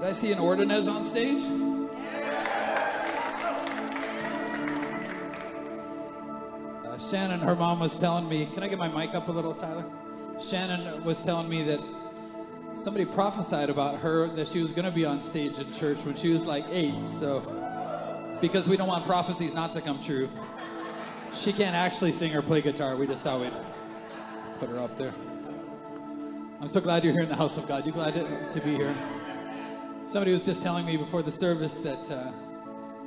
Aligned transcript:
Did 0.00 0.08
I 0.08 0.12
see 0.12 0.32
an 0.32 0.38
Ordonez 0.38 0.88
on 0.88 1.04
stage? 1.04 1.42
Uh, 6.86 6.98
Shannon, 6.98 7.40
her 7.40 7.54
mom 7.54 7.80
was 7.80 7.98
telling 7.98 8.26
me, 8.26 8.46
can 8.46 8.62
I 8.62 8.68
get 8.68 8.78
my 8.78 8.88
mic 8.88 9.14
up 9.14 9.28
a 9.28 9.30
little, 9.30 9.52
Tyler? 9.52 9.84
Shannon 10.42 11.04
was 11.04 11.20
telling 11.20 11.50
me 11.50 11.64
that 11.64 11.80
somebody 12.72 13.04
prophesied 13.04 13.68
about 13.68 13.98
her 13.98 14.28
that 14.28 14.48
she 14.48 14.62
was 14.62 14.72
going 14.72 14.86
to 14.86 14.90
be 14.90 15.04
on 15.04 15.20
stage 15.20 15.58
in 15.58 15.70
church 15.70 15.98
when 16.06 16.16
she 16.16 16.30
was 16.30 16.44
like 16.44 16.64
eight. 16.70 17.06
So, 17.06 18.38
because 18.40 18.70
we 18.70 18.78
don't 18.78 18.88
want 18.88 19.04
prophecies 19.04 19.52
not 19.52 19.74
to 19.74 19.82
come 19.82 20.02
true, 20.02 20.30
she 21.34 21.52
can't 21.52 21.76
actually 21.76 22.12
sing 22.12 22.34
or 22.34 22.40
play 22.40 22.62
guitar. 22.62 22.96
We 22.96 23.06
just 23.06 23.22
thought 23.22 23.42
we'd 23.42 23.52
put 24.60 24.70
her 24.70 24.78
up 24.78 24.96
there. 24.96 25.12
I'm 26.58 26.70
so 26.70 26.80
glad 26.80 27.04
you're 27.04 27.12
here 27.12 27.24
in 27.24 27.28
the 27.28 27.36
house 27.36 27.58
of 27.58 27.68
God. 27.68 27.84
You 27.84 27.92
glad 27.92 28.14
to, 28.14 28.48
to 28.50 28.60
be 28.64 28.76
here? 28.76 28.96
Somebody 30.10 30.32
was 30.32 30.44
just 30.44 30.60
telling 30.60 30.84
me 30.84 30.96
before 30.96 31.22
the 31.22 31.30
service 31.30 31.76
that, 31.76 32.10
uh, 32.10 32.32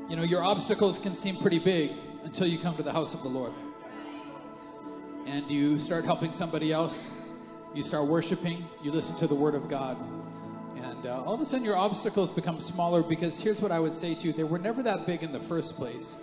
you 0.08 0.16
know, 0.16 0.24
your 0.24 0.42
obstacles 0.42 1.00
can 1.00 1.16
seem 1.16 1.36
pretty 1.36 1.60
big 1.60 1.92
until 2.24 2.48
you 2.48 2.58
come 2.58 2.78
to 2.78 2.84
the 2.84 2.94
house 2.94 3.14
of 3.14 3.24
the 3.24 3.28
Lord. 3.28 3.52
And 5.26 5.52
you 5.52 5.80
start 5.80 6.06
helping 6.06 6.32
somebody 6.32 6.72
else, 6.72 7.10
you 7.74 7.84
start 7.84 8.08
worshiping, 8.08 8.66
you 8.82 8.94
listen 8.94 9.18
to 9.18 9.28
the 9.28 9.36
Word 9.36 9.54
of 9.54 9.68
God. 9.68 9.98
And 10.78 11.06
uh, 11.06 11.22
all 11.26 11.34
of 11.34 11.42
a 11.42 11.46
sudden, 11.46 11.66
your 11.66 11.76
obstacles 11.76 12.32
become 12.32 12.62
smaller 12.62 13.04
because 13.04 13.38
here's 13.38 13.60
what 13.60 13.74
I 13.74 13.82
would 13.82 13.94
say 13.94 14.16
to 14.16 14.28
you 14.28 14.32
they 14.32 14.46
were 14.46 14.58
never 14.58 14.82
that 14.84 15.06
big 15.06 15.24
in 15.24 15.34
the 15.34 15.42
first 15.42 15.76
place 15.76 16.16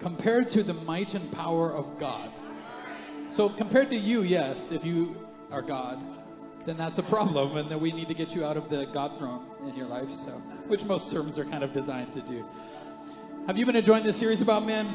compared 0.00 0.50
to 0.50 0.62
the 0.62 0.74
might 0.74 1.14
and 1.14 1.32
power 1.32 1.72
of 1.72 1.98
God. 1.98 2.30
So, 3.30 3.48
compared 3.48 3.88
to 3.88 3.96
you, 3.96 4.20
yes, 4.20 4.70
if 4.70 4.84
you 4.84 5.16
are 5.50 5.62
God, 5.62 5.98
then 6.66 6.76
that's 6.76 6.98
a 6.98 7.02
problem, 7.02 7.56
and 7.56 7.70
then 7.70 7.80
we 7.80 7.92
need 7.92 8.08
to 8.08 8.14
get 8.14 8.34
you 8.34 8.44
out 8.44 8.56
of 8.56 8.68
the 8.68 8.86
God 8.86 9.16
throne 9.16 9.46
in 9.66 9.74
your 9.74 9.86
life. 9.86 10.12
So, 10.12 10.32
which 10.68 10.84
most 10.84 11.10
sermons 11.10 11.38
are 11.38 11.44
kind 11.44 11.64
of 11.64 11.72
designed 11.72 12.12
to 12.12 12.20
do. 12.20 12.44
Have 13.46 13.56
you 13.56 13.66
been 13.66 13.76
enjoying 13.76 14.04
this 14.04 14.16
series 14.16 14.40
about 14.40 14.64
men? 14.66 14.86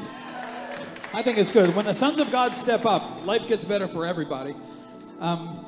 I 1.12 1.22
think 1.22 1.38
it's 1.38 1.52
good. 1.52 1.74
When 1.74 1.86
the 1.86 1.94
sons 1.94 2.20
of 2.20 2.30
God 2.30 2.54
step 2.54 2.84
up, 2.84 3.24
life 3.24 3.48
gets 3.48 3.64
better 3.64 3.88
for 3.88 4.06
everybody. 4.06 4.54
Um, 5.20 5.66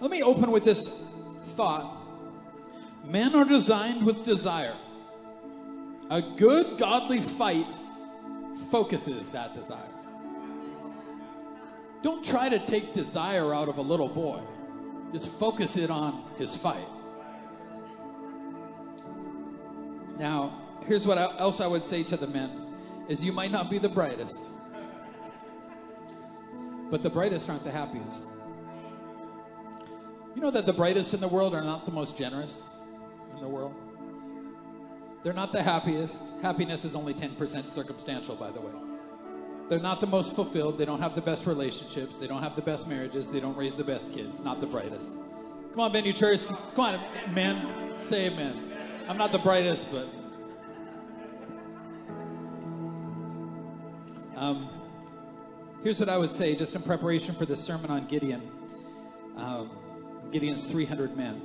let 0.00 0.10
me 0.10 0.22
open 0.22 0.50
with 0.50 0.64
this 0.64 1.04
thought 1.56 1.98
Men 3.08 3.34
are 3.34 3.44
designed 3.46 4.04
with 4.04 4.24
desire. 4.26 4.76
A 6.10 6.20
good, 6.20 6.76
godly 6.76 7.22
fight 7.22 7.74
focuses 8.70 9.30
that 9.30 9.54
desire. 9.54 9.80
Don't 12.02 12.22
try 12.22 12.50
to 12.50 12.58
take 12.58 12.92
desire 12.92 13.54
out 13.54 13.68
of 13.68 13.78
a 13.78 13.82
little 13.82 14.08
boy. 14.08 14.42
Just 15.12 15.28
focus 15.28 15.76
it 15.76 15.90
on 15.90 16.24
his 16.36 16.54
fight. 16.54 16.86
Now, 20.18 20.52
here's 20.86 21.06
what 21.06 21.18
else 21.18 21.60
I 21.60 21.66
would 21.66 21.84
say 21.84 22.02
to 22.04 22.16
the 22.16 22.26
men 22.26 22.74
is 23.08 23.24
you 23.24 23.32
might 23.32 23.50
not 23.50 23.70
be 23.70 23.78
the 23.78 23.88
brightest. 23.88 24.38
But 26.90 27.02
the 27.02 27.10
brightest 27.10 27.48
aren't 27.48 27.64
the 27.64 27.70
happiest. 27.70 28.22
You 30.34 30.42
know 30.42 30.50
that 30.50 30.66
the 30.66 30.72
brightest 30.72 31.14
in 31.14 31.20
the 31.20 31.28
world 31.28 31.54
are 31.54 31.62
not 31.62 31.84
the 31.84 31.92
most 31.92 32.16
generous 32.16 32.62
in 33.34 33.40
the 33.40 33.48
world? 33.48 33.74
They're 35.22 35.32
not 35.32 35.52
the 35.52 35.62
happiest. 35.62 36.22
Happiness 36.42 36.84
is 36.84 36.94
only 36.94 37.12
10% 37.12 37.70
circumstantial, 37.70 38.36
by 38.36 38.50
the 38.50 38.60
way. 38.60 38.87
They're 39.68 39.78
not 39.78 40.00
the 40.00 40.06
most 40.06 40.34
fulfilled. 40.34 40.78
They 40.78 40.86
don't 40.86 41.00
have 41.00 41.14
the 41.14 41.20
best 41.20 41.46
relationships. 41.46 42.16
They 42.16 42.26
don't 42.26 42.42
have 42.42 42.56
the 42.56 42.62
best 42.62 42.88
marriages. 42.88 43.28
They 43.28 43.40
don't 43.40 43.56
raise 43.56 43.74
the 43.74 43.84
best 43.84 44.14
kids. 44.14 44.40
Not 44.40 44.60
the 44.60 44.66
brightest. 44.66 45.12
Come 45.72 45.80
on, 45.80 45.92
Venue 45.92 46.14
Church. 46.14 46.46
Come 46.74 46.80
on, 46.80 47.34
men. 47.34 47.98
Say 47.98 48.26
amen. 48.26 48.72
I'm 49.08 49.18
not 49.18 49.30
the 49.30 49.38
brightest, 49.38 49.92
but. 49.92 50.08
Um, 54.36 54.70
here's 55.82 56.00
what 56.00 56.08
I 56.08 56.16
would 56.16 56.32
say, 56.32 56.54
just 56.54 56.74
in 56.74 56.82
preparation 56.82 57.34
for 57.34 57.44
the 57.44 57.56
sermon 57.56 57.90
on 57.90 58.06
Gideon. 58.06 58.50
Um, 59.36 59.70
Gideon's 60.32 60.66
300 60.66 61.16
men. 61.16 61.42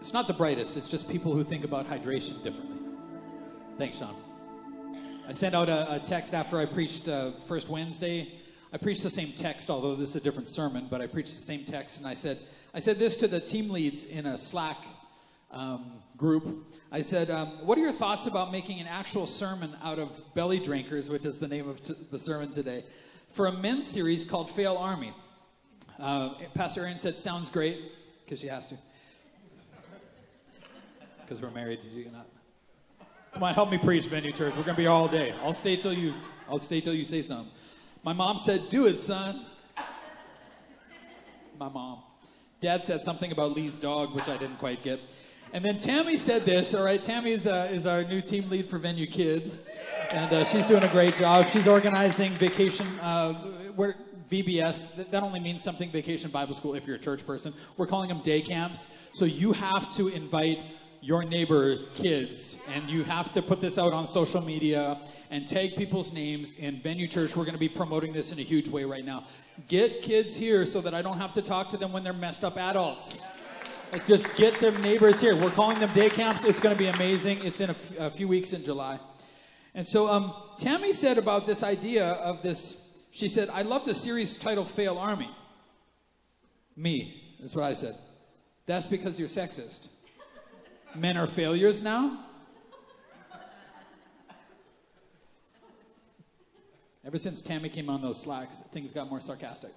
It's 0.00 0.12
not 0.12 0.26
the 0.26 0.34
brightest, 0.34 0.76
it's 0.76 0.88
just 0.88 1.08
people 1.08 1.32
who 1.32 1.44
think 1.44 1.64
about 1.64 1.88
hydration 1.88 2.42
differently. 2.42 2.78
Thanks, 3.78 3.98
Sean. 3.98 4.16
I 5.30 5.32
sent 5.32 5.54
out 5.54 5.68
a, 5.68 5.94
a 5.94 5.98
text 6.00 6.34
after 6.34 6.58
I 6.58 6.64
preached 6.66 7.08
uh, 7.08 7.30
first 7.46 7.68
Wednesday. 7.68 8.32
I 8.72 8.78
preached 8.78 9.04
the 9.04 9.10
same 9.10 9.30
text, 9.30 9.70
although 9.70 9.94
this 9.94 10.10
is 10.10 10.16
a 10.16 10.20
different 10.20 10.48
sermon, 10.48 10.88
but 10.90 11.00
I 11.00 11.06
preached 11.06 11.30
the 11.30 11.38
same 11.38 11.64
text, 11.64 11.98
and 11.98 12.06
I 12.08 12.14
said, 12.14 12.40
I 12.74 12.80
said 12.80 12.98
this 12.98 13.16
to 13.18 13.28
the 13.28 13.38
team 13.38 13.70
leads 13.70 14.06
in 14.06 14.26
a 14.26 14.36
Slack 14.36 14.78
um, 15.52 15.92
group. 16.16 16.74
I 16.90 17.02
said, 17.02 17.30
um, 17.30 17.64
What 17.64 17.78
are 17.78 17.80
your 17.80 17.92
thoughts 17.92 18.26
about 18.26 18.50
making 18.50 18.80
an 18.80 18.88
actual 18.88 19.28
sermon 19.28 19.76
out 19.84 20.00
of 20.00 20.20
Belly 20.34 20.58
Drinkers, 20.58 21.08
which 21.08 21.24
is 21.24 21.38
the 21.38 21.46
name 21.46 21.68
of 21.68 21.80
t- 21.80 21.94
the 22.10 22.18
sermon 22.18 22.50
today, 22.50 22.84
for 23.30 23.46
a 23.46 23.52
men's 23.52 23.86
series 23.86 24.24
called 24.24 24.50
Fail 24.50 24.76
Army? 24.78 25.14
Uh, 25.96 26.30
Pastor 26.54 26.80
Aaron 26.80 26.98
said, 26.98 27.20
Sounds 27.20 27.50
great, 27.50 27.80
because 28.24 28.40
she 28.40 28.48
has 28.48 28.66
to 28.66 28.74
because 31.20 31.40
we're 31.40 31.52
married. 31.52 31.78
You 31.94 32.02
cannot. 32.02 32.26
Come 33.40 33.48
on, 33.48 33.54
help 33.54 33.70
me 33.70 33.78
preach, 33.78 34.04
Venue 34.04 34.32
Church. 34.32 34.54
We're 34.54 34.64
gonna 34.64 34.76
be 34.76 34.86
all 34.86 35.08
day. 35.08 35.32
I'll 35.42 35.54
stay 35.54 35.74
till 35.74 35.94
you. 35.94 36.12
I'll 36.46 36.58
stay 36.58 36.82
till 36.82 36.92
you 36.92 37.06
say 37.06 37.22
something. 37.22 37.50
My 38.02 38.12
mom 38.12 38.36
said, 38.36 38.68
"Do 38.68 38.86
it, 38.86 38.98
son." 38.98 39.46
My 41.58 41.70
mom. 41.70 42.00
Dad 42.60 42.84
said 42.84 43.02
something 43.02 43.32
about 43.32 43.56
Lee's 43.56 43.76
dog, 43.76 44.14
which 44.14 44.28
I 44.28 44.36
didn't 44.36 44.58
quite 44.58 44.82
get. 44.84 45.00
And 45.54 45.64
then 45.64 45.78
Tammy 45.78 46.18
said 46.18 46.44
this. 46.44 46.74
All 46.74 46.84
right, 46.84 47.02
Tammy 47.02 47.30
is, 47.30 47.46
uh, 47.46 47.70
is 47.72 47.86
our 47.86 48.04
new 48.04 48.20
team 48.20 48.50
lead 48.50 48.68
for 48.68 48.76
Venue 48.76 49.06
Kids, 49.06 49.56
and 50.10 50.30
uh, 50.30 50.44
she's 50.44 50.66
doing 50.66 50.82
a 50.82 50.88
great 50.88 51.16
job. 51.16 51.48
She's 51.48 51.66
organizing 51.66 52.32
vacation. 52.32 52.86
Uh, 52.98 53.32
where 53.74 53.96
VBS, 54.30 55.10
that 55.10 55.22
only 55.22 55.40
means 55.40 55.62
something 55.62 55.88
vacation 55.88 56.30
Bible 56.30 56.52
school 56.52 56.74
if 56.74 56.86
you're 56.86 56.96
a 56.96 57.00
church 57.00 57.24
person. 57.24 57.54
We're 57.78 57.86
calling 57.86 58.10
them 58.10 58.20
day 58.20 58.42
camps. 58.42 58.88
So 59.14 59.24
you 59.24 59.52
have 59.54 59.94
to 59.96 60.08
invite 60.08 60.58
your 61.02 61.24
neighbor 61.24 61.78
kids 61.94 62.58
and 62.68 62.88
you 62.90 63.04
have 63.04 63.32
to 63.32 63.40
put 63.40 63.60
this 63.60 63.78
out 63.78 63.92
on 63.92 64.06
social 64.06 64.42
media 64.42 64.98
and 65.30 65.48
tag 65.48 65.76
people's 65.76 66.12
names 66.12 66.52
in 66.58 66.80
venue 66.80 67.08
church. 67.08 67.34
We're 67.34 67.44
going 67.44 67.54
to 67.54 67.60
be 67.60 67.68
promoting 67.68 68.12
this 68.12 68.32
in 68.32 68.38
a 68.38 68.42
huge 68.42 68.68
way 68.68 68.84
right 68.84 69.04
now. 69.04 69.24
Get 69.68 70.02
kids 70.02 70.36
here 70.36 70.66
so 70.66 70.80
that 70.82 70.94
i 70.94 71.00
don't 71.00 71.18
have 71.18 71.32
to 71.34 71.42
talk 71.42 71.70
to 71.70 71.76
them 71.76 71.92
when 71.92 72.04
they're 72.04 72.12
messed 72.12 72.44
up 72.44 72.58
adults. 72.58 73.20
Like 73.92 74.06
just 74.06 74.34
get 74.36 74.58
their 74.60 74.76
neighbors 74.78 75.20
here. 75.20 75.34
We're 75.34 75.50
calling 75.50 75.80
them 75.80 75.92
day 75.94 76.10
camps. 76.10 76.44
It's 76.44 76.60
going 76.60 76.76
to 76.76 76.78
be 76.78 76.88
amazing. 76.88 77.44
It's 77.44 77.60
in 77.60 77.70
a, 77.70 77.72
f- 77.72 77.98
a 77.98 78.10
few 78.10 78.28
weeks 78.28 78.52
in 78.52 78.62
july. 78.62 79.00
And 79.74 79.86
so 79.86 80.08
um, 80.08 80.34
tammy 80.58 80.92
said 80.92 81.16
about 81.16 81.46
this 81.46 81.62
idea 81.62 82.06
of 82.12 82.42
this 82.42 82.88
she 83.12 83.28
said 83.28 83.48
i 83.50 83.62
love 83.62 83.86
the 83.86 83.94
series 83.94 84.36
title 84.36 84.64
fail 84.64 84.98
army. 84.98 85.30
Me 86.76 87.36
that's 87.40 87.54
what 87.54 87.64
i 87.64 87.72
said. 87.72 87.96
That's 88.66 88.86
because 88.86 89.18
you're 89.18 89.28
sexist 89.28 89.88
Men 90.94 91.16
are 91.16 91.26
failures 91.26 91.82
now? 91.82 92.26
Ever 97.04 97.18
since 97.18 97.40
Tammy 97.40 97.68
came 97.68 97.88
on 97.88 98.02
those 98.02 98.20
slacks, 98.20 98.56
things 98.72 98.92
got 98.92 99.08
more 99.08 99.20
sarcastic. 99.20 99.72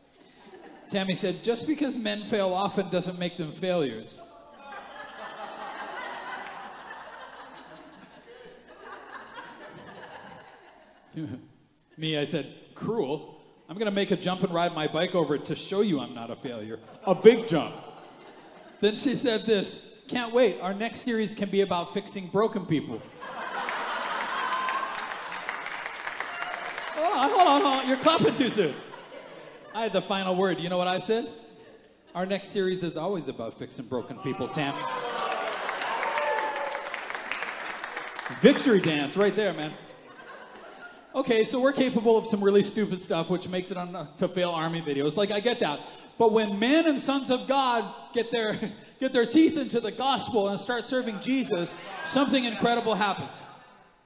Tammy 0.89 1.15
said, 1.15 1.43
just 1.43 1.67
because 1.67 1.97
men 1.97 2.23
fail 2.23 2.53
often 2.53 2.89
doesn't 2.89 3.17
make 3.17 3.37
them 3.37 3.51
failures. 3.51 4.19
Me, 11.97 12.17
I 12.17 12.25
said, 12.25 12.53
cruel. 12.75 13.41
I'm 13.69 13.77
going 13.77 13.85
to 13.85 13.91
make 13.91 14.11
a 14.11 14.15
jump 14.15 14.43
and 14.43 14.53
ride 14.53 14.75
my 14.75 14.87
bike 14.87 15.15
over 15.15 15.35
it 15.35 15.45
to 15.45 15.55
show 15.55 15.81
you 15.81 15.99
I'm 15.99 16.13
not 16.13 16.29
a 16.29 16.35
failure. 16.35 16.79
A 17.05 17.15
big 17.15 17.47
jump. 17.47 17.73
Then 18.81 18.95
she 18.95 19.15
said 19.15 19.45
this 19.45 19.92
can't 20.13 20.31
wait. 20.31 20.61
Our 20.61 20.75
next 20.75 20.99
series 20.99 21.33
can 21.33 21.49
be 21.49 21.61
about 21.61 21.91
fixing 21.91 22.27
broken 22.27 22.67
people. 22.67 23.01
hold 26.93 27.13
on, 27.15 27.29
hold 27.29 27.47
on, 27.47 27.61
hold 27.61 27.73
on. 27.79 27.87
You're 27.87 27.97
clapping 27.97 28.35
too 28.35 28.51
soon. 28.51 28.75
I 29.73 29.81
had 29.81 29.91
the 29.91 30.03
final 30.03 30.35
word. 30.35 30.59
You 30.59 30.69
know 30.69 30.77
what 30.77 30.87
I 30.87 30.99
said? 30.99 31.27
Our 32.13 32.27
next 32.27 32.49
series 32.49 32.83
is 32.83 32.95
always 32.95 33.27
about 33.27 33.57
fixing 33.57 33.85
broken 33.85 34.19
people, 34.19 34.47
Tammy. 34.47 34.83
Victory 38.39 38.81
dance 38.81 39.17
right 39.17 39.35
there, 39.35 39.51
man. 39.53 39.73
Okay, 41.15 41.43
so 41.43 41.59
we're 41.59 41.73
capable 41.73 42.17
of 42.17 42.27
some 42.27 42.43
really 42.43 42.61
stupid 42.61 43.01
stuff, 43.01 43.31
which 43.31 43.47
makes 43.47 43.71
it 43.71 43.77
on 43.77 44.07
to 44.19 44.27
fail 44.27 44.51
army 44.51 44.81
videos. 44.81 45.17
Like, 45.17 45.31
I 45.31 45.39
get 45.39 45.59
that. 45.61 45.79
But 46.17 46.31
when 46.31 46.59
men 46.59 46.87
and 46.87 46.99
sons 46.99 47.29
of 47.29 47.47
God 47.47 47.91
get 48.13 48.31
their 48.31 48.59
get 48.99 49.13
their 49.13 49.25
teeth 49.25 49.57
into 49.57 49.79
the 49.79 49.91
gospel 49.91 50.49
and 50.49 50.59
start 50.59 50.85
serving 50.85 51.19
Jesus, 51.19 51.75
something 52.03 52.43
incredible 52.43 52.95
happens. 52.95 53.41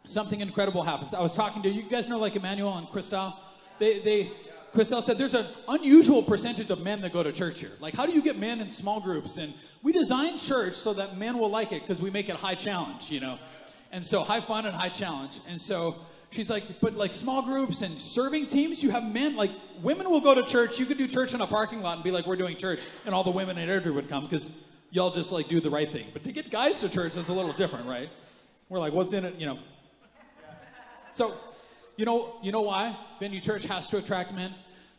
Something 0.03 0.41
incredible 0.41 0.83
happens. 0.83 1.13
I 1.13 1.21
was 1.21 1.33
talking 1.33 1.61
to 1.63 1.69
you 1.69 1.83
guys 1.83 2.07
know 2.07 2.17
like 2.17 2.35
Emmanuel 2.35 2.77
and 2.77 2.87
Cristal. 2.89 3.33
They 3.79 3.99
they 3.99 4.31
Christelle 4.73 5.01
said 5.01 5.17
there's 5.17 5.33
an 5.33 5.45
unusual 5.67 6.21
percentage 6.21 6.69
of 6.69 6.81
men 6.83 7.01
that 7.01 7.13
go 7.13 7.23
to 7.23 7.31
church 7.31 7.59
here. 7.59 7.71
Like, 7.79 7.95
how 7.95 8.05
do 8.05 8.11
you 8.11 8.21
get 8.21 8.37
men 8.37 8.59
in 8.59 8.69
small 8.71 8.99
groups? 8.99 9.37
And 9.37 9.53
we 9.81 9.91
design 9.91 10.37
church 10.37 10.73
so 10.73 10.93
that 10.93 11.17
men 11.17 11.37
will 11.39 11.49
like 11.49 11.71
it 11.71 11.81
because 11.81 12.01
we 12.01 12.09
make 12.09 12.29
it 12.29 12.35
high 12.35 12.55
challenge, 12.55 13.09
you 13.09 13.19
know? 13.19 13.39
And 13.91 14.05
so 14.05 14.23
high 14.23 14.41
fun 14.41 14.65
and 14.65 14.75
high 14.75 14.89
challenge. 14.89 15.39
And 15.47 15.61
so 15.61 15.95
she's 16.31 16.49
like, 16.49 16.79
but 16.81 16.95
like 16.95 17.13
small 17.13 17.41
groups 17.41 17.81
and 17.81 17.99
serving 18.01 18.47
teams, 18.47 18.83
you 18.83 18.91
have 18.91 19.03
men, 19.03 19.35
like 19.35 19.51
women 19.81 20.09
will 20.09 20.21
go 20.21 20.35
to 20.35 20.43
church. 20.43 20.79
You 20.79 20.85
could 20.85 20.97
do 20.97 21.07
church 21.07 21.33
in 21.33 21.41
a 21.41 21.47
parking 21.47 21.81
lot 21.81 21.95
and 21.95 22.03
be 22.03 22.11
like, 22.11 22.25
we're 22.25 22.35
doing 22.35 22.57
church. 22.57 22.85
And 23.05 23.13
all 23.13 23.23
the 23.23 23.31
women 23.31 23.57
in 23.57 23.69
Airdrie 23.69 23.93
would 23.93 24.09
come 24.09 24.25
because 24.25 24.49
y'all 24.91 25.11
just 25.11 25.31
like 25.31 25.47
do 25.47 25.59
the 25.59 25.69
right 25.69 25.91
thing. 25.91 26.07
But 26.13 26.23
to 26.25 26.31
get 26.31 26.49
guys 26.49 26.79
to 26.81 26.89
church 26.89 27.15
is 27.15 27.29
a 27.29 27.33
little 27.33 27.53
different, 27.53 27.87
right? 27.87 28.09
We're 28.69 28.79
like, 28.79 28.93
what's 28.93 29.13
in 29.13 29.25
it, 29.25 29.35
you 29.35 29.45
know? 29.45 29.59
So, 31.11 31.33
you 31.95 32.05
know, 32.05 32.35
you 32.43 32.51
know 32.51 32.61
why 32.61 32.95
venue 33.19 33.41
church 33.41 33.63
has 33.63 33.87
to 33.89 33.97
attract 33.97 34.33
men? 34.33 34.53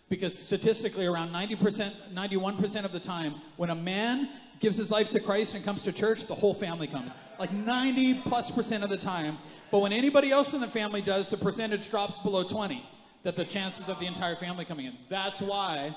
Because 0.08 0.36
statistically, 0.36 1.06
around 1.06 1.30
90%, 1.30 1.92
91% 2.14 2.84
of 2.84 2.92
the 2.92 3.00
time, 3.00 3.34
when 3.56 3.70
a 3.70 3.74
man 3.74 4.28
gives 4.60 4.76
his 4.76 4.90
life 4.90 5.10
to 5.10 5.20
Christ 5.20 5.54
and 5.54 5.64
comes 5.64 5.82
to 5.82 5.92
church, 5.92 6.26
the 6.26 6.34
whole 6.34 6.54
family 6.54 6.86
comes. 6.86 7.14
Like 7.38 7.52
90 7.52 8.14
plus 8.22 8.50
percent 8.50 8.84
of 8.84 8.90
the 8.90 8.96
time. 8.96 9.38
But 9.70 9.80
when 9.80 9.92
anybody 9.92 10.30
else 10.30 10.54
in 10.54 10.60
the 10.60 10.66
family 10.66 11.00
does, 11.00 11.28
the 11.28 11.36
percentage 11.36 11.90
drops 11.90 12.18
below 12.18 12.42
20. 12.42 12.84
That 13.24 13.36
the 13.36 13.44
chances 13.44 13.88
of 13.88 13.98
the 13.98 14.06
entire 14.06 14.36
family 14.36 14.64
coming 14.64 14.86
in. 14.86 14.94
That's 15.08 15.40
why 15.40 15.94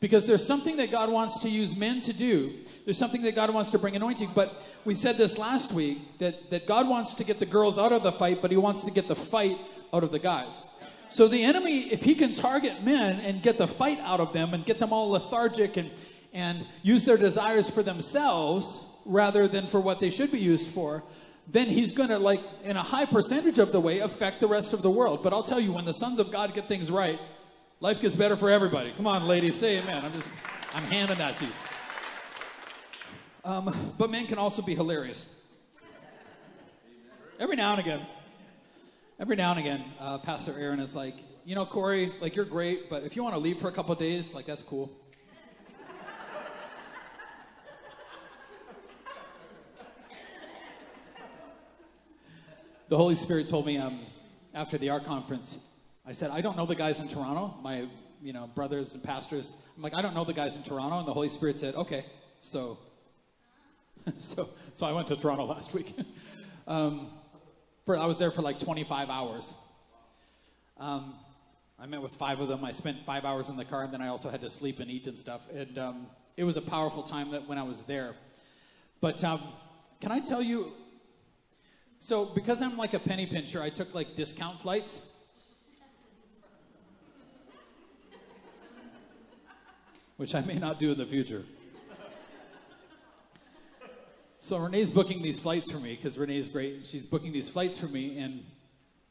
because 0.00 0.26
there's 0.26 0.46
something 0.46 0.76
that 0.76 0.90
God 0.90 1.10
wants 1.10 1.40
to 1.40 1.48
use 1.48 1.74
men 1.74 2.00
to 2.02 2.12
do. 2.12 2.52
There's 2.84 2.98
something 2.98 3.22
that 3.22 3.34
God 3.34 3.52
wants 3.52 3.70
to 3.70 3.78
bring 3.78 3.96
anointing. 3.96 4.30
But 4.34 4.64
we 4.84 4.94
said 4.94 5.16
this 5.16 5.38
last 5.38 5.72
week 5.72 5.98
that, 6.18 6.50
that 6.50 6.66
God 6.66 6.88
wants 6.88 7.14
to 7.14 7.24
get 7.24 7.40
the 7.40 7.46
girls 7.46 7.78
out 7.78 7.92
of 7.92 8.04
the 8.04 8.12
fight, 8.12 8.40
but 8.40 8.50
He 8.50 8.56
wants 8.56 8.84
to 8.84 8.92
get 8.92 9.08
the 9.08 9.16
fight 9.16 9.58
out 9.92 10.04
of 10.04 10.12
the 10.12 10.18
guys. 10.18 10.62
So 11.08 11.26
the 11.26 11.42
enemy, 11.42 11.90
if 11.90 12.02
he 12.02 12.14
can 12.14 12.34
target 12.34 12.82
men 12.84 13.20
and 13.20 13.42
get 13.42 13.56
the 13.56 13.66
fight 13.66 13.98
out 14.00 14.20
of 14.20 14.34
them 14.34 14.52
and 14.52 14.64
get 14.64 14.78
them 14.78 14.92
all 14.92 15.08
lethargic 15.10 15.78
and, 15.78 15.90
and 16.38 16.64
use 16.84 17.04
their 17.04 17.16
desires 17.16 17.68
for 17.68 17.82
themselves 17.82 18.84
rather 19.04 19.48
than 19.48 19.66
for 19.66 19.80
what 19.80 19.98
they 19.98 20.08
should 20.08 20.30
be 20.30 20.38
used 20.38 20.68
for, 20.68 21.02
then 21.48 21.66
he's 21.66 21.90
going 21.90 22.10
to, 22.10 22.18
like, 22.18 22.42
in 22.62 22.76
a 22.76 22.82
high 22.82 23.06
percentage 23.06 23.58
of 23.58 23.72
the 23.72 23.80
way, 23.80 23.98
affect 23.98 24.38
the 24.38 24.46
rest 24.46 24.72
of 24.72 24.80
the 24.80 24.90
world. 24.90 25.24
But 25.24 25.32
I'll 25.32 25.42
tell 25.42 25.58
you, 25.58 25.72
when 25.72 25.84
the 25.84 25.92
sons 25.92 26.20
of 26.20 26.30
God 26.30 26.54
get 26.54 26.68
things 26.68 26.92
right, 26.92 27.18
life 27.80 28.00
gets 28.00 28.14
better 28.14 28.36
for 28.36 28.50
everybody. 28.50 28.92
Come 28.92 29.08
on, 29.08 29.26
ladies, 29.26 29.56
say 29.56 29.78
amen. 29.78 30.04
I'm 30.04 30.12
just, 30.12 30.30
I'm 30.74 30.84
handing 30.84 31.18
that 31.18 31.36
to 31.38 31.44
you. 31.44 31.52
Um, 33.44 33.94
but 33.98 34.08
men 34.08 34.26
can 34.26 34.38
also 34.38 34.62
be 34.62 34.76
hilarious. 34.76 35.34
Every 37.40 37.56
now 37.56 37.72
and 37.72 37.80
again, 37.80 38.06
every 39.18 39.34
now 39.34 39.50
and 39.50 39.58
again, 39.58 39.84
uh, 39.98 40.18
Pastor 40.18 40.54
Aaron 40.56 40.78
is 40.78 40.94
like, 40.94 41.16
you 41.44 41.56
know, 41.56 41.66
Corey, 41.66 42.12
like 42.20 42.36
you're 42.36 42.44
great, 42.44 42.88
but 42.88 43.02
if 43.02 43.16
you 43.16 43.24
want 43.24 43.34
to 43.34 43.40
leave 43.40 43.58
for 43.58 43.68
a 43.68 43.72
couple 43.72 43.92
days, 43.96 44.34
like 44.34 44.46
that's 44.46 44.62
cool. 44.62 44.92
The 52.88 52.96
Holy 52.96 53.14
Spirit 53.14 53.48
told 53.48 53.66
me 53.66 53.78
um, 53.78 54.00
after 54.54 54.78
the 54.78 54.90
art 54.90 55.04
conference, 55.04 55.58
I 56.06 56.12
said, 56.12 56.30
I 56.30 56.40
don't 56.40 56.56
know 56.56 56.66
the 56.66 56.74
guys 56.74 57.00
in 57.00 57.08
Toronto, 57.08 57.54
my 57.62 57.86
you 58.22 58.32
know 58.32 58.48
brothers 58.54 58.94
and 58.94 59.02
pastors. 59.02 59.52
I'm 59.76 59.82
like, 59.82 59.94
I 59.94 60.02
don't 60.02 60.14
know 60.14 60.24
the 60.24 60.32
guys 60.32 60.56
in 60.56 60.62
Toronto, 60.62 60.98
and 60.98 61.06
the 61.06 61.12
Holy 61.12 61.28
Spirit 61.28 61.60
said, 61.60 61.74
okay, 61.74 62.04
so, 62.40 62.78
so, 64.18 64.48
so 64.74 64.86
I 64.86 64.92
went 64.92 65.08
to 65.08 65.16
Toronto 65.16 65.44
last 65.44 65.74
week. 65.74 65.94
um, 66.66 67.10
for 67.84 67.98
I 67.98 68.06
was 68.06 68.18
there 68.18 68.30
for 68.30 68.42
like 68.42 68.58
25 68.58 69.10
hours. 69.10 69.52
Um, 70.78 71.14
I 71.78 71.86
met 71.86 72.02
with 72.02 72.12
five 72.12 72.40
of 72.40 72.48
them. 72.48 72.64
I 72.64 72.72
spent 72.72 73.04
five 73.04 73.24
hours 73.24 73.48
in 73.48 73.56
the 73.56 73.64
car, 73.64 73.84
and 73.84 73.92
then 73.92 74.00
I 74.00 74.08
also 74.08 74.30
had 74.30 74.40
to 74.40 74.50
sleep 74.50 74.80
and 74.80 74.90
eat 74.90 75.06
and 75.06 75.18
stuff. 75.18 75.42
And 75.54 75.78
um, 75.78 76.06
it 76.36 76.44
was 76.44 76.56
a 76.56 76.62
powerful 76.62 77.02
time 77.02 77.30
that 77.32 77.46
when 77.48 77.58
I 77.58 77.62
was 77.62 77.82
there. 77.82 78.14
But 79.00 79.22
um, 79.22 79.42
can 80.00 80.10
I 80.10 80.20
tell 80.20 80.42
you? 80.42 80.72
So 82.00 82.24
because 82.24 82.62
I'm 82.62 82.76
like 82.76 82.94
a 82.94 82.98
penny 82.98 83.26
pincher, 83.26 83.62
I 83.62 83.70
took 83.70 83.94
like 83.94 84.14
discount 84.14 84.60
flights. 84.60 85.06
Which 90.16 90.34
I 90.34 90.40
may 90.40 90.58
not 90.58 90.80
do 90.80 90.90
in 90.90 90.98
the 90.98 91.06
future. 91.06 91.44
So 94.40 94.56
Renee's 94.56 94.90
booking 94.90 95.20
these 95.22 95.38
flights 95.38 95.70
for 95.70 95.78
me 95.78 95.94
because 95.94 96.16
Renee's 96.16 96.48
great. 96.48 96.86
She's 96.86 97.04
booking 97.04 97.32
these 97.32 97.48
flights 97.48 97.76
for 97.76 97.86
me, 97.86 98.18
and 98.18 98.44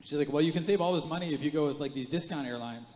she's 0.02 0.18
like, 0.18 0.32
"Well, 0.32 0.42
you 0.42 0.52
can 0.52 0.64
save 0.64 0.82
all 0.82 0.94
this 0.94 1.06
money 1.06 1.34
if 1.34 1.44
you 1.44 1.52
go 1.52 1.68
with 1.68 1.78
like 1.78 1.94
these 1.94 2.10
discount 2.10 2.48
airlines, 2.48 2.94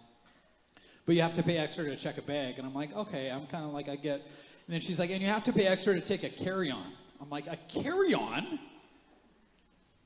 but 1.05 1.15
you 1.15 1.21
have 1.21 1.35
to 1.35 1.43
pay 1.43 1.57
extra 1.57 1.85
to 1.85 1.95
check 1.95 2.17
a 2.17 2.21
bag." 2.21 2.55
And 2.57 2.65
I'm 2.65 2.73
like, 2.73 2.95
"Okay, 2.95 3.29
I'm 3.29 3.45
kind 3.47 3.63
of 3.63 3.73
like 3.73 3.87
I 3.87 3.95
get." 3.95 4.21
And 4.21 4.73
then 4.73 4.81
she's 4.81 4.97
like, 4.97 5.11
"And 5.11 5.21
you 5.21 5.27
have 5.27 5.43
to 5.43 5.53
pay 5.53 5.67
extra 5.67 5.93
to 5.93 6.01
take 6.01 6.23
a 6.23 6.29
carry-on." 6.29 6.91
I'm 7.21 7.29
like, 7.29 7.47
"A 7.47 7.57
carry-on?" 7.67 8.59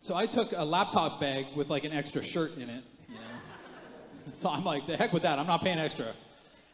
So 0.06 0.16
I 0.16 0.28
took 0.28 0.52
a 0.56 0.64
laptop 0.64 1.20
bag 1.20 1.48
with 1.56 1.72
like 1.72 1.84
an 1.84 1.92
extra 1.92 2.22
shirt 2.22 2.58
in 2.58 2.70
it, 2.70 2.84
you 3.10 3.16
know. 3.16 3.22
so 4.34 4.52
I'm 4.52 4.64
like, 4.64 4.86
"The 4.86 4.96
heck 4.96 5.12
with 5.12 5.24
that! 5.24 5.40
I'm 5.40 5.48
not 5.48 5.64
paying 5.64 5.80
extra." 5.80 6.14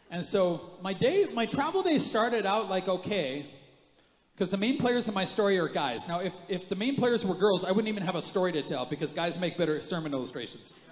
And 0.10 0.26
so 0.26 0.72
my 0.82 0.92
day, 0.92 1.28
my 1.34 1.46
travel 1.46 1.82
day 1.82 1.98
started 1.98 2.46
out 2.46 2.70
like 2.70 2.90
okay 2.90 3.46
because 4.34 4.52
the 4.52 4.58
main 4.58 4.78
players 4.78 5.08
in 5.08 5.14
my 5.14 5.24
story 5.24 5.58
are 5.60 5.70
guys. 5.70 6.10
Now, 6.10 6.20
if, 6.20 6.34
if 6.50 6.68
the 6.68 6.76
main 6.76 6.98
players 6.98 7.26
were 7.26 7.34
girls, 7.34 7.64
I 7.64 7.72
wouldn't 7.72 7.88
even 7.88 8.04
have 8.04 8.16
a 8.16 8.22
story 8.22 8.52
to 8.52 8.62
tell 8.62 8.86
because 8.86 9.14
guys 9.14 9.40
make 9.40 9.58
better 9.58 9.80
sermon 9.80 10.14
illustrations. 10.14 10.74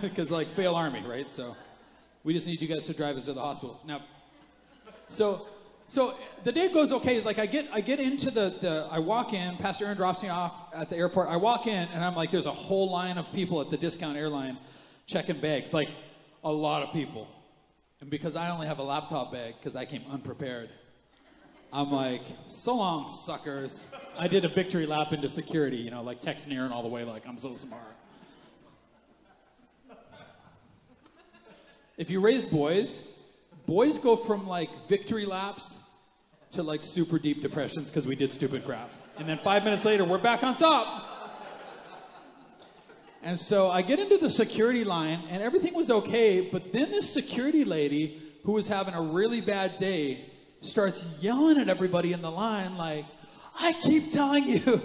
Because, 0.00 0.30
like, 0.30 0.48
fail 0.48 0.74
army, 0.74 1.02
right? 1.04 1.32
So 1.32 1.56
we 2.22 2.34
just 2.34 2.46
need 2.46 2.60
you 2.60 2.68
guys 2.68 2.86
to 2.86 2.92
drive 2.92 3.16
us 3.16 3.24
to 3.24 3.32
the 3.32 3.40
hospital. 3.40 3.80
Now, 3.84 4.02
so 5.08 5.46
so 5.88 6.14
the 6.44 6.52
day 6.52 6.72
goes 6.72 6.92
okay. 6.92 7.20
Like 7.20 7.38
I 7.38 7.46
get 7.46 7.68
I 7.72 7.80
get 7.80 7.98
into 7.98 8.30
the, 8.30 8.54
the 8.60 8.86
I 8.90 8.98
walk 8.98 9.32
in, 9.32 9.56
Pastor 9.56 9.86
Aaron 9.86 9.96
drops 9.96 10.22
me 10.22 10.28
off 10.28 10.52
at 10.74 10.90
the 10.90 10.96
airport. 10.96 11.28
I 11.28 11.36
walk 11.36 11.66
in 11.66 11.88
and 11.88 12.04
I'm 12.04 12.14
like, 12.14 12.30
there's 12.30 12.46
a 12.46 12.52
whole 12.52 12.90
line 12.90 13.18
of 13.18 13.32
people 13.32 13.60
at 13.60 13.70
the 13.70 13.76
discount 13.76 14.16
airline 14.16 14.58
checking 15.06 15.40
bags. 15.40 15.74
Like 15.74 15.88
a 16.44 16.52
lot 16.52 16.82
of 16.82 16.92
people. 16.92 17.26
And 18.00 18.10
because 18.10 18.36
I 18.36 18.50
only 18.50 18.66
have 18.66 18.78
a 18.78 18.84
laptop 18.84 19.32
bag, 19.32 19.54
because 19.58 19.74
I 19.74 19.84
came 19.84 20.02
unprepared, 20.10 20.68
I'm 21.72 21.90
like, 21.90 22.22
so 22.46 22.76
long, 22.76 23.08
suckers. 23.08 23.84
I 24.16 24.28
did 24.28 24.44
a 24.44 24.48
victory 24.48 24.86
lap 24.86 25.12
into 25.12 25.28
security, 25.28 25.76
you 25.76 25.90
know, 25.90 26.02
like 26.02 26.22
texting 26.22 26.54
Aaron 26.54 26.70
all 26.70 26.82
the 26.82 26.88
way, 26.88 27.04
like, 27.04 27.26
I'm 27.26 27.36
so 27.38 27.56
smart. 27.56 27.82
If 31.96 32.10
you 32.10 32.20
raise 32.20 32.46
boys, 32.46 33.00
boys 33.68 33.98
go 33.98 34.16
from 34.16 34.48
like 34.48 34.70
victory 34.88 35.26
laps 35.26 35.78
to 36.50 36.62
like 36.62 36.82
super 36.82 37.18
deep 37.18 37.42
depressions 37.42 37.88
because 37.88 38.06
we 38.06 38.16
did 38.16 38.32
stupid 38.32 38.64
crap. 38.64 38.88
And 39.18 39.28
then 39.28 39.38
five 39.44 39.62
minutes 39.62 39.84
later, 39.84 40.04
we're 40.06 40.16
back 40.16 40.42
on 40.42 40.54
top. 40.54 41.04
And 43.22 43.38
so 43.38 43.70
I 43.70 43.82
get 43.82 43.98
into 43.98 44.16
the 44.16 44.30
security 44.30 44.84
line, 44.84 45.20
and 45.28 45.42
everything 45.42 45.74
was 45.74 45.90
okay, 45.90 46.40
but 46.40 46.72
then 46.72 46.90
this 46.90 47.12
security 47.12 47.64
lady 47.64 48.22
who 48.44 48.52
was 48.52 48.68
having 48.68 48.94
a 48.94 49.02
really 49.02 49.42
bad 49.42 49.78
day 49.78 50.24
starts 50.62 51.18
yelling 51.20 51.58
at 51.58 51.68
everybody 51.68 52.14
in 52.14 52.22
the 52.22 52.30
line, 52.30 52.78
like, 52.78 53.04
I 53.60 53.72
keep 53.72 54.12
telling 54.12 54.48
you 54.48 54.80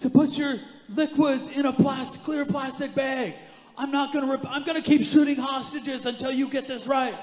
to 0.00 0.10
put 0.10 0.36
your 0.36 0.58
liquids 0.88 1.48
in 1.48 1.66
a 1.66 1.72
plastic, 1.72 2.22
clear 2.22 2.44
plastic 2.46 2.96
bag. 2.96 3.34
I'm 3.78 3.92
not 3.92 4.12
gonna, 4.12 4.40
I'm 4.48 4.64
gonna 4.64 4.82
keep 4.82 5.04
shooting 5.04 5.36
hostages 5.36 6.04
until 6.06 6.32
you 6.32 6.48
get 6.48 6.66
this 6.66 6.86
right. 6.86 7.14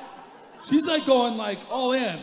She's 0.65 0.85
like 0.85 1.05
going 1.05 1.37
like 1.37 1.59
all 1.69 1.93
in. 1.93 2.19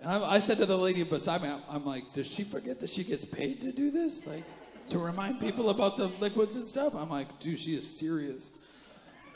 And 0.00 0.10
I, 0.10 0.34
I 0.34 0.38
said 0.38 0.58
to 0.58 0.66
the 0.66 0.76
lady 0.76 1.02
beside 1.02 1.42
me, 1.42 1.50
I'm 1.68 1.84
like, 1.84 2.12
does 2.12 2.26
she 2.26 2.44
forget 2.44 2.80
that 2.80 2.90
she 2.90 3.04
gets 3.04 3.24
paid 3.24 3.60
to 3.62 3.72
do 3.72 3.90
this? 3.90 4.26
Like, 4.26 4.44
to 4.90 4.98
remind 4.98 5.40
people 5.40 5.70
about 5.70 5.96
the 5.96 6.06
liquids 6.20 6.54
and 6.54 6.64
stuff? 6.64 6.94
I'm 6.94 7.10
like, 7.10 7.40
dude, 7.40 7.58
she 7.58 7.74
is 7.74 7.88
serious. 7.88 8.52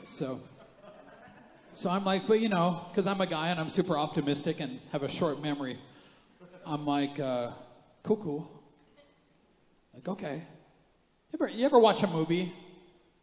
So 0.04 0.40
so 1.72 1.88
I'm 1.88 2.04
like, 2.04 2.26
but 2.26 2.40
you 2.40 2.48
know, 2.48 2.84
because 2.90 3.06
I'm 3.06 3.20
a 3.20 3.26
guy 3.26 3.48
and 3.48 3.60
I'm 3.60 3.68
super 3.68 3.96
optimistic 3.96 4.60
and 4.60 4.80
have 4.92 5.02
a 5.02 5.08
short 5.08 5.40
memory. 5.40 5.78
I'm 6.66 6.84
like, 6.84 7.18
uh, 7.18 7.52
cool, 8.02 8.16
cool. 8.16 8.62
Like, 9.94 10.08
okay. 10.08 10.42
You 11.32 11.38
ever, 11.40 11.48
you 11.48 11.64
ever 11.64 11.78
watch 11.78 12.02
a 12.02 12.06
movie? 12.06 12.52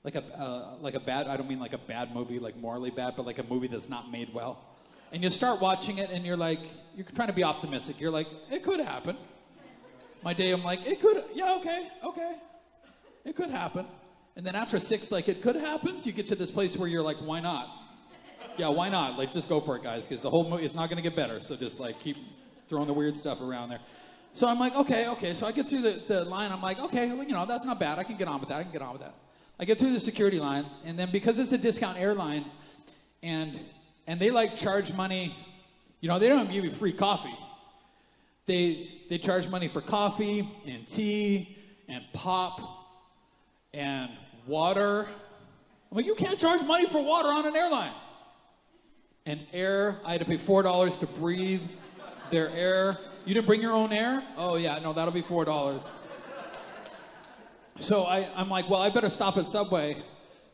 Like 0.03 0.15
a, 0.15 0.23
uh, 0.23 0.75
like 0.79 0.95
a 0.95 0.99
bad, 0.99 1.27
I 1.27 1.35
don't 1.37 1.49
mean 1.49 1.59
like 1.59 1.73
a 1.73 1.77
bad 1.77 2.13
movie, 2.13 2.39
like 2.39 2.55
morally 2.57 2.91
bad, 2.91 3.15
but 3.17 3.25
like 3.25 3.39
a 3.39 3.43
movie 3.43 3.67
that's 3.67 3.89
not 3.89 4.11
made 4.11 4.33
well. 4.33 4.63
And 5.11 5.23
you 5.23 5.29
start 5.29 5.61
watching 5.61 5.97
it 5.97 6.09
and 6.11 6.25
you're 6.25 6.37
like, 6.37 6.59
you're 6.95 7.05
trying 7.15 7.29
to 7.29 7.33
be 7.33 7.43
optimistic. 7.43 7.99
You're 7.99 8.11
like, 8.11 8.27
it 8.51 8.63
could 8.63 8.79
happen. 8.79 9.17
My 10.23 10.33
day, 10.33 10.51
I'm 10.51 10.63
like, 10.63 10.85
it 10.85 10.99
could, 10.99 11.23
yeah, 11.33 11.55
okay, 11.59 11.89
okay. 12.03 12.35
It 13.25 13.35
could 13.35 13.49
happen. 13.49 13.85
And 14.35 14.45
then 14.45 14.55
after 14.55 14.79
six, 14.79 15.11
like, 15.11 15.29
it 15.29 15.41
could 15.41 15.55
happen, 15.55 15.99
so 15.99 16.05
you 16.05 16.11
get 16.11 16.27
to 16.27 16.35
this 16.35 16.51
place 16.51 16.75
where 16.77 16.87
you're 16.87 17.03
like, 17.03 17.17
why 17.17 17.39
not? 17.39 17.69
yeah, 18.57 18.69
why 18.69 18.89
not? 18.89 19.17
Like, 19.17 19.31
just 19.31 19.47
go 19.47 19.59
for 19.61 19.75
it, 19.75 19.83
guys, 19.83 20.07
because 20.07 20.21
the 20.21 20.29
whole 20.29 20.49
movie, 20.49 20.65
it's 20.65 20.75
not 20.75 20.89
going 20.89 20.97
to 20.97 21.03
get 21.03 21.15
better. 21.15 21.39
So 21.41 21.55
just 21.55 21.79
like 21.79 21.99
keep 21.99 22.17
throwing 22.67 22.87
the 22.87 22.93
weird 22.93 23.15
stuff 23.15 23.41
around 23.41 23.69
there. 23.69 23.79
So 24.33 24.47
I'm 24.47 24.59
like, 24.59 24.75
okay, 24.75 25.07
okay. 25.09 25.33
So 25.33 25.47
I 25.47 25.51
get 25.51 25.69
through 25.69 25.81
the, 25.81 26.01
the 26.07 26.25
line. 26.25 26.51
I'm 26.51 26.61
like, 26.61 26.79
okay, 26.79 27.11
well, 27.11 27.23
you 27.23 27.33
know, 27.33 27.45
that's 27.45 27.65
not 27.65 27.79
bad. 27.79 27.97
I 27.97 28.03
can 28.03 28.17
get 28.17 28.27
on 28.27 28.39
with 28.39 28.49
that. 28.49 28.59
I 28.59 28.63
can 28.63 28.71
get 28.71 28.81
on 28.81 28.93
with 28.93 29.01
that. 29.01 29.15
I 29.59 29.65
get 29.65 29.79
through 29.79 29.93
the 29.93 29.99
security 29.99 30.39
line, 30.39 30.65
and 30.85 30.97
then 30.97 31.11
because 31.11 31.39
it's 31.39 31.51
a 31.51 31.57
discount 31.57 31.97
airline, 31.97 32.45
and 33.23 33.59
and 34.05 34.19
they 34.19 34.29
like 34.29 34.55
charge 34.55 34.93
money. 34.93 35.35
You 35.99 36.09
know, 36.09 36.19
they 36.19 36.29
don't 36.29 36.51
give 36.51 36.63
you 36.63 36.71
free 36.71 36.93
coffee. 36.93 37.35
They 38.45 38.89
they 39.09 39.17
charge 39.17 39.47
money 39.47 39.67
for 39.67 39.81
coffee 39.81 40.47
and 40.65 40.87
tea 40.87 41.57
and 41.87 42.03
pop 42.13 42.59
and 43.73 44.11
water. 44.45 45.07
I'm 45.89 45.97
like, 45.97 46.05
you 46.05 46.15
can't 46.15 46.37
charge 46.37 46.61
money 46.63 46.85
for 46.85 47.01
water 47.03 47.29
on 47.29 47.45
an 47.45 47.55
airline. 47.55 47.93
And 49.25 49.45
air, 49.51 49.97
I 50.05 50.11
had 50.13 50.21
to 50.21 50.25
pay 50.25 50.37
four 50.37 50.61
dollars 50.63 50.97
to 50.97 51.07
breathe 51.07 51.61
their 52.29 52.49
air. 52.51 52.97
You 53.25 53.33
didn't 53.33 53.47
bring 53.47 53.61
your 53.61 53.73
own 53.73 53.91
air? 53.91 54.23
Oh 54.37 54.55
yeah, 54.55 54.79
no, 54.79 54.93
that'll 54.93 55.13
be 55.13 55.21
four 55.21 55.45
dollars. 55.45 55.89
So 57.77 58.03
I, 58.03 58.27
I'm 58.35 58.49
like, 58.49 58.69
well, 58.69 58.81
I 58.81 58.89
better 58.89 59.09
stop 59.09 59.37
at 59.37 59.47
Subway 59.47 59.97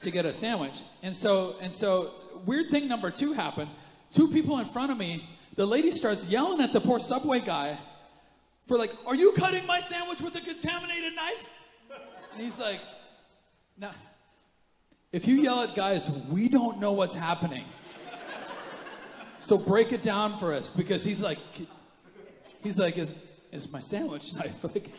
to 0.02 0.12
get 0.12 0.26
a 0.26 0.34
sandwich. 0.34 0.82
And 1.02 1.16
so 1.16 1.56
and 1.62 1.74
so 1.74 2.12
weird 2.46 2.70
thing 2.70 2.88
number 2.88 3.12
two 3.12 3.34
happened. 3.34 3.70
Two 4.14 4.28
people 4.28 4.60
in 4.60 4.66
front 4.66 4.92
of 4.92 4.98
me, 4.98 5.28
the 5.56 5.66
lady 5.66 5.92
starts 5.92 6.28
yelling 6.30 6.62
at 6.62 6.74
the 6.74 6.82
poor 6.82 7.00
Subway 7.00 7.40
guy 7.40 7.78
for 8.68 8.78
like, 8.78 8.92
are 9.06 9.16
you 9.16 9.34
cutting 9.34 9.66
my 9.66 9.80
sandwich 9.80 10.22
with 10.22 10.36
a 10.36 10.42
contaminated 10.42 11.16
knife? 11.16 11.46
And 12.34 12.42
he's 12.42 12.60
like, 12.60 12.80
no. 13.78 13.90
If 15.12 15.28
you 15.28 15.42
yell 15.42 15.62
at 15.62 15.76
guys, 15.76 16.10
we 16.30 16.50
don't 16.50 16.80
know 16.80 16.92
what's 16.92 17.16
happening. 17.16 17.66
So 19.40 19.58
break 19.58 19.92
it 19.92 20.02
down 20.02 20.38
for 20.38 20.54
us 20.54 20.70
because 20.70 21.04
he's 21.04 21.22
like, 21.22 21.38
he's 22.62 22.80
like, 22.80 22.98
is, 22.98 23.14
is 23.52 23.72
my 23.72 23.80
sandwich 23.80 24.34
knife? 24.34 24.64
Like, 24.74 24.90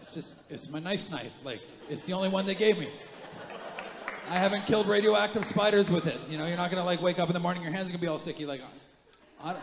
it's 0.00 0.14
just, 0.14 0.34
it's 0.48 0.68
my 0.70 0.78
knife 0.78 1.10
knife. 1.10 1.32
Like, 1.44 1.60
it's 1.90 2.06
the 2.06 2.14
only 2.14 2.30
one 2.30 2.46
they 2.46 2.54
gave 2.54 2.78
me. 2.78 2.88
I 4.30 4.34
haven't 4.34 4.64
killed 4.64 4.88
radioactive 4.88 5.44
spiders 5.44 5.90
with 5.90 6.06
it. 6.06 6.18
You 6.28 6.38
know, 6.38 6.46
you're 6.46 6.56
not 6.56 6.70
gonna 6.70 6.84
like 6.84 7.02
wake 7.02 7.18
up 7.18 7.28
in 7.28 7.34
the 7.34 7.40
morning, 7.40 7.62
your 7.62 7.72
hands 7.72 7.88
are 7.88 7.92
gonna 7.92 8.00
be 8.00 8.06
all 8.06 8.18
sticky. 8.18 8.46
Like, 8.46 8.62
I 9.44 9.52
don't, 9.52 9.62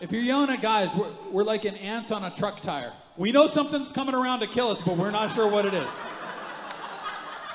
if 0.00 0.10
you're 0.10 0.22
yelling 0.22 0.50
at 0.50 0.60
guys, 0.60 0.92
we're, 0.94 1.10
we're 1.30 1.44
like 1.44 1.64
an 1.66 1.76
ant 1.76 2.10
on 2.10 2.24
a 2.24 2.30
truck 2.30 2.62
tire. 2.62 2.92
We 3.16 3.30
know 3.30 3.46
something's 3.46 3.92
coming 3.92 4.14
around 4.14 4.40
to 4.40 4.48
kill 4.48 4.68
us, 4.68 4.80
but 4.80 4.96
we're 4.96 5.10
not 5.10 5.30
sure 5.30 5.48
what 5.48 5.66
it 5.66 5.74
is. 5.74 5.90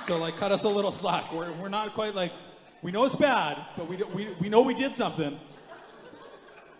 So, 0.03 0.17
like, 0.17 0.37
cut 0.37 0.51
us 0.51 0.63
a 0.63 0.69
little 0.69 0.91
slack. 0.91 1.33
We're, 1.33 1.51
we're 1.53 1.69
not 1.69 1.95
quite 1.95 2.15
like, 2.15 2.31
we 2.81 2.91
know 2.91 3.03
it's 3.03 3.15
bad, 3.15 3.57
but 3.75 3.89
we, 3.89 3.97
we, 4.13 4.29
we 4.39 4.47
know 4.47 4.61
we 4.61 4.75
did 4.75 4.93
something. 4.93 5.37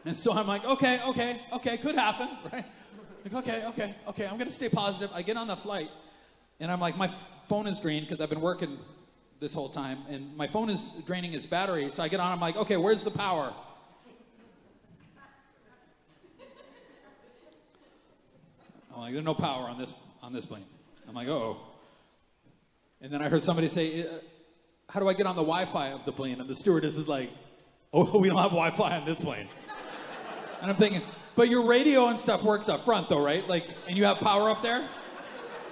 And 0.05 0.15
so 0.15 0.31
I'm 0.31 0.47
like, 0.47 0.63
okay, 0.63 1.01
okay, 1.07 1.41
okay, 1.53 1.77
could 1.77 1.95
happen, 1.95 2.29
right? 2.53 2.65
Like, 3.25 3.33
okay, 3.33 3.65
okay, 3.69 3.95
okay, 4.09 4.27
I'm 4.27 4.37
gonna 4.37 4.51
stay 4.51 4.69
positive. 4.69 5.09
I 5.11 5.23
get 5.23 5.35
on 5.35 5.47
the 5.47 5.55
flight, 5.55 5.89
and 6.59 6.71
I'm 6.71 6.79
like, 6.79 6.95
my 6.95 7.09
phone 7.49 7.65
is 7.65 7.79
drained 7.79 8.05
because 8.05 8.21
I've 8.21 8.29
been 8.29 8.39
working 8.39 8.77
this 9.39 9.51
whole 9.51 9.67
time, 9.67 9.97
and 10.11 10.37
my 10.37 10.45
phone 10.45 10.69
is 10.69 10.91
draining 11.07 11.33
its 11.33 11.47
battery. 11.47 11.89
So 11.91 12.03
I 12.03 12.07
get 12.07 12.19
on, 12.19 12.31
I'm 12.31 12.39
like, 12.39 12.55
okay, 12.55 12.77
where's 12.77 13.03
the 13.03 13.09
power? 13.09 13.51
I'm 18.93 19.01
like, 19.01 19.13
there's 19.13 19.25
no 19.25 19.33
power 19.33 19.67
on 19.69 19.79
this 19.79 19.91
on 20.21 20.31
this 20.31 20.45
plane. 20.45 20.65
I'm 21.07 21.15
like, 21.15 21.27
oh. 21.27 21.57
And 23.01 23.11
then 23.11 23.23
I 23.23 23.29
heard 23.29 23.41
somebody 23.41 23.67
say, 23.67 24.03
uh, 24.03 24.11
how 24.87 24.99
do 24.99 25.09
I 25.09 25.13
get 25.13 25.25
on 25.25 25.35
the 25.35 25.41
Wi-Fi 25.41 25.87
of 25.89 26.05
the 26.05 26.11
plane? 26.11 26.39
And 26.39 26.47
the 26.47 26.55
stewardess 26.55 26.95
is 26.95 27.07
like, 27.07 27.31
oh, 27.91 28.19
we 28.19 28.29
don't 28.29 28.37
have 28.37 28.51
Wi-Fi 28.51 28.97
on 28.97 29.05
this 29.05 29.19
plane. 29.19 29.49
and 30.61 30.69
I'm 30.69 30.77
thinking, 30.77 31.01
but 31.35 31.49
your 31.49 31.65
radio 31.65 32.07
and 32.07 32.19
stuff 32.19 32.43
works 32.43 32.69
up 32.69 32.85
front 32.85 33.09
though, 33.09 33.23
right? 33.23 33.47
Like, 33.47 33.67
and 33.87 33.97
you 33.97 34.05
have 34.05 34.19
power 34.19 34.49
up 34.49 34.61
there? 34.61 34.87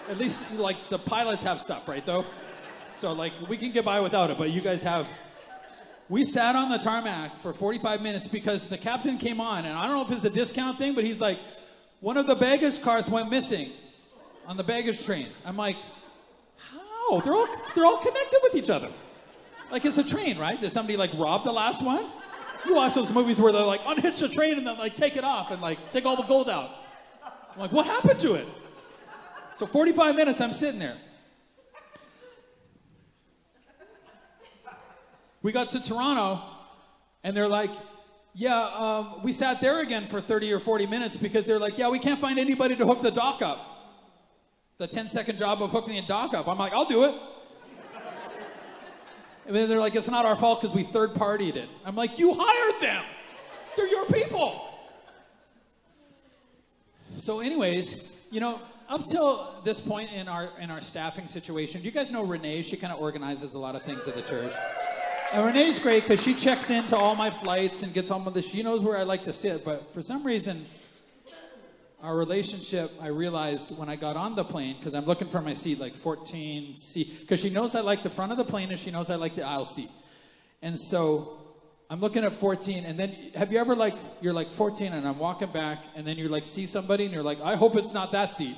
At 0.09 0.17
least 0.17 0.43
like 0.55 0.89
the 0.89 0.99
pilots 0.99 1.43
have 1.43 1.61
stuff, 1.61 1.87
right 1.87 2.05
though? 2.05 2.25
So 2.95 3.13
like 3.13 3.33
we 3.47 3.57
can 3.57 3.71
get 3.71 3.85
by 3.85 3.99
without 3.99 4.29
it, 4.29 4.37
but 4.37 4.51
you 4.51 4.61
guys 4.61 4.83
have 4.83 5.07
we 6.09 6.25
sat 6.25 6.55
on 6.55 6.69
the 6.69 6.77
tarmac 6.77 7.37
for 7.39 7.53
45 7.53 8.01
minutes 8.01 8.27
because 8.27 8.67
the 8.67 8.77
captain 8.77 9.17
came 9.17 9.39
on, 9.39 9.65
and 9.65 9.75
I 9.75 9.87
don't 9.87 9.95
know 9.95 10.03
if 10.03 10.11
it's 10.11 10.25
a 10.25 10.29
discount 10.29 10.77
thing, 10.77 10.93
but 10.93 11.05
he's 11.05 11.21
like, 11.21 11.39
one 12.01 12.17
of 12.17 12.27
the 12.27 12.35
baggage 12.35 12.81
cars 12.81 13.09
went 13.09 13.29
missing 13.29 13.71
on 14.45 14.57
the 14.57 14.63
baggage 14.63 15.05
train. 15.05 15.29
I'm 15.45 15.55
like, 15.55 15.77
how? 16.57 17.21
They're 17.21 17.33
all 17.33 17.47
they're 17.73 17.85
all 17.85 17.97
connected 17.97 18.39
with 18.43 18.55
each 18.55 18.69
other. 18.69 18.89
Like 19.71 19.85
it's 19.85 19.97
a 19.97 20.03
train, 20.03 20.37
right? 20.37 20.59
Did 20.59 20.71
somebody 20.71 20.97
like 20.97 21.11
rob 21.15 21.45
the 21.45 21.53
last 21.53 21.81
one? 21.81 22.05
You 22.65 22.75
watch 22.75 22.93
those 22.93 23.11
movies 23.11 23.39
where 23.39 23.51
they're 23.51 23.65
like 23.65 23.81
unhitch 23.85 24.19
the 24.19 24.29
train 24.29 24.57
and 24.57 24.65
then 24.65 24.77
like 24.77 24.95
take 24.95 25.17
it 25.17 25.23
off 25.23 25.51
and 25.51 25.61
like 25.61 25.91
take 25.91 26.05
all 26.05 26.15
the 26.15 26.23
gold 26.23 26.49
out. 26.49 26.69
I'm 27.23 27.59
like, 27.59 27.71
what 27.71 27.85
happened 27.85 28.19
to 28.21 28.35
it? 28.35 28.47
So 29.57 29.67
45 29.67 30.15
minutes 30.15 30.41
I'm 30.41 30.53
sitting 30.53 30.79
there. 30.79 30.97
We 35.41 35.51
got 35.51 35.71
to 35.71 35.83
Toronto, 35.83 36.41
and 37.21 37.35
they're 37.35 37.49
like, 37.49 37.71
yeah, 38.33 38.61
um, 38.77 39.21
we 39.23 39.33
sat 39.33 39.59
there 39.59 39.81
again 39.81 40.07
for 40.07 40.21
30 40.21 40.53
or 40.53 40.59
40 40.59 40.87
minutes 40.87 41.17
because 41.17 41.45
they're 41.45 41.59
like, 41.59 41.77
yeah, 41.77 41.89
we 41.89 41.99
can't 41.99 42.19
find 42.19 42.39
anybody 42.39 42.77
to 42.77 42.85
hook 42.85 43.01
the 43.01 43.11
dock 43.11 43.41
up. 43.41 43.59
The 44.77 44.87
10 44.87 45.09
second 45.09 45.37
job 45.37 45.61
of 45.61 45.69
hooking 45.69 45.95
the 45.95 46.01
dock 46.01 46.33
up. 46.33 46.47
I'm 46.47 46.57
like, 46.57 46.71
I'll 46.71 46.85
do 46.85 47.03
it. 47.03 47.13
And 49.45 49.55
then 49.55 49.67
they're 49.67 49.79
like, 49.79 49.95
it's 49.95 50.09
not 50.09 50.25
our 50.25 50.35
fault 50.35 50.61
because 50.61 50.75
we 50.75 50.83
third 50.83 51.13
partied 51.13 51.55
it. 51.55 51.69
I'm 51.85 51.95
like, 51.95 52.17
you 52.17 52.33
hired 52.37 52.81
them. 52.81 53.03
They're 53.75 53.87
your 53.87 54.05
people. 54.05 54.69
So, 57.17 57.41
anyways, 57.41 58.03
you 58.31 58.39
know, 58.39 58.59
up 58.89 59.05
till 59.05 59.61
this 59.63 59.79
point 59.79 60.11
in 60.11 60.27
our 60.27 60.49
in 60.59 60.71
our 60.71 60.81
staffing 60.81 61.27
situation, 61.27 61.81
do 61.81 61.85
you 61.85 61.91
guys 61.91 62.11
know 62.11 62.23
Renee? 62.23 62.61
She 62.61 62.77
kind 62.77 62.93
of 62.93 62.99
organizes 62.99 63.53
a 63.53 63.59
lot 63.59 63.75
of 63.75 63.83
things 63.83 64.07
at 64.07 64.15
the 64.15 64.21
church. 64.21 64.53
And 65.33 65.45
Renee's 65.45 65.79
great 65.79 66.03
because 66.03 66.23
she 66.23 66.35
checks 66.35 66.69
into 66.69 66.95
all 66.95 67.15
my 67.15 67.31
flights 67.31 67.81
and 67.81 67.91
gets 67.91 68.11
on 68.11 68.23
with 68.23 68.35
this. 68.35 68.47
She 68.47 68.61
knows 68.61 68.81
where 68.81 68.97
I 68.97 69.03
like 69.03 69.23
to 69.23 69.33
sit, 69.33 69.65
but 69.65 69.91
for 69.93 70.01
some 70.01 70.23
reason, 70.23 70.65
our 72.03 72.15
relationship, 72.15 72.91
I 73.01 73.07
realized 73.07 73.75
when 73.77 73.87
I 73.87 73.95
got 73.95 74.17
on 74.17 74.35
the 74.35 74.43
plane, 74.43 74.75
because 74.77 74.93
I'm 74.93 75.05
looking 75.05 75.29
for 75.29 75.41
my 75.41 75.53
seat, 75.53 75.79
like 75.79 75.95
14C, 75.95 77.21
because 77.21 77.39
she 77.39 77.49
knows 77.49 77.75
I 77.75 77.79
like 77.79 78.03
the 78.03 78.09
front 78.09 78.33
of 78.33 78.37
the 78.37 78.43
plane 78.43 78.69
and 78.69 78.77
she 78.77 78.91
knows 78.91 79.09
I 79.09 79.15
like 79.15 79.35
the 79.35 79.43
aisle 79.43 79.65
seat. 79.65 79.89
And 80.61 80.77
so 80.77 81.39
I'm 81.89 82.01
looking 82.01 82.25
at 82.25 82.35
14, 82.35 82.83
and 82.85 82.99
then 82.99 83.15
have 83.35 83.53
you 83.53 83.57
ever 83.57 83.73
like, 83.73 83.95
you're 84.21 84.33
like 84.33 84.51
14 84.51 84.91
and 84.91 85.07
I'm 85.07 85.17
walking 85.17 85.51
back, 85.51 85.83
and 85.95 86.05
then 86.05 86.17
you 86.17 86.27
like 86.27 86.45
see 86.45 86.65
somebody 86.65 87.05
and 87.05 87.13
you're 87.13 87.23
like, 87.23 87.39
I 87.41 87.55
hope 87.55 87.77
it's 87.77 87.93
not 87.93 88.11
that 88.11 88.33
seat. 88.33 88.57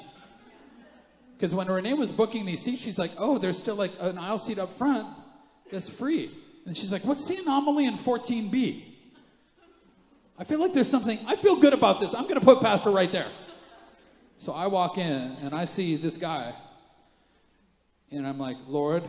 Because 1.37 1.53
when 1.53 1.67
Renee 1.67 1.93
was 1.93 2.11
booking 2.11 2.45
these 2.45 2.63
seats, 2.63 2.81
she's 2.81 2.97
like, 2.97 3.11
oh, 3.17 3.37
there's 3.37 3.59
still 3.59 3.75
like 3.75 3.91
an 3.99 4.17
aisle 4.17 4.39
seat 4.39 4.57
up 4.57 4.73
front 4.73 5.07
that's 5.71 5.87
free. 5.87 6.31
And 6.65 6.75
she's 6.75 6.91
like, 6.91 7.05
What's 7.05 7.27
the 7.27 7.37
anomaly 7.37 7.85
in 7.85 7.93
14b? 7.95 8.94
I 10.38 10.44
feel 10.44 10.60
like 10.60 10.74
there's 10.74 10.89
something, 10.89 11.20
I 11.27 11.36
feel 11.36 11.56
good 11.56 11.74
about 11.74 12.00
this. 12.00 12.13
I'm 12.13 12.24
going 12.24 12.39
to 12.39 12.46
put 12.46 12.60
Pastor 12.60 12.89
right 12.89 13.12
there. 13.12 13.27
So 14.38 14.51
I 14.51 14.68
walk 14.68 14.98
in 14.98 15.38
and 15.42 15.56
I 15.56 15.65
see 15.65 15.96
this 15.96 16.18
guy. 16.18 16.54
And 18.12 18.27
I'm 18.27 18.38
like, 18.38 18.58
Lord, 18.68 19.04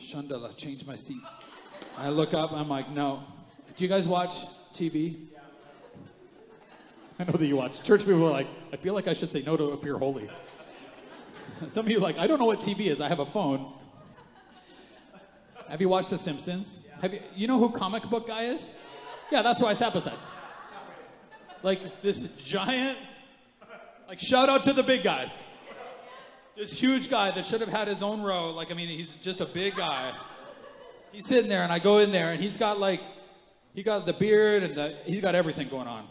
Shandala, 0.00 0.56
change 0.56 0.86
my 0.86 0.94
seat. 0.94 1.22
I 1.98 2.08
look 2.08 2.32
up, 2.32 2.52
I'm 2.52 2.68
like, 2.68 2.90
no. 2.90 3.22
Do 3.76 3.84
you 3.84 3.90
guys 3.90 4.08
watch 4.08 4.32
TV? 4.74 5.26
I 7.18 7.24
know 7.24 7.32
that 7.32 7.46
you 7.46 7.56
watch. 7.56 7.82
Church 7.82 8.00
people 8.00 8.26
are 8.26 8.30
like, 8.30 8.48
I 8.72 8.76
feel 8.76 8.94
like 8.94 9.06
I 9.06 9.12
should 9.12 9.30
say 9.30 9.42
no 9.42 9.56
to 9.56 9.72
appear 9.72 9.98
holy. 9.98 10.30
Some 11.68 11.84
of 11.84 11.90
you 11.90 12.00
like, 12.00 12.16
I 12.16 12.26
don't 12.26 12.38
know 12.38 12.46
what 12.46 12.60
TV 12.60 12.86
is. 12.86 13.02
I 13.02 13.08
have 13.08 13.18
a 13.18 13.26
phone. 13.26 13.74
Have 15.68 15.82
you 15.82 15.90
watched 15.90 16.08
The 16.08 16.16
Simpsons? 16.16 16.78
Have 17.02 17.12
you, 17.12 17.20
you 17.36 17.46
know 17.46 17.58
who 17.58 17.70
comic 17.70 18.04
book 18.04 18.26
guy 18.26 18.44
is? 18.44 18.70
Yeah, 19.30 19.42
that's 19.42 19.60
why 19.60 19.70
I 19.70 19.74
sat 19.74 19.92
beside. 19.92 20.18
Like 21.62 22.02
this 22.02 22.18
giant, 22.36 22.98
like 24.08 24.18
shout 24.18 24.48
out 24.48 24.64
to 24.64 24.72
the 24.72 24.82
big 24.82 25.02
guys. 25.02 25.30
This 26.56 26.78
huge 26.78 27.08
guy 27.08 27.30
that 27.30 27.46
should 27.46 27.60
have 27.60 27.70
had 27.70 27.88
his 27.88 28.02
own 28.02 28.22
row. 28.22 28.50
Like, 28.50 28.70
I 28.70 28.74
mean, 28.74 28.88
he's 28.88 29.14
just 29.14 29.40
a 29.40 29.46
big 29.46 29.76
guy. 29.76 30.12
He's 31.12 31.26
sitting 31.26 31.48
there, 31.48 31.62
and 31.62 31.72
I 31.72 31.78
go 31.78 31.98
in 31.98 32.12
there, 32.12 32.32
and 32.32 32.40
he's 32.40 32.56
got 32.56 32.78
like, 32.78 33.00
he 33.74 33.82
got 33.82 34.04
the 34.04 34.12
beard 34.12 34.62
and 34.64 34.74
the, 34.74 34.96
he's 35.04 35.20
got 35.20 35.34
everything 35.34 35.68
going 35.68 35.86
on. 35.86 36.06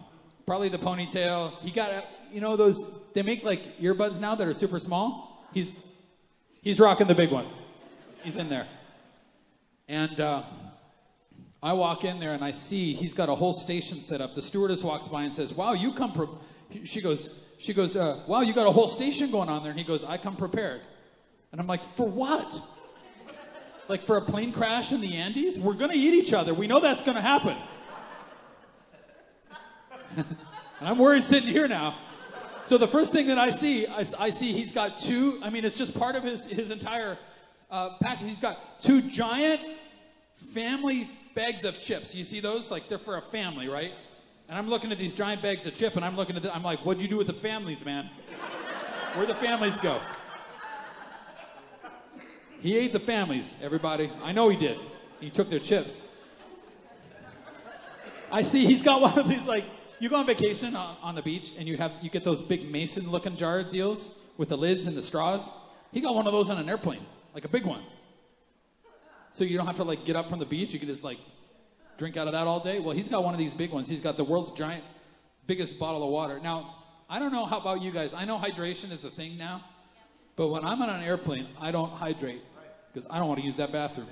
Probably 0.46 0.70
the 0.70 0.78
ponytail. 0.78 1.60
He 1.60 1.72
got, 1.72 2.06
you 2.32 2.42
know, 2.42 2.56
those, 2.56 2.82
they 3.14 3.22
make 3.22 3.44
like 3.44 3.80
earbuds 3.80 4.20
now 4.20 4.34
that 4.36 4.48
are 4.48 4.54
super 4.54 4.80
small. 4.80 5.48
He's, 5.54 5.74
he's 6.62 6.80
rocking 6.80 7.08
the 7.08 7.16
big 7.16 7.32
one. 7.32 7.46
He's 8.24 8.38
in 8.38 8.50
there. 8.50 8.68
And 9.88 10.20
uh, 10.20 10.44
I 11.62 11.74
walk 11.74 12.06
in 12.06 12.20
there 12.20 12.34
and 12.34 12.44
I 12.44 12.52
see 12.52 12.94
he's 12.94 13.14
got 13.14 13.28
a 13.28 13.36
whole 13.36 13.54
station 13.54 14.02
set 14.02 14.22
up. 14.22 14.34
The 14.34 14.42
stewardess 14.42 14.84
walks 14.84 15.08
by 15.08 15.24
and 15.24 15.34
says, 15.34 15.54
"Wow, 15.54 15.74
you 15.74 15.94
come." 15.94 16.14
Pre-. 16.14 16.86
She 16.86 17.02
goes, 17.02 17.30
"She 17.58 17.74
goes, 17.74 17.96
uh, 17.96 18.24
wow, 18.28 18.42
you 18.42 18.54
got 18.54 18.68
a 18.68 18.72
whole 18.72 18.88
station 18.88 19.30
going 19.32 19.50
on 19.50 19.64
there." 19.64 19.72
And 19.72 19.80
he 19.80 19.86
goes, 19.86 20.04
"I 20.04 20.18
come 20.18 20.36
prepared." 20.36 20.82
And 21.52 21.60
I'm 21.60 21.68
like, 21.68 21.84
"For 21.84 22.08
what?" 22.08 22.62
like 23.90 24.04
for 24.04 24.18
a 24.18 24.22
plane 24.22 24.52
crash 24.52 24.92
in 24.92 25.02
the 25.02 25.16
Andes? 25.16 25.60
We're 25.60 25.74
gonna 25.74 25.96
eat 25.96 26.14
each 26.14 26.32
other. 26.32 26.54
We 26.54 26.68
know 26.68 26.80
that's 26.80 27.02
gonna 27.02 27.22
happen. 27.22 27.58
and 30.16 30.28
I'm 30.80 30.98
worried 30.98 31.24
sitting 31.24 31.50
here 31.50 31.68
now. 31.68 31.98
So 32.66 32.78
the 32.78 32.88
first 32.88 33.12
thing 33.12 33.28
that 33.28 33.40
I 33.40 33.50
see, 33.50 33.88
I, 33.88 34.06
I, 34.20 34.30
see 34.30 34.54
he's 34.54 34.72
got 34.72 35.00
two. 35.00 35.40
I 35.42 35.50
mean, 35.50 35.66
it's 35.66 35.78
just 35.78 35.98
part 35.98 36.16
of 36.16 36.24
his 36.24 36.46
his 36.46 36.70
entire 36.70 37.18
uh, 37.72 37.98
package. 38.00 38.28
He's 38.28 38.40
got 38.40 38.80
two 38.80 39.02
giant 39.02 39.60
family 40.54 41.10
bags 41.36 41.64
of 41.66 41.80
chips. 41.82 42.16
You 42.16 42.24
see 42.24 42.40
those? 42.40 42.72
Like 42.72 42.90
they're 42.90 42.98
for 42.98 43.18
a 43.18 43.22
family, 43.22 43.68
right? 43.68 43.94
And 44.48 44.58
I'm 44.58 44.70
looking 44.70 44.92
at 44.92 44.98
these 44.98 45.14
giant 45.14 45.42
bags 45.42 45.66
of 45.68 45.76
chip, 45.76 45.96
and 45.96 46.04
I'm 46.04 46.16
looking 46.16 46.36
at 46.36 46.44
them. 46.44 46.52
I'm 46.54 46.64
like, 46.64 46.80
what'd 46.86 47.02
you 47.02 47.08
do 47.08 47.18
with 47.18 47.28
the 47.28 47.34
families, 47.34 47.86
man? 47.86 48.10
Where'd 49.14 49.30
the 49.30 49.36
families 49.36 49.78
go? 49.78 50.00
He 52.60 52.78
ate 52.78 52.92
the 52.92 53.00
families, 53.00 53.54
everybody. 53.62 54.12
I 54.24 54.32
know 54.32 54.50
he 54.50 54.58
did. 54.58 54.78
He 55.20 55.30
took 55.30 55.50
their 55.50 55.60
chips. 55.60 56.02
I 58.32 58.44
see 58.44 58.66
he's 58.66 58.84
got 58.84 59.02
one 59.02 59.18
of 59.18 59.28
these 59.28 59.44
like 59.48 59.66
you 60.00 60.10
go 60.10 60.18
on 60.18 60.26
vacation 60.26 60.76
on, 60.76 60.96
on 61.02 61.16
the 61.16 61.22
beach 61.22 61.54
and 61.58 61.68
you 61.68 61.78
have 61.78 61.92
you 62.02 62.10
get 62.10 62.24
those 62.24 62.42
big 62.42 62.72
mason 62.72 63.10
looking 63.10 63.36
jar 63.36 63.64
deals 63.64 64.10
with 64.38 64.50
the 64.50 64.58
lids 64.58 64.88
and 64.88 64.96
the 64.96 65.02
straws. 65.02 65.50
He 65.92 66.00
got 66.00 66.14
one 66.14 66.28
of 66.28 66.34
those 66.34 66.50
on 66.50 66.58
an 66.58 66.70
airplane, 66.70 67.06
like 67.34 67.46
a 67.46 67.50
big 67.50 67.66
one. 67.66 67.82
So 69.32 69.44
you 69.44 69.58
don't 69.58 69.68
have 69.68 69.78
to 69.78 69.84
like 69.84 70.06
get 70.06 70.16
up 70.16 70.30
from 70.30 70.40
the 70.40 70.46
beach. 70.46 70.74
You 70.74 70.80
can 70.80 70.88
just 70.88 71.04
like 71.04 71.20
drink 71.98 72.18
out 72.18 72.28
of 72.28 72.34
that 72.34 72.48
all 72.48 72.60
day. 72.60 72.80
Well, 72.80 72.96
he's 72.96 73.08
got 73.08 73.24
one 73.24 73.34
of 73.34 73.38
these 73.38 73.54
big 73.54 73.72
ones. 73.72 73.88
He's 73.88 74.02
got 74.02 74.18
the 74.18 74.24
world's 74.24 74.52
giant, 74.52 74.84
biggest 75.48 75.78
bottle 75.78 76.04
of 76.04 76.10
water. 76.10 76.40
Now, 76.40 76.76
I 77.10 77.20
don't 77.20 77.32
know 77.32 77.46
how 77.46 77.60
about 77.60 77.82
you 77.82 77.92
guys. 77.92 78.14
I 78.14 78.26
know 78.26 78.38
hydration 78.38 78.92
is 78.92 79.02
the 79.02 79.10
thing 79.10 79.38
now, 79.38 79.64
but 80.36 80.48
when 80.48 80.64
I'm 80.64 80.82
on 80.82 80.90
an 80.90 81.02
airplane, 81.02 81.48
I 81.60 81.72
don't 81.72 81.92
hydrate 81.92 82.42
because 82.94 83.10
I 83.10 83.20
don't 83.20 83.28
want 83.28 83.40
to 83.40 83.46
use 83.46 83.58
that 83.58 83.72
bathroom. 83.72 84.08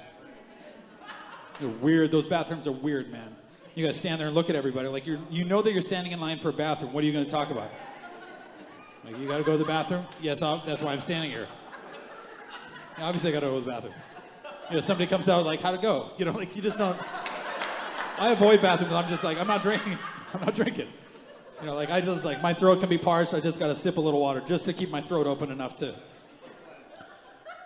They're 1.60 1.70
weird. 1.70 2.12
Those 2.12 2.26
bathrooms 2.26 2.68
are 2.68 2.72
weird, 2.72 3.12
man. 3.12 3.36
You 3.76 3.86
got 3.86 3.94
to 3.94 4.00
stand 4.00 4.20
there 4.20 4.28
and 4.28 4.36
look 4.36 4.50
at 4.50 4.56
everybody 4.56 4.88
like 4.88 5.06
you 5.06 5.20
you 5.30 5.46
know 5.46 5.62
that 5.62 5.72
you're 5.72 5.84
standing 5.84 6.12
in 6.12 6.20
line 6.20 6.40
for 6.40 6.50
a 6.50 6.54
bathroom. 6.54 6.94
What 6.94 7.04
are 7.04 7.08
you 7.08 7.14
to 7.14 7.26
talk 7.26 7.52
about? 7.52 7.70
Like 9.06 9.20
you 9.20 9.28
got 9.28 9.38
to 9.38 9.44
go 9.44 9.52
to 9.54 9.58
the 9.58 9.66
bathroom? 9.66 10.06
Yes, 10.22 10.42
I'll, 10.42 10.64
that's 10.66 10.82
why 10.82 10.94
I'm 10.94 11.02
standing 11.02 11.32
here. 11.32 11.48
Obviously, 12.98 13.30
I 13.30 13.34
got 13.34 13.42
to 13.42 13.46
go 13.46 13.60
to 13.60 13.66
the 13.66 13.72
bathroom. 13.72 13.94
You 14.70 14.76
know, 14.76 14.82
somebody 14.82 15.08
comes 15.08 15.30
out 15.30 15.46
like, 15.46 15.62
"How'd 15.62 15.76
it 15.76 15.82
go?" 15.82 16.12
You 16.18 16.26
know, 16.26 16.32
like 16.32 16.56
you 16.56 16.62
just 16.62 16.78
don't. 16.78 16.98
I 18.20 18.32
avoid 18.32 18.62
bathrooms. 18.62 18.94
I'm 18.94 19.08
just 19.10 19.24
like, 19.24 19.38
I'm 19.38 19.48
not 19.48 19.62
drinking. 19.62 19.98
I'm 20.34 20.42
not 20.42 20.56
drinking. 20.56 20.88
You 21.62 21.68
know, 21.68 21.76
like 21.76 21.90
I 21.90 22.02
just 22.02 22.26
like 22.26 22.42
my 22.42 22.54
throat 22.54 22.80
can 22.80 22.90
be 22.90 22.98
parched. 22.98 23.34
I 23.34 23.40
just 23.40 23.60
got 23.60 23.68
to 23.68 23.76
sip 23.76 23.98
a 23.98 24.02
little 24.02 24.20
water 24.20 24.42
just 24.46 24.66
to 24.66 24.74
keep 24.74 24.90
my 24.90 25.02
throat 25.02 25.28
open 25.28 25.52
enough 25.52 25.76
to. 25.78 25.96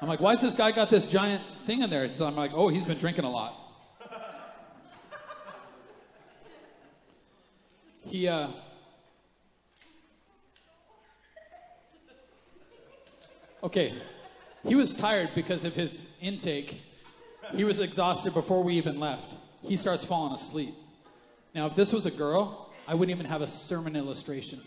I'm 0.02 0.08
like, 0.08 0.20
why's 0.20 0.42
this 0.42 0.56
guy 0.56 0.72
got 0.72 0.90
this 0.90 1.08
giant 1.08 1.44
thing 1.66 1.82
in 1.82 1.90
there? 1.90 2.10
So 2.10 2.26
I'm 2.26 2.36
like, 2.36 2.52
oh, 2.54 2.70
he's 2.70 2.86
been 2.86 2.98
drinking 2.98 3.26
a 3.26 3.30
lot. 3.30 3.56
He, 8.04 8.28
uh, 8.28 8.50
okay, 13.64 13.94
he 14.66 14.76
was 14.76 14.94
tired 14.94 15.30
because 15.34 15.64
of 15.64 15.76
his 15.76 16.06
intake. 16.20 16.82
He 17.56 17.64
was 17.64 17.80
exhausted 17.80 18.34
before 18.34 18.64
we 18.64 18.76
even 18.76 19.00
left. 19.00 19.30
He 19.64 19.78
starts 19.78 20.04
falling 20.04 20.34
asleep. 20.34 20.74
Now, 21.54 21.68
if 21.68 21.76
this 21.76 21.92
was 21.94 22.06
a 22.06 22.12
girl, 22.12 22.72
I 22.88 22.94
wouldn't 22.94 23.16
even 23.16 23.30
have 23.30 23.42
a 23.42 23.48
sermon 23.48 23.96
illustration. 23.96 24.62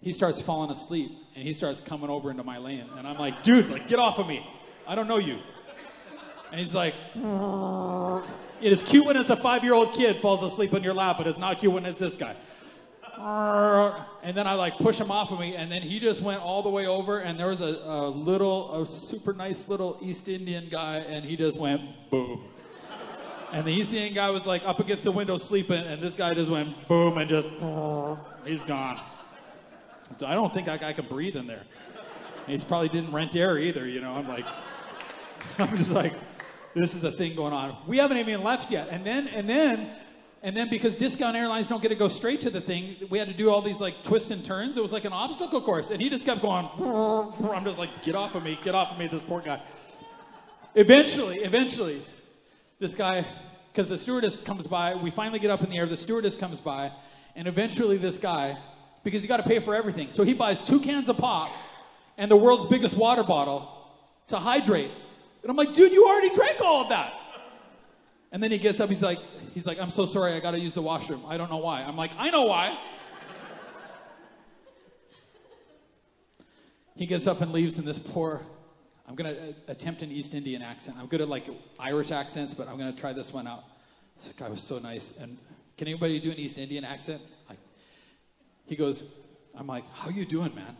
He 0.00 0.12
starts 0.12 0.40
falling 0.40 0.70
asleep 0.70 1.10
and 1.34 1.44
he 1.44 1.52
starts 1.52 1.80
coming 1.80 2.10
over 2.10 2.30
into 2.30 2.44
my 2.44 2.58
lane. 2.58 2.84
And 2.96 3.06
I'm 3.06 3.18
like, 3.18 3.42
dude, 3.42 3.68
like, 3.70 3.88
get 3.88 3.98
off 3.98 4.18
of 4.18 4.26
me. 4.26 4.46
I 4.86 4.94
don't 4.94 5.08
know 5.08 5.18
you. 5.18 5.38
And 6.50 6.60
he's 6.60 6.74
like, 6.74 6.94
it 8.60 8.72
is 8.72 8.82
cute 8.82 9.04
when 9.04 9.16
it's 9.16 9.30
a 9.30 9.36
five 9.36 9.64
year 9.64 9.74
old 9.74 9.94
kid 9.94 10.20
falls 10.20 10.42
asleep 10.42 10.74
on 10.74 10.82
your 10.82 10.94
lap, 10.94 11.16
but 11.18 11.26
it's 11.26 11.38
not 11.38 11.58
cute 11.58 11.72
when 11.72 11.84
it's 11.84 11.98
this 11.98 12.14
guy. 12.14 12.36
And 14.22 14.36
then 14.36 14.46
I 14.46 14.54
like 14.54 14.76
push 14.78 14.98
him 14.98 15.10
off 15.10 15.30
of 15.30 15.40
me, 15.40 15.56
and 15.56 15.70
then 15.70 15.82
he 15.82 15.98
just 16.00 16.20
went 16.20 16.40
all 16.42 16.62
the 16.62 16.68
way 16.68 16.86
over, 16.86 17.20
and 17.20 17.38
there 17.38 17.48
was 17.48 17.60
a, 17.60 17.80
a 17.84 18.08
little, 18.08 18.82
a 18.82 18.86
super 18.86 19.32
nice 19.32 19.68
little 19.68 19.98
East 20.02 20.28
Indian 20.28 20.68
guy, 20.70 20.98
and 20.98 21.24
he 21.24 21.36
just 21.36 21.56
went 21.56 21.82
boom. 22.10 22.44
And 23.52 23.64
the 23.64 23.72
East 23.72 23.92
Indian 23.94 24.14
guy 24.14 24.30
was 24.30 24.46
like 24.46 24.66
up 24.66 24.80
against 24.80 25.04
the 25.04 25.12
window 25.12 25.38
sleeping, 25.38 25.84
and 25.84 26.02
this 26.02 26.14
guy 26.14 26.34
just 26.34 26.50
went 26.50 26.88
boom 26.88 27.18
and 27.18 27.28
just, 27.28 27.48
he's 28.44 28.64
gone. 28.64 29.00
I 30.24 30.34
don't 30.34 30.52
think 30.52 30.66
that 30.66 30.80
guy 30.80 30.92
can 30.92 31.06
breathe 31.06 31.36
in 31.36 31.46
there. 31.46 31.62
He 32.46 32.58
probably 32.58 32.88
didn't 32.88 33.12
rent 33.12 33.34
air 33.34 33.58
either, 33.58 33.86
you 33.86 34.00
know. 34.00 34.14
I'm 34.14 34.28
like, 34.28 34.46
I'm 35.58 35.76
just 35.76 35.90
like, 35.90 36.14
this 36.74 36.94
is 36.94 37.04
a 37.04 37.10
thing 37.10 37.34
going 37.34 37.52
on. 37.52 37.76
We 37.86 37.98
haven't 37.98 38.18
even 38.18 38.42
left 38.42 38.70
yet. 38.70 38.88
And 38.90 39.04
then, 39.04 39.28
and 39.28 39.48
then, 39.48 39.90
and 40.42 40.56
then 40.56 40.68
because 40.68 40.96
discount 40.96 41.36
airlines 41.36 41.66
don't 41.66 41.82
get 41.82 41.88
to 41.88 41.94
go 41.94 42.08
straight 42.08 42.40
to 42.42 42.50
the 42.50 42.60
thing, 42.60 42.96
we 43.10 43.18
had 43.18 43.28
to 43.28 43.34
do 43.34 43.50
all 43.50 43.62
these 43.62 43.80
like 43.80 44.02
twists 44.02 44.30
and 44.30 44.44
turns. 44.44 44.76
It 44.76 44.82
was 44.82 44.92
like 44.92 45.04
an 45.04 45.12
obstacle 45.12 45.60
course. 45.60 45.90
And 45.90 46.00
he 46.00 46.08
just 46.10 46.24
kept 46.24 46.42
going, 46.42 46.68
I'm 47.50 47.64
just 47.64 47.78
like, 47.78 48.02
get 48.02 48.14
off 48.14 48.34
of 48.34 48.44
me, 48.44 48.58
get 48.62 48.74
off 48.74 48.92
of 48.92 48.98
me, 48.98 49.06
this 49.06 49.22
poor 49.22 49.40
guy. 49.40 49.60
Eventually, 50.74 51.38
eventually, 51.38 52.02
this 52.78 52.94
guy, 52.94 53.24
because 53.72 53.88
the 53.88 53.96
stewardess 53.96 54.38
comes 54.38 54.66
by, 54.66 54.94
we 54.94 55.10
finally 55.10 55.38
get 55.38 55.50
up 55.50 55.62
in 55.62 55.70
the 55.70 55.78
air, 55.78 55.86
the 55.86 55.96
stewardess 55.96 56.36
comes 56.36 56.60
by, 56.60 56.92
and 57.34 57.48
eventually 57.48 57.96
this 57.96 58.18
guy, 58.18 58.56
because 59.02 59.22
you 59.22 59.28
got 59.28 59.38
to 59.38 59.48
pay 59.48 59.58
for 59.58 59.74
everything, 59.74 60.10
so 60.10 60.22
he 60.22 60.34
buys 60.34 60.64
two 60.64 60.80
cans 60.80 61.08
of 61.08 61.16
pop 61.16 61.50
and 62.18 62.30
the 62.30 62.36
world's 62.36 62.66
biggest 62.66 62.96
water 62.96 63.22
bottle 63.22 63.70
to 64.28 64.36
hydrate. 64.36 64.90
And 65.42 65.50
I'm 65.50 65.56
like, 65.56 65.74
dude, 65.74 65.92
you 65.92 66.06
already 66.06 66.34
drank 66.34 66.60
all 66.60 66.82
of 66.82 66.88
that. 66.90 67.14
And 68.32 68.42
then 68.42 68.50
he 68.50 68.58
gets 68.58 68.80
up, 68.80 68.88
he's 68.88 69.02
like, 69.02 69.20
he's 69.56 69.66
like, 69.66 69.80
I'm 69.80 69.88
so 69.88 70.04
sorry, 70.04 70.34
I 70.34 70.40
gotta 70.40 70.60
use 70.60 70.74
the 70.74 70.82
washroom. 70.82 71.22
I 71.26 71.38
don't 71.38 71.48
know 71.48 71.56
why. 71.56 71.80
I'm 71.80 71.96
like, 71.96 72.10
I 72.18 72.28
know 72.28 72.42
why. 72.42 72.76
he 76.94 77.06
gets 77.06 77.26
up 77.26 77.40
and 77.40 77.52
leaves, 77.52 77.78
and 77.78 77.88
this 77.88 77.98
poor, 77.98 78.42
I'm 79.08 79.14
gonna 79.14 79.30
uh, 79.30 79.52
attempt 79.68 80.02
an 80.02 80.12
East 80.12 80.34
Indian 80.34 80.60
accent. 80.60 80.98
I'm 81.00 81.06
good 81.06 81.22
at 81.22 81.30
like 81.30 81.48
Irish 81.78 82.10
accents, 82.10 82.52
but 82.52 82.68
I'm 82.68 82.76
gonna 82.76 82.92
try 82.92 83.14
this 83.14 83.32
one 83.32 83.46
out. 83.46 83.64
This 84.22 84.30
guy 84.34 84.50
was 84.50 84.60
so 84.60 84.78
nice. 84.78 85.16
And 85.16 85.38
can 85.78 85.88
anybody 85.88 86.20
do 86.20 86.30
an 86.30 86.36
East 86.36 86.58
Indian 86.58 86.84
accent? 86.84 87.22
Like, 87.48 87.58
he 88.66 88.76
goes, 88.76 89.04
I'm 89.54 89.66
like, 89.66 89.90
how 89.94 90.10
you 90.10 90.26
doing, 90.26 90.54
man? 90.54 90.76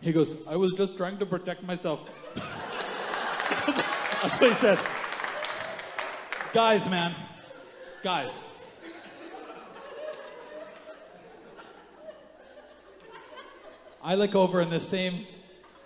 He 0.00 0.12
goes, 0.12 0.36
I 0.46 0.54
was 0.54 0.72
just 0.74 0.96
trying 0.96 1.18
to 1.18 1.26
protect 1.26 1.64
myself. 1.64 2.08
That's 4.22 4.40
what 4.40 4.50
he 4.50 4.54
said. 4.54 4.78
Guys, 6.52 6.88
man. 6.88 7.12
Guys. 8.02 8.42
I 14.02 14.14
look 14.14 14.36
over 14.36 14.60
and 14.60 14.70
the 14.70 14.80
same 14.80 15.26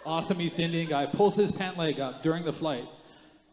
awesome 0.04 0.40
East 0.42 0.60
Indian 0.60 0.88
guy 0.88 1.06
pulls 1.06 1.34
his 1.36 1.50
pant 1.50 1.78
leg 1.78 2.00
up 2.00 2.22
during 2.22 2.44
the 2.44 2.52
flight. 2.52 2.84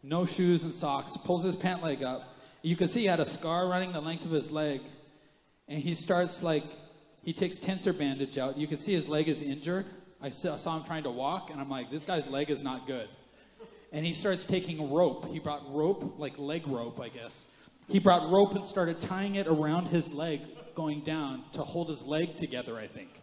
No 0.02 0.26
shoes 0.26 0.62
and 0.62 0.74
socks. 0.74 1.16
Pulls 1.16 1.42
his 1.42 1.56
pant 1.56 1.82
leg 1.82 2.02
up. 2.02 2.36
You 2.60 2.76
can 2.76 2.88
see 2.88 3.00
he 3.00 3.06
had 3.06 3.20
a 3.20 3.24
scar 3.24 3.66
running 3.66 3.92
the 3.92 4.00
length 4.00 4.26
of 4.26 4.30
his 4.30 4.50
leg. 4.50 4.82
And 5.66 5.82
he 5.82 5.94
starts 5.94 6.42
like, 6.42 6.64
he 7.22 7.32
takes 7.32 7.58
tensor 7.58 7.96
bandage 7.96 8.36
out. 8.36 8.58
You 8.58 8.66
can 8.66 8.76
see 8.76 8.92
his 8.92 9.08
leg 9.08 9.28
is 9.28 9.40
injured. 9.40 9.86
I 10.20 10.28
saw 10.28 10.76
him 10.76 10.84
trying 10.84 11.04
to 11.04 11.10
walk, 11.10 11.48
and 11.50 11.58
I'm 11.58 11.70
like, 11.70 11.90
this 11.90 12.04
guy's 12.04 12.26
leg 12.26 12.50
is 12.50 12.62
not 12.62 12.86
good. 12.86 13.08
And 13.90 14.04
he 14.04 14.12
starts 14.12 14.44
taking 14.44 14.92
rope. 14.92 15.32
He 15.32 15.38
brought 15.38 15.62
rope, 15.74 16.16
like 16.18 16.38
leg 16.38 16.68
rope, 16.68 17.00
I 17.00 17.08
guess. 17.08 17.46
He 17.90 17.98
brought 17.98 18.30
rope 18.30 18.54
and 18.54 18.64
started 18.64 19.00
tying 19.00 19.34
it 19.34 19.48
around 19.48 19.86
his 19.86 20.12
leg 20.12 20.42
going 20.74 21.00
down 21.00 21.44
to 21.52 21.62
hold 21.62 21.88
his 21.88 22.04
leg 22.04 22.38
together, 22.38 22.78
I 22.78 22.86
think. 22.86 23.20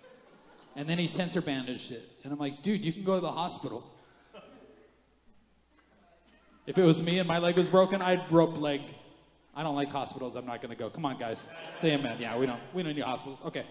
And 0.75 0.87
then 0.87 0.99
he 0.99 1.07
tensor 1.07 1.43
bandaged 1.43 1.91
it. 1.91 2.03
And 2.23 2.33
I'm 2.33 2.37
like, 2.37 2.61
dude, 2.61 2.83
you 2.83 2.91
can 2.91 3.03
go 3.03 3.15
to 3.15 3.21
the 3.21 3.31
hospital. 3.31 3.83
If 6.65 6.77
it 6.77 6.83
was 6.83 7.01
me 7.01 7.19
and 7.19 7.27
my 7.27 7.39
leg 7.39 7.55
was 7.55 7.69
broken, 7.69 8.01
I'd 8.01 8.29
rope 8.29 8.59
leg. 8.59 8.81
I 9.55 9.63
don't 9.63 9.75
like 9.75 9.89
hospitals. 9.89 10.35
I'm 10.35 10.45
not 10.45 10.61
going 10.61 10.69
to 10.69 10.77
go. 10.77 10.89
Come 10.89 11.05
on, 11.05 11.17
guys. 11.17 11.41
Say 11.71 11.93
amen. 11.93 12.17
Yeah, 12.19 12.37
we 12.37 12.45
don't. 12.45 12.59
We 12.73 12.83
don't 12.83 12.93
need 12.93 13.01
hospitals. 13.01 13.41
Okay. 13.45 13.65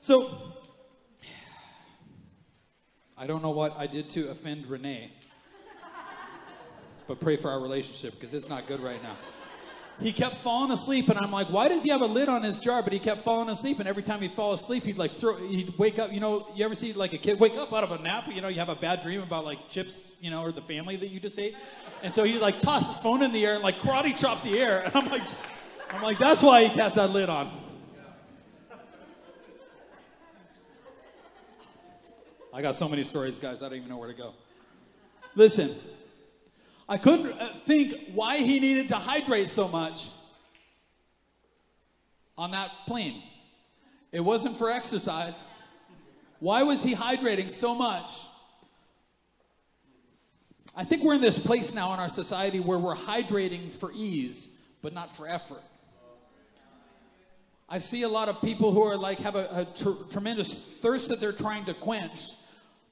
So 0.00 0.52
I 3.16 3.26
don't 3.26 3.42
know 3.42 3.50
what 3.50 3.74
I 3.78 3.86
did 3.86 4.10
to 4.10 4.28
offend 4.28 4.66
Renee, 4.66 5.10
but 7.08 7.18
pray 7.18 7.38
for 7.38 7.50
our 7.50 7.58
relationship 7.58 8.12
because 8.12 8.34
it's 8.34 8.50
not 8.50 8.66
good 8.66 8.80
right 8.80 9.02
now. 9.02 9.16
He 9.98 10.12
kept 10.12 10.36
falling 10.38 10.70
asleep, 10.72 11.08
and 11.08 11.18
I'm 11.18 11.32
like, 11.32 11.48
why 11.48 11.68
does 11.68 11.82
he 11.82 11.88
have 11.88 12.02
a 12.02 12.06
lid 12.06 12.28
on 12.28 12.42
his 12.42 12.60
jar? 12.60 12.82
But 12.82 12.92
he 12.92 12.98
kept 12.98 13.24
falling 13.24 13.48
asleep, 13.48 13.78
and 13.78 13.88
every 13.88 14.02
time 14.02 14.20
he'd 14.20 14.32
fall 14.32 14.52
asleep, 14.52 14.84
he'd 14.84 14.98
like 14.98 15.16
throw, 15.16 15.36
he'd 15.36 15.76
wake 15.78 15.98
up. 15.98 16.12
You 16.12 16.20
know, 16.20 16.48
you 16.54 16.66
ever 16.66 16.74
see 16.74 16.92
like 16.92 17.14
a 17.14 17.18
kid 17.18 17.40
wake 17.40 17.54
up 17.54 17.72
out 17.72 17.82
of 17.82 17.92
a 17.92 17.98
nap? 18.02 18.24
You 18.28 18.42
know, 18.42 18.48
you 18.48 18.58
have 18.58 18.68
a 18.68 18.74
bad 18.74 19.00
dream 19.00 19.22
about 19.22 19.46
like 19.46 19.70
chips, 19.70 20.14
you 20.20 20.30
know, 20.30 20.42
or 20.42 20.52
the 20.52 20.60
family 20.60 20.96
that 20.96 21.08
you 21.08 21.18
just 21.18 21.38
ate, 21.38 21.56
and 22.02 22.12
so 22.12 22.24
he 22.24 22.38
like 22.38 22.60
tossed 22.60 22.92
his 22.92 23.00
phone 23.02 23.22
in 23.22 23.32
the 23.32 23.46
air 23.46 23.54
and 23.54 23.62
like 23.62 23.78
karate 23.78 24.14
chopped 24.14 24.44
the 24.44 24.58
air, 24.58 24.82
and 24.84 24.94
I'm 24.94 25.08
like, 25.08 25.22
I'm 25.90 26.02
like, 26.02 26.18
that's 26.18 26.42
why 26.42 26.64
he 26.64 26.78
has 26.78 26.92
that 26.94 27.10
lid 27.10 27.30
on. 27.30 27.50
I 32.52 32.60
got 32.60 32.76
so 32.76 32.86
many 32.86 33.02
stories, 33.02 33.38
guys, 33.38 33.62
I 33.62 33.70
don't 33.70 33.78
even 33.78 33.88
know 33.88 33.96
where 33.96 34.08
to 34.08 34.14
go. 34.14 34.34
Listen, 35.34 35.74
I 36.88 36.98
couldn't 36.98 37.32
uh, 37.32 37.54
think 37.64 38.12
why 38.14 38.38
he 38.38 38.60
needed 38.60 38.88
to 38.88 38.96
hydrate 38.96 39.50
so 39.50 39.66
much 39.66 40.08
on 42.38 42.52
that 42.52 42.70
plane. 42.86 43.22
It 44.12 44.20
wasn't 44.20 44.56
for 44.56 44.70
exercise. 44.70 45.42
Why 46.38 46.62
was 46.62 46.82
he 46.82 46.94
hydrating 46.94 47.50
so 47.50 47.74
much? 47.74 48.12
I 50.76 50.84
think 50.84 51.02
we're 51.02 51.14
in 51.14 51.20
this 51.20 51.38
place 51.38 51.74
now 51.74 51.94
in 51.94 52.00
our 52.00 52.10
society 52.10 52.60
where 52.60 52.78
we're 52.78 52.94
hydrating 52.94 53.72
for 53.72 53.90
ease, 53.92 54.50
but 54.82 54.92
not 54.92 55.16
for 55.16 55.26
effort. 55.26 55.62
I 57.68 57.80
see 57.80 58.02
a 58.02 58.08
lot 58.08 58.28
of 58.28 58.40
people 58.42 58.70
who 58.70 58.82
are 58.82 58.96
like 58.96 59.18
have 59.20 59.34
a, 59.34 59.48
a 59.50 59.64
tr- 59.76 60.04
tremendous 60.12 60.54
thirst 60.54 61.08
that 61.08 61.18
they're 61.18 61.32
trying 61.32 61.64
to 61.64 61.74
quench 61.74 62.30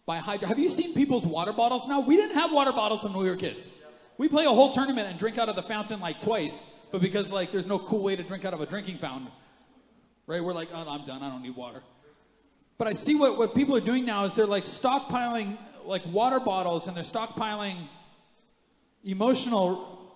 by 0.04 0.18
hydrating. 0.18 0.48
Have 0.48 0.58
you 0.58 0.68
seen 0.68 0.94
people's 0.94 1.24
water 1.24 1.52
bottles 1.52 1.86
now? 1.86 2.00
We 2.00 2.16
didn't 2.16 2.34
have 2.34 2.52
water 2.52 2.72
bottles 2.72 3.04
when 3.04 3.12
we 3.12 3.28
were 3.30 3.36
kids. 3.36 3.70
We 4.16 4.28
play 4.28 4.44
a 4.44 4.50
whole 4.50 4.72
tournament 4.72 5.08
and 5.08 5.18
drink 5.18 5.38
out 5.38 5.48
of 5.48 5.56
the 5.56 5.62
fountain 5.62 6.00
like 6.00 6.20
twice, 6.20 6.64
but 6.92 7.00
because 7.00 7.32
like 7.32 7.50
there's 7.50 7.66
no 7.66 7.78
cool 7.78 8.02
way 8.02 8.16
to 8.16 8.22
drink 8.22 8.44
out 8.44 8.54
of 8.54 8.60
a 8.60 8.66
drinking 8.66 8.98
fountain, 8.98 9.28
right? 10.26 10.42
We're 10.42 10.52
like, 10.52 10.68
oh, 10.72 10.86
I'm 10.88 11.04
done. 11.04 11.22
I 11.22 11.30
don't 11.30 11.42
need 11.42 11.56
water. 11.56 11.82
But 12.78 12.88
I 12.88 12.92
see 12.92 13.14
what, 13.14 13.38
what 13.38 13.54
people 13.54 13.76
are 13.76 13.80
doing 13.80 14.04
now 14.04 14.24
is 14.24 14.34
they're 14.34 14.46
like 14.46 14.64
stockpiling 14.64 15.58
like 15.84 16.02
water 16.06 16.40
bottles 16.40 16.88
and 16.88 16.96
they're 16.96 17.04
stockpiling 17.04 17.76
emotional 19.04 20.12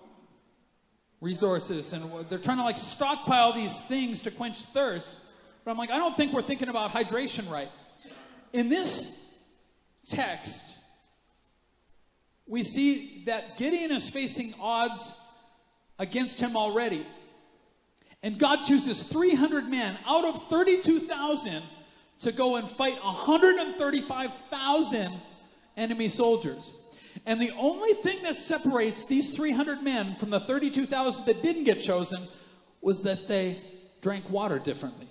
resources 1.21 1.93
and 1.93 2.11
they're 2.27 2.39
trying 2.39 2.57
to 2.57 2.63
like 2.63 2.77
stockpile 2.77 3.53
these 3.53 3.79
things 3.81 4.21
to 4.21 4.31
quench 4.31 4.61
thirst. 4.61 5.15
But 5.63 5.71
I'm 5.71 5.77
like, 5.77 5.91
I 5.91 5.97
don't 5.97 6.15
think 6.15 6.33
we're 6.33 6.41
thinking 6.41 6.69
about 6.69 6.91
hydration 6.91 7.49
right. 7.49 7.69
In 8.53 8.69
this 8.69 9.23
text, 10.07 10.63
we 12.49 12.63
see 12.63 13.23
that 13.27 13.57
Gideon 13.57 13.91
is 13.91 14.09
facing 14.09 14.53
odds 14.59 15.13
against 15.99 16.41
him 16.41 16.57
already. 16.57 17.05
And 18.23 18.39
God 18.39 18.65
chooses 18.65 19.03
300 19.03 19.69
men 19.69 19.97
out 20.05 20.25
of 20.25 20.49
32,000 20.49 21.63
to 22.21 22.31
go 22.31 22.55
and 22.57 22.67
fight 22.69 23.01
135,000 23.03 25.13
enemy 25.77 26.09
soldiers. 26.09 26.71
And 27.25 27.41
the 27.41 27.51
only 27.51 27.93
thing 27.93 28.21
that 28.23 28.35
separates 28.35 29.05
these 29.05 29.33
300 29.33 29.81
men 29.83 30.15
from 30.15 30.31
the 30.31 30.39
32,000 30.39 31.25
that 31.25 31.43
didn't 31.43 31.65
get 31.65 31.79
chosen 31.79 32.27
was 32.81 33.03
that 33.03 33.27
they 33.27 33.59
drank 34.01 34.27
water 34.29 34.57
differently. 34.59 35.08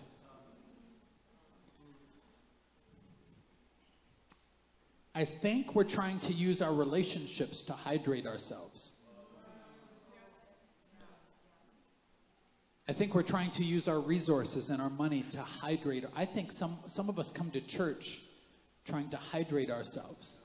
I 5.18 5.24
think 5.24 5.74
we're 5.74 5.82
trying 5.82 6.20
to 6.20 6.32
use 6.32 6.62
our 6.62 6.72
relationships 6.72 7.62
to 7.62 7.72
hydrate 7.72 8.24
ourselves. 8.24 8.92
I 12.88 12.92
think 12.92 13.16
we're 13.16 13.24
trying 13.24 13.50
to 13.50 13.64
use 13.64 13.88
our 13.88 13.98
resources 13.98 14.70
and 14.70 14.80
our 14.80 14.90
money 14.90 15.24
to 15.30 15.42
hydrate. 15.42 16.04
I 16.14 16.24
think 16.24 16.52
some, 16.52 16.78
some 16.86 17.08
of 17.08 17.18
us 17.18 17.32
come 17.32 17.50
to 17.50 17.60
church 17.60 18.20
trying 18.84 19.10
to 19.10 19.16
hydrate 19.16 19.70
ourselves. 19.72 20.36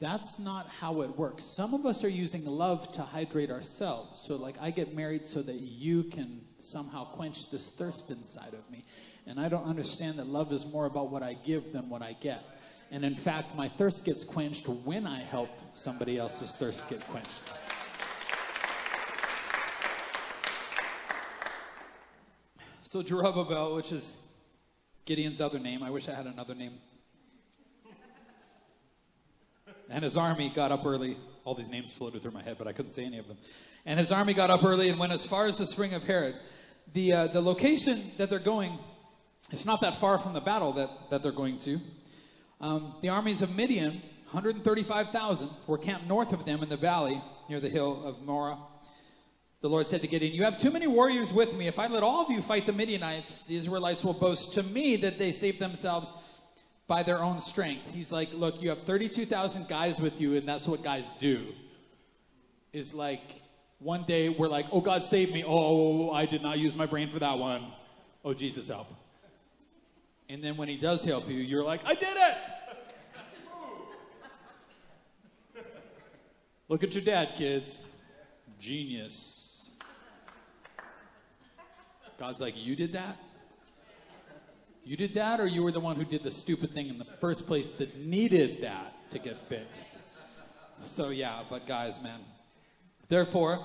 That's 0.00 0.38
not 0.38 0.70
how 0.70 1.02
it 1.02 1.18
works. 1.18 1.44
Some 1.44 1.74
of 1.74 1.84
us 1.84 2.02
are 2.02 2.08
using 2.08 2.46
love 2.46 2.90
to 2.92 3.02
hydrate 3.02 3.50
ourselves. 3.50 4.22
So, 4.22 4.36
like, 4.36 4.56
I 4.58 4.70
get 4.70 4.96
married 4.96 5.26
so 5.26 5.42
that 5.42 5.60
you 5.60 6.04
can 6.04 6.40
somehow 6.60 7.04
quench 7.04 7.50
this 7.50 7.68
thirst 7.68 8.10
inside 8.10 8.54
of 8.54 8.70
me. 8.70 8.86
And 9.26 9.38
I 9.38 9.50
don't 9.50 9.66
understand 9.66 10.18
that 10.18 10.28
love 10.28 10.50
is 10.50 10.64
more 10.64 10.86
about 10.86 11.10
what 11.10 11.22
I 11.22 11.34
give 11.34 11.74
than 11.74 11.90
what 11.90 12.00
I 12.00 12.14
get. 12.14 12.42
And 12.92 13.04
in 13.04 13.16
fact, 13.16 13.56
my 13.56 13.68
thirst 13.68 14.04
gets 14.04 14.22
quenched 14.22 14.68
when 14.68 15.06
I 15.06 15.20
help 15.20 15.48
somebody 15.72 16.18
else's 16.18 16.54
thirst 16.54 16.88
get 16.88 17.00
quenched. 17.08 17.30
So, 22.82 23.02
Jerubbaal, 23.02 23.74
which 23.74 23.90
is 23.90 24.14
Gideon's 25.06 25.40
other 25.40 25.58
name, 25.58 25.82
I 25.82 25.90
wish 25.90 26.08
I 26.08 26.14
had 26.14 26.26
another 26.26 26.54
name 26.54 26.74
And 29.92 30.02
his 30.04 30.16
army 30.16 30.48
got 30.48 30.72
up 30.72 30.86
early. 30.86 31.18
All 31.44 31.54
these 31.54 31.68
names 31.68 31.92
floated 31.92 32.22
through 32.22 32.30
my 32.30 32.42
head, 32.42 32.56
but 32.56 32.66
I 32.66 32.72
couldn't 32.72 32.92
say 32.92 33.04
any 33.04 33.18
of 33.18 33.28
them. 33.28 33.36
And 33.84 34.00
his 34.00 34.10
army 34.10 34.32
got 34.32 34.50
up 34.50 34.64
early 34.64 34.88
and 34.88 34.98
went 34.98 35.12
as 35.12 35.26
far 35.26 35.46
as 35.46 35.58
the 35.58 35.66
spring 35.66 35.92
of 35.92 36.04
Harod. 36.04 36.34
The, 36.94 37.12
uh, 37.12 37.26
the 37.26 37.42
location 37.42 38.12
that 38.16 38.30
they're 38.30 38.38
going, 38.38 38.78
it's 39.50 39.66
not 39.66 39.82
that 39.82 39.96
far 39.96 40.18
from 40.18 40.32
the 40.32 40.40
battle 40.40 40.72
that, 40.74 40.88
that 41.10 41.22
they're 41.22 41.30
going 41.30 41.58
to. 41.60 41.78
Um, 42.62 42.94
the 43.02 43.08
armies 43.08 43.42
of 43.42 43.56
Midian, 43.56 44.00
135,000, 44.30 45.50
were 45.66 45.78
camped 45.78 46.06
north 46.06 46.32
of 46.32 46.44
them 46.44 46.62
in 46.62 46.68
the 46.68 46.76
valley 46.76 47.20
near 47.48 47.58
the 47.58 47.68
hill 47.68 48.02
of 48.04 48.22
Moreh. 48.22 48.56
The 49.62 49.68
Lord 49.68 49.88
said 49.88 50.00
to 50.02 50.06
Gideon, 50.06 50.32
You 50.32 50.44
have 50.44 50.56
too 50.56 50.70
many 50.70 50.86
warriors 50.86 51.32
with 51.32 51.56
me. 51.56 51.66
If 51.66 51.80
I 51.80 51.88
let 51.88 52.04
all 52.04 52.24
of 52.24 52.30
you 52.30 52.40
fight 52.40 52.66
the 52.66 52.72
Midianites, 52.72 53.42
the 53.44 53.56
Israelites 53.56 54.04
will 54.04 54.12
boast 54.12 54.54
to 54.54 54.62
me 54.62 54.94
that 54.96 55.18
they 55.18 55.32
saved 55.32 55.58
themselves 55.58 56.12
by 56.86 57.02
their 57.02 57.18
own 57.18 57.40
strength. 57.40 57.90
He's 57.92 58.12
like, 58.12 58.32
look, 58.32 58.62
you 58.62 58.68
have 58.68 58.82
32,000 58.82 59.68
guys 59.68 60.00
with 60.00 60.20
you, 60.20 60.36
and 60.36 60.48
that's 60.48 60.68
what 60.68 60.84
guys 60.84 61.10
do. 61.18 61.46
Is 62.72 62.94
like, 62.94 63.42
one 63.80 64.04
day 64.04 64.28
we're 64.28 64.48
like, 64.48 64.66
oh, 64.70 64.80
God 64.80 65.04
save 65.04 65.32
me. 65.32 65.42
Oh, 65.44 66.12
I 66.12 66.26
did 66.26 66.42
not 66.42 66.60
use 66.60 66.76
my 66.76 66.86
brain 66.86 67.08
for 67.08 67.18
that 67.18 67.38
one. 67.38 67.66
Oh, 68.24 68.34
Jesus 68.34 68.68
help. 68.68 68.86
And 70.28 70.42
then 70.42 70.56
when 70.56 70.68
he 70.68 70.76
does 70.76 71.04
help 71.04 71.28
you, 71.28 71.36
you're 71.36 71.64
like, 71.64 71.80
I 71.84 71.94
did 71.94 72.16
it. 72.16 72.36
Look 76.72 76.82
at 76.82 76.94
your 76.94 77.04
dad, 77.04 77.34
kids. 77.36 77.76
Genius. 78.58 79.68
God's 82.18 82.40
like, 82.40 82.54
you 82.56 82.74
did 82.74 82.94
that? 82.94 83.18
You 84.82 84.96
did 84.96 85.12
that, 85.12 85.38
or 85.38 85.46
you 85.46 85.62
were 85.62 85.70
the 85.70 85.80
one 85.80 85.96
who 85.96 86.06
did 86.06 86.22
the 86.22 86.30
stupid 86.30 86.72
thing 86.72 86.88
in 86.88 86.96
the 86.96 87.04
first 87.20 87.46
place 87.46 87.72
that 87.72 87.98
needed 87.98 88.62
that 88.62 88.94
to 89.10 89.18
get 89.18 89.46
fixed? 89.50 89.84
So, 90.80 91.10
yeah, 91.10 91.42
but 91.50 91.66
guys, 91.66 92.02
man. 92.02 92.20
Therefore, 93.10 93.62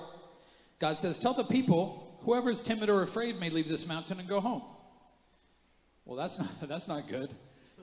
God 0.78 0.98
says, 0.98 1.18
Tell 1.18 1.32
the 1.32 1.44
people, 1.44 2.20
whoever 2.24 2.50
is 2.50 2.62
timid 2.62 2.90
or 2.90 3.00
afraid 3.00 3.40
may 3.40 3.48
leave 3.48 3.70
this 3.70 3.86
mountain 3.86 4.20
and 4.20 4.28
go 4.28 4.38
home. 4.38 4.64
Well, 6.04 6.18
that's 6.18 6.38
not, 6.38 6.50
that's 6.68 6.88
not 6.88 7.08
good. 7.08 7.34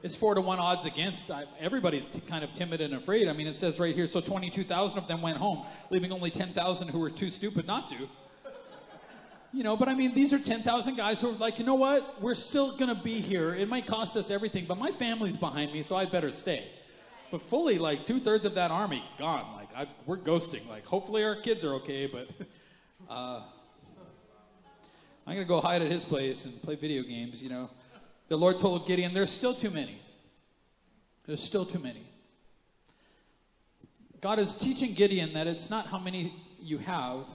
It's 0.03 0.15
four 0.15 0.35
to 0.35 0.41
one 0.41 0.59
odds 0.59 0.85
against. 0.85 1.31
I, 1.31 1.45
everybody's 1.59 2.09
t- 2.09 2.19
kind 2.21 2.43
of 2.43 2.53
timid 2.53 2.81
and 2.81 2.93
afraid. 2.93 3.27
I 3.27 3.33
mean, 3.33 3.47
it 3.47 3.57
says 3.57 3.79
right 3.79 3.95
here, 3.95 4.05
so 4.05 4.21
22,000 4.21 4.97
of 4.97 5.07
them 5.07 5.21
went 5.21 5.37
home, 5.37 5.65
leaving 5.89 6.11
only 6.11 6.29
10,000 6.29 6.87
who 6.89 6.99
were 6.99 7.09
too 7.09 7.29
stupid 7.29 7.65
not 7.65 7.87
to. 7.87 7.95
You 9.55 9.63
know, 9.63 9.77
but 9.77 9.87
I 9.87 9.93
mean, 9.93 10.13
these 10.13 10.33
are 10.33 10.39
10,000 10.39 10.95
guys 10.95 11.21
who 11.21 11.29
are 11.29 11.37
like, 11.37 11.59
you 11.59 11.65
know 11.65 11.75
what? 11.75 12.21
We're 12.21 12.35
still 12.35 12.75
going 12.75 12.93
to 12.93 13.01
be 13.01 13.21
here. 13.21 13.55
It 13.55 13.69
might 13.69 13.87
cost 13.87 14.17
us 14.17 14.29
everything, 14.29 14.65
but 14.65 14.77
my 14.77 14.91
family's 14.91 15.37
behind 15.37 15.71
me, 15.71 15.81
so 15.81 15.95
I 15.95 16.03
better 16.03 16.29
stay. 16.29 16.65
But 17.31 17.41
fully, 17.41 17.77
like, 17.77 18.03
two 18.03 18.19
thirds 18.19 18.45
of 18.45 18.55
that 18.55 18.69
army 18.69 19.01
gone. 19.17 19.55
Like, 19.55 19.69
I, 19.75 19.87
we're 20.05 20.17
ghosting. 20.17 20.67
Like, 20.67 20.85
hopefully 20.85 21.23
our 21.23 21.37
kids 21.37 21.63
are 21.63 21.75
okay, 21.75 22.05
but 22.05 22.29
uh, 23.09 23.43
I'm 25.25 25.35
going 25.35 25.45
to 25.45 25.45
go 25.45 25.61
hide 25.61 25.81
at 25.81 25.89
his 25.89 26.03
place 26.03 26.43
and 26.43 26.61
play 26.61 26.75
video 26.75 27.01
games, 27.03 27.41
you 27.41 27.49
know. 27.49 27.69
The 28.27 28.37
Lord 28.37 28.59
told 28.59 28.87
Gideon, 28.87 29.13
there's 29.13 29.29
still 29.29 29.53
too 29.53 29.69
many. 29.69 29.99
There's 31.25 31.43
still 31.43 31.65
too 31.65 31.79
many. 31.79 32.05
God 34.21 34.39
is 34.39 34.53
teaching 34.53 34.93
Gideon 34.93 35.33
that 35.33 35.47
it's 35.47 35.69
not 35.69 35.87
how 35.87 35.99
many 35.99 36.33
you 36.59 36.79
have, 36.79 37.25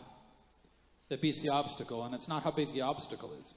that 1.09 1.21
beats 1.21 1.41
the 1.41 1.51
obstacle, 1.51 2.05
and 2.05 2.15
it's 2.15 2.29
not 2.29 2.43
how 2.43 2.51
big 2.51 2.73
the 2.73 2.81
obstacle 2.81 3.33
is. 3.41 3.55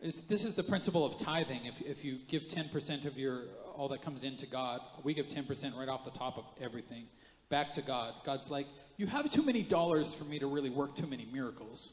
It's, 0.00 0.20
this 0.22 0.44
is 0.44 0.54
the 0.54 0.62
principle 0.62 1.04
of 1.04 1.18
tithing. 1.18 1.64
If, 1.64 1.80
if 1.80 2.04
you 2.04 2.18
give 2.28 2.48
10% 2.48 3.04
of 3.04 3.16
your 3.16 3.42
all 3.74 3.88
that 3.88 4.02
comes 4.02 4.22
into 4.22 4.46
God, 4.46 4.80
we 5.02 5.14
give 5.14 5.28
10% 5.28 5.76
right 5.76 5.88
off 5.88 6.04
the 6.04 6.10
top 6.10 6.38
of 6.38 6.44
everything 6.60 7.06
back 7.48 7.72
to 7.72 7.82
God. 7.82 8.14
God's 8.24 8.50
like, 8.50 8.66
You 8.96 9.06
have 9.06 9.30
too 9.30 9.42
many 9.42 9.62
dollars 9.62 10.14
for 10.14 10.24
me 10.24 10.38
to 10.38 10.46
really 10.46 10.70
work 10.70 10.94
too 10.94 11.06
many 11.06 11.26
miracles. 11.32 11.92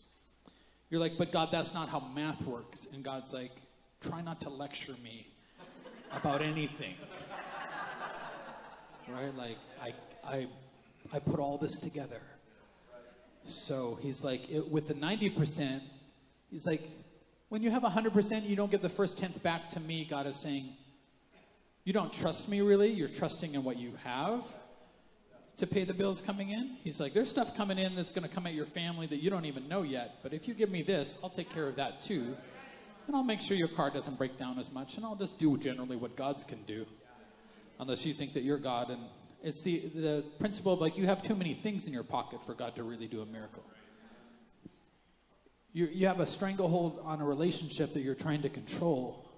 You're 0.92 1.00
like, 1.00 1.18
But 1.18 1.32
God, 1.32 1.50
that's 1.52 1.74
not 1.74 1.90
how 1.90 2.02
math 2.14 2.46
works. 2.46 2.86
And 2.94 3.04
God's 3.04 3.34
like, 3.34 3.54
Try 4.02 4.22
not 4.22 4.40
to 4.42 4.50
lecture 4.50 4.96
me 5.04 5.28
about 6.12 6.44
anything. 6.44 6.94
right? 9.08 9.36
Like, 9.36 9.58
I, 9.82 9.94
I, 10.24 10.48
I 11.12 11.18
put 11.18 11.40
all 11.40 11.58
this 11.58 11.80
together 11.80 12.22
so 13.44 13.98
he's 14.02 14.24
like, 14.24 14.50
it, 14.50 14.70
with 14.70 14.88
the 14.88 14.94
90%, 14.94 15.82
he's 16.50 16.66
like, 16.66 16.88
when 17.50 17.64
you 17.64 17.72
have 17.72 17.84
100%, 17.84 18.48
you 18.48 18.56
don't 18.56 18.72
give 18.72 18.82
the 18.82 18.90
first 18.90 19.18
tenth 19.18 19.42
back 19.44 19.70
to 19.72 19.80
me. 19.80 20.06
God 20.10 20.28
is 20.28 20.42
saying, 20.42 20.70
you 21.84 21.94
don't 21.94 22.14
trust 22.14 22.48
me 22.48 22.62
really. 22.62 22.92
You're 22.92 23.08
trusting 23.08 23.56
in 23.56 23.64
what 23.64 23.78
you 23.78 23.94
have 24.04 24.46
to 25.62 25.68
pay 25.68 25.84
the 25.84 25.94
bills 25.94 26.22
coming 26.22 26.50
in. 26.50 26.76
He's 26.84 27.00
like, 27.00 27.14
there's 27.14 27.30
stuff 27.30 27.56
coming 27.56 27.78
in 27.78 27.96
that's 27.96 28.12
going 28.12 28.28
to 28.28 28.34
come 28.34 28.48
at 28.48 28.56
your 28.56 28.66
family 28.66 29.06
that 29.06 29.18
you 29.18 29.30
don't 29.30 29.46
even 29.46 29.68
know 29.68 29.84
yet. 29.84 30.16
But 30.24 30.34
if 30.34 30.48
you 30.48 30.56
give 30.56 30.72
me 30.72 30.82
this, 30.82 31.20
I'll 31.24 31.30
take 31.30 31.54
care 31.54 31.68
of 31.68 31.76
that 31.76 32.02
too. 32.02 32.36
And 33.06 33.16
I'll 33.16 33.24
make 33.24 33.42
sure 33.42 33.56
your 33.56 33.68
car 33.68 33.92
doesn't 33.92 34.18
break 34.18 34.40
down 34.40 34.58
as 34.58 34.72
much. 34.72 34.98
And 34.98 35.06
I'll 35.06 35.16
just 35.16 35.38
do 35.38 35.56
generally 35.60 35.98
what 35.98 36.16
God's 36.16 36.44
can 36.44 36.64
do. 36.64 36.88
Unless 37.80 38.08
you 38.08 38.14
think 38.14 38.34
that 38.34 38.42
you're 38.42 38.58
God 38.58 38.90
and 38.90 39.02
it's 39.44 39.62
the, 39.62 39.92
the 39.94 40.24
principle 40.40 40.74
of 40.74 40.82
like 40.82 40.98
you 40.98 41.06
have 41.06 41.22
too 41.22 41.36
many 41.36 41.54
things 41.54 41.86
in 41.86 41.94
your 41.94 42.04
pocket 42.04 42.40
for 42.44 42.56
God 42.56 42.76
to 42.76 42.84
really 42.84 43.08
do 43.08 43.22
a 43.22 43.26
miracle. 43.28 43.64
You, 45.74 45.90
you 45.94 46.08
have 46.08 46.20
a 46.20 46.28
stranglehold 46.28 47.02
on 47.04 47.22
a 47.22 47.26
relationship 47.26 47.94
that 47.94 48.02
you're 48.02 48.16
trying 48.16 48.42
to 48.42 48.50
control 48.50 49.30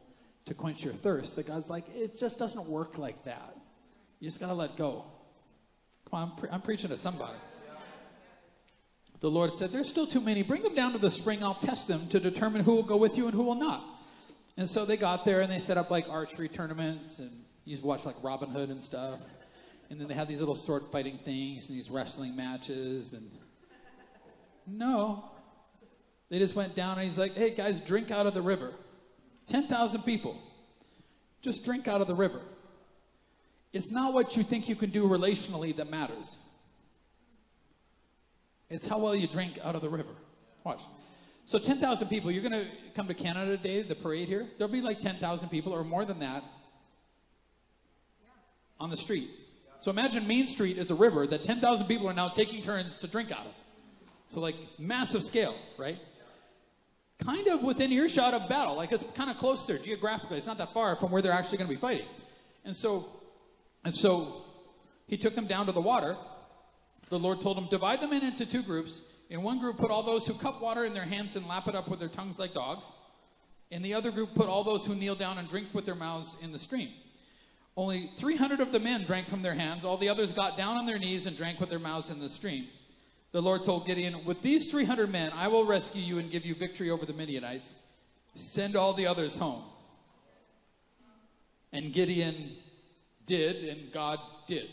to 0.45 0.53
quench 0.53 0.85
your 0.85 0.93
thirst. 0.93 1.35
That 1.35 1.47
God's 1.47 1.69
like, 1.69 1.83
it 1.93 2.17
just 2.17 2.39
doesn't 2.39 2.65
work 2.65 2.97
like 2.97 3.25
that. 3.25 3.57
You 4.21 4.29
just 4.29 4.39
got 4.39 4.47
to 4.47 4.53
let 4.53 4.77
go. 4.77 5.03
Come 6.09 6.19
on, 6.19 6.29
I'm, 6.29 6.35
pre- 6.35 6.49
I'm 6.49 6.61
preaching 6.61 6.89
to 6.89 6.97
somebody. 6.97 7.37
The 9.19 9.31
Lord 9.31 9.53
said, 9.53 9.71
There's 9.71 9.87
still 9.87 10.05
too 10.05 10.19
many. 10.19 10.43
Bring 10.43 10.63
them 10.63 10.75
down 10.75 10.91
to 10.91 10.97
the 10.97 11.09
spring. 11.09 11.43
I'll 11.43 11.55
test 11.55 11.87
them 11.87 12.07
to 12.09 12.19
determine 12.19 12.63
who 12.63 12.75
will 12.75 12.83
go 12.83 12.97
with 12.97 13.17
you 13.17 13.25
and 13.25 13.33
who 13.33 13.43
will 13.43 13.55
not. 13.55 13.85
And 14.57 14.69
so 14.69 14.85
they 14.85 14.97
got 14.97 15.25
there 15.25 15.41
and 15.41 15.51
they 15.51 15.59
set 15.59 15.77
up 15.77 15.89
like 15.89 16.09
archery 16.09 16.49
tournaments 16.49 17.19
and 17.19 17.31
you 17.65 17.77
watch 17.81 18.05
like 18.05 18.15
Robin 18.21 18.49
Hood 18.49 18.69
and 18.69 18.83
stuff. 18.83 19.19
And 19.89 19.99
then 19.99 20.07
they 20.07 20.13
had 20.13 20.27
these 20.27 20.39
little 20.39 20.55
sword 20.55 20.83
fighting 20.91 21.19
things 21.23 21.69
and 21.69 21.77
these 21.77 21.89
wrestling 21.89 22.35
matches 22.35 23.13
and 23.13 23.31
no. 24.67 25.31
They 26.29 26.39
just 26.39 26.55
went 26.55 26.75
down 26.75 26.97
and 26.97 27.03
he's 27.03 27.17
like, 27.17 27.35
hey 27.35 27.51
guys, 27.51 27.79
drink 27.79 28.11
out 28.11 28.25
of 28.25 28.33
the 28.33 28.41
river. 28.41 28.73
10,000 29.47 30.01
people. 30.03 30.37
Just 31.41 31.65
drink 31.65 31.87
out 31.87 32.01
of 32.01 32.07
the 32.07 32.15
river. 32.15 32.41
It's 33.73 33.91
not 33.91 34.13
what 34.13 34.37
you 34.37 34.43
think 34.43 34.69
you 34.69 34.75
can 34.75 34.91
do 34.91 35.07
relationally 35.07 35.75
that 35.75 35.89
matters. 35.89 36.37
It's 38.69 38.85
how 38.85 38.99
well 38.99 39.15
you 39.15 39.27
drink 39.27 39.59
out 39.63 39.75
of 39.75 39.81
the 39.81 39.89
river. 39.89 40.13
Watch. 40.63 40.81
So 41.45 41.59
10,000 41.59 42.07
people, 42.07 42.31
you're 42.31 42.47
going 42.47 42.53
to 42.53 42.67
come 42.95 43.07
to 43.07 43.13
Canada 43.13 43.57
Day, 43.57 43.81
the 43.81 43.95
parade 43.95 44.27
here. 44.27 44.47
There'll 44.57 44.71
be 44.71 44.81
like 44.81 45.01
10,000 45.01 45.49
people 45.49 45.73
or 45.73 45.83
more 45.83 46.05
than 46.05 46.19
that 46.19 46.43
on 48.79 48.89
the 48.89 48.97
street. 48.97 49.29
So 49.81 49.91
imagine 49.91 50.25
Main 50.27 50.47
Street 50.47 50.77
is 50.77 50.91
a 50.91 50.95
river 50.95 51.27
that 51.27 51.43
10,000 51.43 51.85
people 51.87 52.07
are 52.07 52.13
now 52.13 52.29
taking 52.29 52.63
turns 52.63 52.97
to 52.99 53.07
drink 53.07 53.31
out 53.31 53.45
of. 53.45 53.53
So 54.27 54.39
like 54.39 54.55
massive 54.79 55.23
scale, 55.23 55.55
right? 55.77 55.97
Kind 57.19 57.47
of 57.47 57.63
within 57.63 57.91
earshot 57.91 58.33
of 58.33 58.47
battle. 58.47 58.75
Like 58.75 58.91
it's 58.91 59.03
kind 59.13 59.29
of 59.29 59.37
close 59.37 59.65
there 59.65 59.77
geographically. 59.77 60.37
It's 60.37 60.47
not 60.47 60.57
that 60.59 60.73
far 60.73 60.95
from 60.95 61.11
where 61.11 61.21
they're 61.21 61.33
actually 61.33 61.57
going 61.57 61.67
to 61.67 61.73
be 61.75 61.79
fighting. 61.79 62.07
And 62.63 62.75
so, 62.75 63.09
and 63.83 63.93
so 63.93 64.43
he 65.07 65.17
took 65.17 65.35
them 65.35 65.47
down 65.47 65.65
to 65.65 65.71
the 65.71 65.81
water. 65.81 66.15
The 67.09 67.19
Lord 67.19 67.41
told 67.41 67.57
him, 67.57 67.67
divide 67.69 68.01
them 68.01 68.13
in 68.13 68.23
into 68.23 68.45
two 68.45 68.63
groups. 68.63 69.01
In 69.29 69.41
one 69.41 69.59
group, 69.59 69.77
put 69.77 69.91
all 69.91 70.03
those 70.03 70.25
who 70.25 70.33
cup 70.33 70.61
water 70.61 70.85
in 70.85 70.93
their 70.93 71.05
hands 71.05 71.35
and 71.35 71.47
lap 71.47 71.67
it 71.67 71.75
up 71.75 71.87
with 71.87 71.99
their 71.99 72.09
tongues 72.09 72.39
like 72.39 72.53
dogs. 72.53 72.85
In 73.71 73.81
the 73.81 73.93
other 73.93 74.11
group, 74.11 74.35
put 74.35 74.47
all 74.47 74.63
those 74.63 74.85
who 74.85 74.95
kneel 74.95 75.15
down 75.15 75.37
and 75.37 75.49
drink 75.49 75.67
with 75.73 75.85
their 75.85 75.95
mouths 75.95 76.37
in 76.41 76.51
the 76.51 76.59
stream. 76.59 76.89
Only 77.75 78.11
300 78.17 78.59
of 78.59 78.71
the 78.71 78.79
men 78.79 79.03
drank 79.03 79.27
from 79.27 79.41
their 79.41 79.55
hands. 79.55 79.83
All 79.83 79.97
the 79.97 80.09
others 80.09 80.31
got 80.31 80.57
down 80.57 80.77
on 80.77 80.85
their 80.85 80.99
knees 80.99 81.25
and 81.25 81.35
drank 81.35 81.59
with 81.59 81.69
their 81.69 81.79
mouths 81.79 82.11
in 82.11 82.19
the 82.19 82.29
stream. 82.29 82.67
The 83.31 83.41
Lord 83.41 83.63
told 83.63 83.87
Gideon, 83.87 84.25
With 84.25 84.43
these 84.43 84.69
300 84.69 85.11
men, 85.11 85.31
I 85.33 85.47
will 85.47 85.65
rescue 85.65 86.03
you 86.03 86.19
and 86.19 86.29
give 86.29 86.45
you 86.45 86.53
victory 86.53 86.91
over 86.91 87.05
the 87.05 87.13
Midianites. 87.13 87.75
Send 88.35 88.75
all 88.75 88.93
the 88.93 89.07
others 89.07 89.37
home. 89.37 89.63
And 91.71 91.91
Gideon 91.91 92.51
did, 93.25 93.63
and 93.65 93.91
God 93.91 94.19
did. 94.47 94.69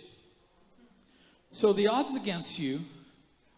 So 1.50 1.72
the 1.72 1.88
odds 1.88 2.14
against 2.14 2.58
you 2.58 2.80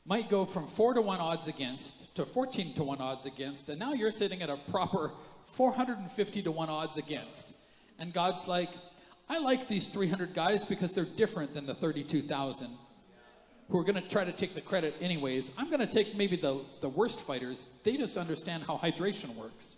might 0.04 0.28
go 0.28 0.44
from 0.44 0.66
4 0.66 0.94
to 0.94 1.02
1 1.02 1.20
odds 1.20 1.48
against 1.48 2.14
to 2.16 2.24
14 2.26 2.74
to 2.74 2.84
1 2.84 3.00
odds 3.00 3.26
against, 3.26 3.68
and 3.68 3.78
now 3.78 3.92
you're 3.92 4.10
sitting 4.10 4.42
at 4.42 4.50
a 4.50 4.56
proper 4.70 5.12
450 5.46 6.42
to 6.42 6.50
1 6.50 6.68
odds 6.68 6.96
against. 6.96 7.52
And 7.98 8.12
God's 8.12 8.48
like, 8.48 8.70
I 9.28 9.38
like 9.38 9.68
these 9.68 9.88
300 9.88 10.34
guys 10.34 10.64
because 10.64 10.92
they're 10.92 11.04
different 11.04 11.54
than 11.54 11.66
the 11.66 11.74
32,000 11.74 12.68
who 13.70 13.78
are 13.78 13.84
going 13.84 14.00
to 14.00 14.08
try 14.08 14.24
to 14.24 14.32
take 14.32 14.54
the 14.54 14.60
credit 14.60 14.94
anyways. 15.00 15.50
I'm 15.56 15.68
going 15.68 15.80
to 15.80 15.86
take 15.86 16.14
maybe 16.16 16.36
the, 16.36 16.60
the 16.80 16.88
worst 16.88 17.20
fighters. 17.20 17.64
They 17.84 17.96
just 17.96 18.16
understand 18.16 18.64
how 18.64 18.76
hydration 18.76 19.34
works. 19.36 19.76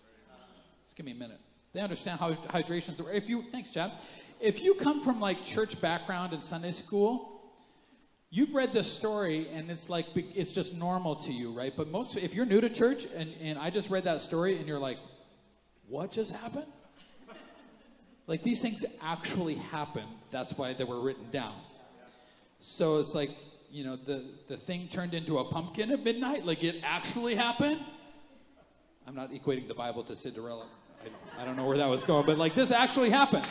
Just 0.83 0.95
give 0.95 1.05
me 1.05 1.13
a 1.13 1.15
minute. 1.15 1.39
They 1.71 1.81
understand 1.81 2.19
how 2.19 2.33
hydration's. 2.49 3.01
If 3.11 3.29
you, 3.29 3.43
thanks, 3.51 3.71
Chad. 3.71 3.91
If 4.39 4.63
you 4.63 4.75
come 4.75 5.01
from 5.01 5.19
like 5.19 5.43
church 5.43 5.79
background 5.79 6.33
in 6.33 6.41
Sunday 6.41 6.71
school, 6.71 7.41
you've 8.29 8.53
read 8.53 8.73
this 8.73 8.91
story 8.91 9.47
and 9.53 9.71
it's 9.71 9.89
like 9.89 10.07
it's 10.13 10.51
just 10.51 10.75
normal 10.75 11.15
to 11.15 11.31
you, 11.31 11.51
right? 11.51 11.73
But 11.75 11.89
most, 11.89 12.17
if 12.17 12.33
you're 12.33 12.45
new 12.45 12.61
to 12.61 12.69
church 12.69 13.05
and, 13.15 13.33
and 13.41 13.57
I 13.57 13.69
just 13.69 13.89
read 13.89 14.03
that 14.03 14.21
story 14.21 14.57
and 14.57 14.67
you're 14.67 14.79
like, 14.79 14.97
what 15.87 16.11
just 16.11 16.31
happened? 16.31 16.65
Like 18.27 18.43
these 18.43 18.61
things 18.61 18.83
actually 19.01 19.55
happen. 19.55 20.03
That's 20.31 20.57
why 20.57 20.73
they 20.73 20.83
were 20.83 20.99
written 20.99 21.29
down. 21.31 21.53
So 22.59 22.99
it's 22.99 23.13
like, 23.13 23.29
you 23.69 23.83
know, 23.83 23.95
the, 23.95 24.25
the 24.47 24.57
thing 24.57 24.87
turned 24.89 25.13
into 25.13 25.37
a 25.37 25.45
pumpkin 25.45 25.91
at 25.91 26.03
midnight. 26.03 26.45
Like 26.45 26.63
it 26.63 26.81
actually 26.83 27.35
happened. 27.35 27.79
I'm 29.07 29.15
not 29.15 29.31
equating 29.31 29.67
the 29.67 29.75
Bible 29.75 30.03
to 30.03 30.15
Cinderella. 30.15 30.65
I, 31.03 31.43
I 31.43 31.45
don't 31.45 31.55
know 31.55 31.65
where 31.65 31.77
that 31.77 31.87
was 31.87 32.03
going, 32.03 32.25
but 32.25 32.37
like 32.37 32.55
this 32.55 32.71
actually 32.71 33.11
happened. 33.11 33.45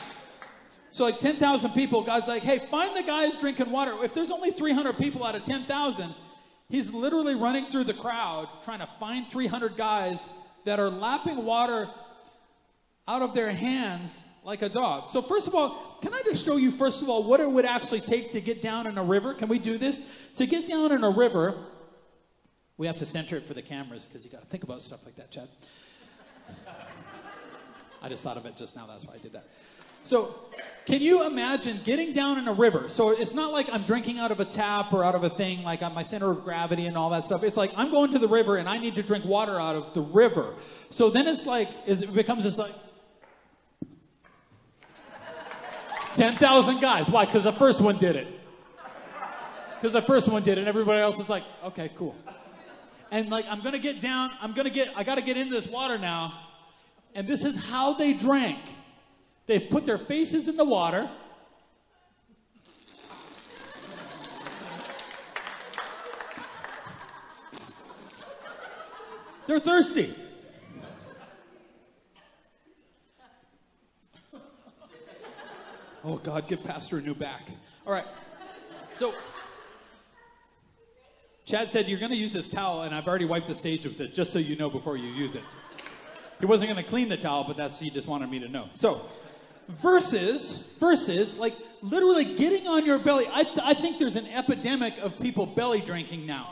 So 0.95 1.03
like 1.03 1.19
10,000 1.19 1.73
people, 1.73 2.03
God's 2.03 2.29
like, 2.29 2.45
hey, 2.45 2.61
find 2.71 2.97
the 2.97 3.03
guys 3.03 3.37
drinking 3.37 3.69
water. 3.73 3.97
If 4.05 4.15
there's 4.15 4.31
only 4.31 4.53
300 4.53 4.97
people 4.97 5.25
out 5.25 5.35
of 5.35 5.45
10,000, 5.45 6.15
he's 6.69 6.95
literally 6.95 7.35
running 7.35 7.67
through 7.67 7.83
the 7.83 7.95
crowd 7.95 8.49
trying 8.63 8.79
to 8.79 8.87
find 9.01 9.27
300 9.27 9.77
guys 9.77 10.29
that 10.65 10.79
are 10.79 10.89
lapping 10.89 11.45
water 11.45 11.89
out 13.09 13.23
of 13.23 13.35
their 13.35 13.51
hands 13.51 14.23
like 14.45 14.63
a 14.63 14.69
dog. 14.69 15.09
So, 15.09 15.21
first 15.21 15.49
of 15.49 15.57
all, 15.57 15.99
can 16.01 16.15
I 16.15 16.23
just 16.23 16.45
show 16.45 16.59
you, 16.59 16.71
first 16.71 17.03
of 17.03 17.09
all, 17.09 17.25
what 17.25 17.41
it 17.41 17.51
would 17.51 17.65
actually 17.65 18.01
take 18.01 18.31
to 18.31 18.41
get 18.41 18.63
down 18.63 18.87
in 18.87 18.97
a 18.97 19.03
river? 19.03 19.35
Can 19.35 19.49
we 19.49 19.59
do 19.59 19.77
this? 19.77 20.09
To 20.37 20.47
get 20.47 20.69
down 20.69 20.93
in 20.93 21.03
a 21.03 21.11
river, 21.11 21.57
we 22.77 22.87
have 22.87 22.99
to 22.99 23.07
center 23.07 23.37
it 23.37 23.49
for 23.49 23.55
the 23.55 23.63
cameras 23.63 24.07
because 24.07 24.25
you 24.25 24.31
got 24.31 24.43
to 24.43 24.47
think 24.47 24.63
about 24.63 24.81
stuff 24.81 25.05
like 25.05 25.17
that, 25.17 25.33
Chad. 25.33 25.49
I 28.01 28.09
just 28.09 28.23
thought 28.23 28.37
of 28.37 28.47
it 28.47 28.57
just 28.57 28.77
now, 28.77 28.87
that's 28.87 29.05
why 29.05 29.15
I 29.15 29.19
did 29.19 29.33
that. 29.33 29.49
So, 30.05 30.35
can 30.85 31.01
you 31.01 31.27
imagine 31.27 31.81
getting 31.83 32.13
down 32.13 32.39
in 32.39 32.47
a 32.47 32.53
river? 32.53 32.91
So, 32.91 33.11
it's 33.11 33.35
not 33.35 33.53
like 33.53 33.73
I'm 33.73 33.83
drinking 33.83 34.19
out 34.19 34.31
of 34.31 34.39
a 34.39 34.45
tap 34.45 34.93
or 34.93 35.03
out 35.03 35.15
of 35.15 35.25
a 35.25 35.31
thing, 35.31 35.65
like 35.65 35.83
on 35.83 35.95
my 35.95 36.03
center 36.03 36.31
of 36.31 36.45
gravity 36.45 36.87
and 36.87 36.97
all 36.97 37.09
that 37.11 37.25
stuff. 37.25 37.43
It's 37.43 37.57
like 37.57 37.73
I'm 37.75 37.91
going 37.91 38.13
to 38.13 38.19
the 38.19 38.29
river 38.29 38.59
and 38.59 38.69
I 38.69 38.77
need 38.79 38.95
to 38.97 39.03
drink 39.03 39.25
water 39.25 39.59
out 39.59 39.75
of 39.75 39.95
the 39.95 40.03
river. 40.03 40.55
So, 40.91 41.09
then 41.09 41.27
it's 41.27 41.47
like, 41.47 41.71
it 41.87 42.13
becomes 42.13 42.45
this 42.45 42.59
like, 42.59 42.75
10,000 46.17 46.81
guys. 46.81 47.11
Why? 47.11 47.25
Because 47.25 47.45
the 47.45 47.53
first 47.53 47.81
one 47.81 47.97
did 47.97 48.15
it. 48.15 48.29
Because 49.77 49.95
the 49.95 50.03
first 50.03 50.29
one 50.29 50.43
did 50.43 50.59
it, 50.59 50.61
and 50.61 50.69
everybody 50.69 51.01
else 51.01 51.19
is 51.19 51.29
like, 51.29 51.45
okay, 51.65 51.91
cool. 51.95 52.15
And 53.11 53.31
like, 53.31 53.47
I'm 53.49 53.63
gonna 53.63 53.79
get 53.79 54.01
down, 54.01 54.31
I'm 54.41 54.53
gonna 54.53 54.71
get, 54.71 54.93
I 54.97 55.03
gotta 55.03 55.23
get 55.23 55.37
into 55.37 55.55
this 55.55 55.67
water 55.67 55.99
now. 55.99 56.41
And 57.15 57.27
this 57.27 57.45
is 57.45 57.57
how 57.57 57.95
they 57.95 58.13
drank. 58.13 58.59
They 59.47 59.61
put 59.61 59.85
their 59.85 59.99
faces 59.99 60.49
in 60.49 60.57
the 60.57 60.65
water. 60.65 61.09
They're 69.47 69.61
thirsty. 69.61 70.15
Oh, 76.03 76.17
God, 76.19 76.49
give 76.49 76.63
Pastor 76.63 76.99
a 76.99 77.01
new 77.01 77.15
back. 77.15 77.49
All 77.87 77.93
right. 77.93 78.05
So, 78.93 79.15
Chad 81.45 81.71
said, 81.71 81.89
You're 81.89 81.99
going 81.99 82.11
to 82.11 82.17
use 82.17 82.33
this 82.33 82.49
towel, 82.49 82.83
and 82.83 82.95
I've 82.95 83.07
already 83.07 83.25
wiped 83.25 83.49
the 83.49 83.55
stage 83.55 83.85
with 83.85 84.01
it, 84.01 84.15
just 84.15 84.33
so 84.33 84.39
you 84.39 84.57
know 84.57 84.69
before 84.69 84.97
you 84.97 85.09
use 85.09 85.35
it. 85.35 85.43
He 86.41 86.47
wasn't 86.47 86.71
going 86.71 86.83
to 86.83 86.89
clean 86.89 87.09
the 87.09 87.17
towel, 87.17 87.45
but 87.45 87.57
that's 87.57 87.79
he 87.79 87.91
just 87.91 88.07
wanted 88.07 88.31
me 88.31 88.39
to 88.41 88.49
know. 88.49 88.69
So, 88.75 89.07
versus, 89.69 90.75
versus, 90.79 91.39
like 91.39 91.55
literally 91.83 92.35
getting 92.37 92.67
on 92.67 92.85
your 92.85 92.99
belly. 92.99 93.27
I, 93.33 93.45
th- 93.45 93.59
I 93.63 93.75
think 93.75 93.99
there's 93.99 94.17
an 94.17 94.27
epidemic 94.27 94.99
of 94.99 95.19
people 95.21 95.47
belly 95.47 95.81
drinking 95.81 96.27
now. 96.27 96.51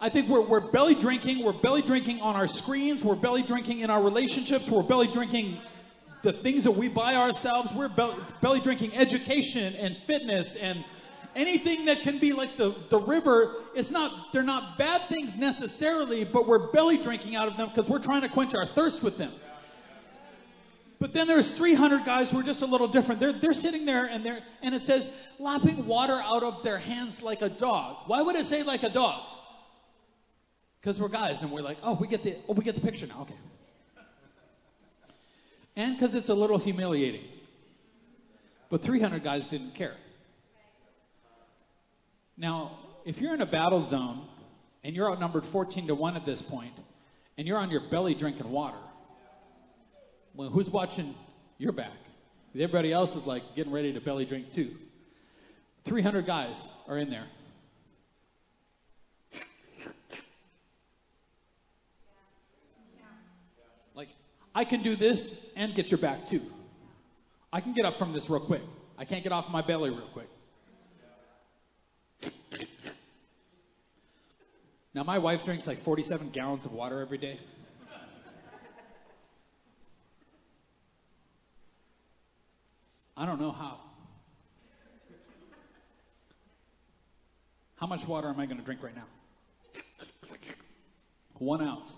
I 0.00 0.08
think 0.08 0.28
we're, 0.28 0.42
we're 0.42 0.60
belly 0.60 0.94
drinking. 0.94 1.44
We're 1.44 1.52
belly 1.52 1.82
drinking 1.82 2.20
on 2.20 2.34
our 2.34 2.48
screens. 2.48 3.04
We're 3.04 3.14
belly 3.14 3.42
drinking 3.42 3.80
in 3.80 3.90
our 3.90 4.02
relationships. 4.02 4.68
We're 4.68 4.82
belly 4.82 5.06
drinking 5.06 5.58
the 6.22 6.32
things 6.32 6.64
that 6.64 6.72
we 6.72 6.88
buy 6.88 7.14
ourselves. 7.14 7.72
We're 7.72 7.88
belly, 7.88 8.16
belly 8.40 8.60
drinking 8.60 8.96
education 8.96 9.74
and 9.76 9.96
fitness 10.06 10.56
and 10.56 10.84
anything 11.36 11.84
that 11.86 12.02
can 12.02 12.18
be 12.18 12.32
like 12.32 12.56
the, 12.56 12.74
the 12.88 12.98
river. 12.98 13.54
It's 13.74 13.90
not, 13.90 14.32
they're 14.32 14.42
not 14.42 14.76
bad 14.76 15.08
things 15.08 15.36
necessarily, 15.36 16.24
but 16.24 16.46
we're 16.46 16.70
belly 16.72 16.98
drinking 16.98 17.36
out 17.36 17.48
of 17.48 17.56
them 17.56 17.68
because 17.68 17.88
we're 17.88 17.98
trying 17.98 18.22
to 18.22 18.28
quench 18.28 18.54
our 18.54 18.66
thirst 18.66 19.02
with 19.02 19.18
them. 19.18 19.32
But 21.02 21.12
then 21.12 21.26
there's 21.26 21.50
300 21.50 22.04
guys 22.04 22.30
who 22.30 22.38
are 22.38 22.44
just 22.44 22.62
a 22.62 22.66
little 22.66 22.86
different. 22.86 23.20
They're, 23.20 23.32
they're 23.32 23.52
sitting 23.52 23.84
there 23.84 24.06
and 24.06 24.24
they're, 24.24 24.38
and 24.62 24.72
it 24.72 24.84
says 24.84 25.12
lapping 25.40 25.84
water 25.86 26.20
out 26.22 26.44
of 26.44 26.62
their 26.62 26.78
hands 26.78 27.22
like 27.22 27.42
a 27.42 27.48
dog. 27.48 27.96
Why 28.06 28.22
would 28.22 28.36
it 28.36 28.46
say 28.46 28.62
like 28.62 28.84
a 28.84 28.88
dog? 28.88 29.20
Because 30.80 31.00
we're 31.00 31.08
guys 31.08 31.42
and 31.42 31.50
we're 31.50 31.62
like, 31.62 31.78
oh, 31.82 31.94
we 31.94 32.06
get 32.06 32.22
the, 32.22 32.36
oh, 32.48 32.52
we 32.52 32.62
get 32.62 32.76
the 32.76 32.80
picture 32.80 33.08
now. 33.08 33.22
Okay 33.22 33.34
and 35.76 35.96
because 35.96 36.14
it's 36.14 36.28
a 36.28 36.34
little 36.34 36.58
humiliating. 36.58 37.24
But 38.68 38.82
300 38.82 39.22
guys 39.22 39.46
didn't 39.46 39.74
care. 39.74 39.96
Now, 42.36 42.78
if 43.04 43.20
you're 43.20 43.34
in 43.34 43.40
a 43.40 43.46
battle 43.46 43.82
zone 43.82 44.26
and 44.84 44.96
you're 44.96 45.10
outnumbered 45.10 45.44
14 45.44 45.86
to 45.88 45.94
1 45.94 46.16
at 46.16 46.24
this 46.24 46.42
point, 46.42 46.74
and 47.38 47.46
you're 47.46 47.58
on 47.58 47.70
your 47.70 47.80
belly 47.80 48.14
drinking 48.14 48.50
water, 48.50 48.78
who's 50.36 50.70
watching 50.70 51.14
your 51.58 51.72
back? 51.72 51.92
Everybody 52.54 52.92
else 52.92 53.16
is 53.16 53.26
like 53.26 53.54
getting 53.56 53.72
ready 53.72 53.92
to 53.92 54.00
belly 54.00 54.24
drink 54.24 54.52
too. 54.52 54.76
300 55.84 56.26
guys 56.26 56.62
are 56.88 56.98
in 56.98 57.10
there. 57.10 57.26
Like, 63.94 64.08
I 64.54 64.64
can 64.64 64.82
do 64.82 64.96
this 64.96 65.34
and 65.56 65.74
get 65.74 65.90
your 65.90 65.98
back 65.98 66.26
too. 66.26 66.42
I 67.52 67.60
can 67.60 67.72
get 67.72 67.84
up 67.84 67.98
from 67.98 68.12
this 68.12 68.30
real 68.30 68.40
quick. 68.40 68.62
I 68.98 69.04
can't 69.04 69.22
get 69.22 69.32
off 69.32 69.50
my 69.50 69.62
belly 69.62 69.90
real 69.90 70.08
quick. 70.12 70.28
Now, 74.94 75.04
my 75.04 75.18
wife 75.18 75.44
drinks 75.44 75.66
like 75.66 75.78
47 75.78 76.30
gallons 76.30 76.66
of 76.66 76.72
water 76.74 77.00
every 77.00 77.16
day. 77.16 77.38
I 83.16 83.26
don't 83.26 83.40
know 83.40 83.52
how. 83.52 83.78
How 87.76 87.86
much 87.86 88.06
water 88.06 88.28
am 88.28 88.38
I 88.38 88.46
going 88.46 88.58
to 88.58 88.64
drink 88.64 88.82
right 88.82 88.94
now? 88.94 89.06
One 91.34 91.60
ounce. 91.60 91.96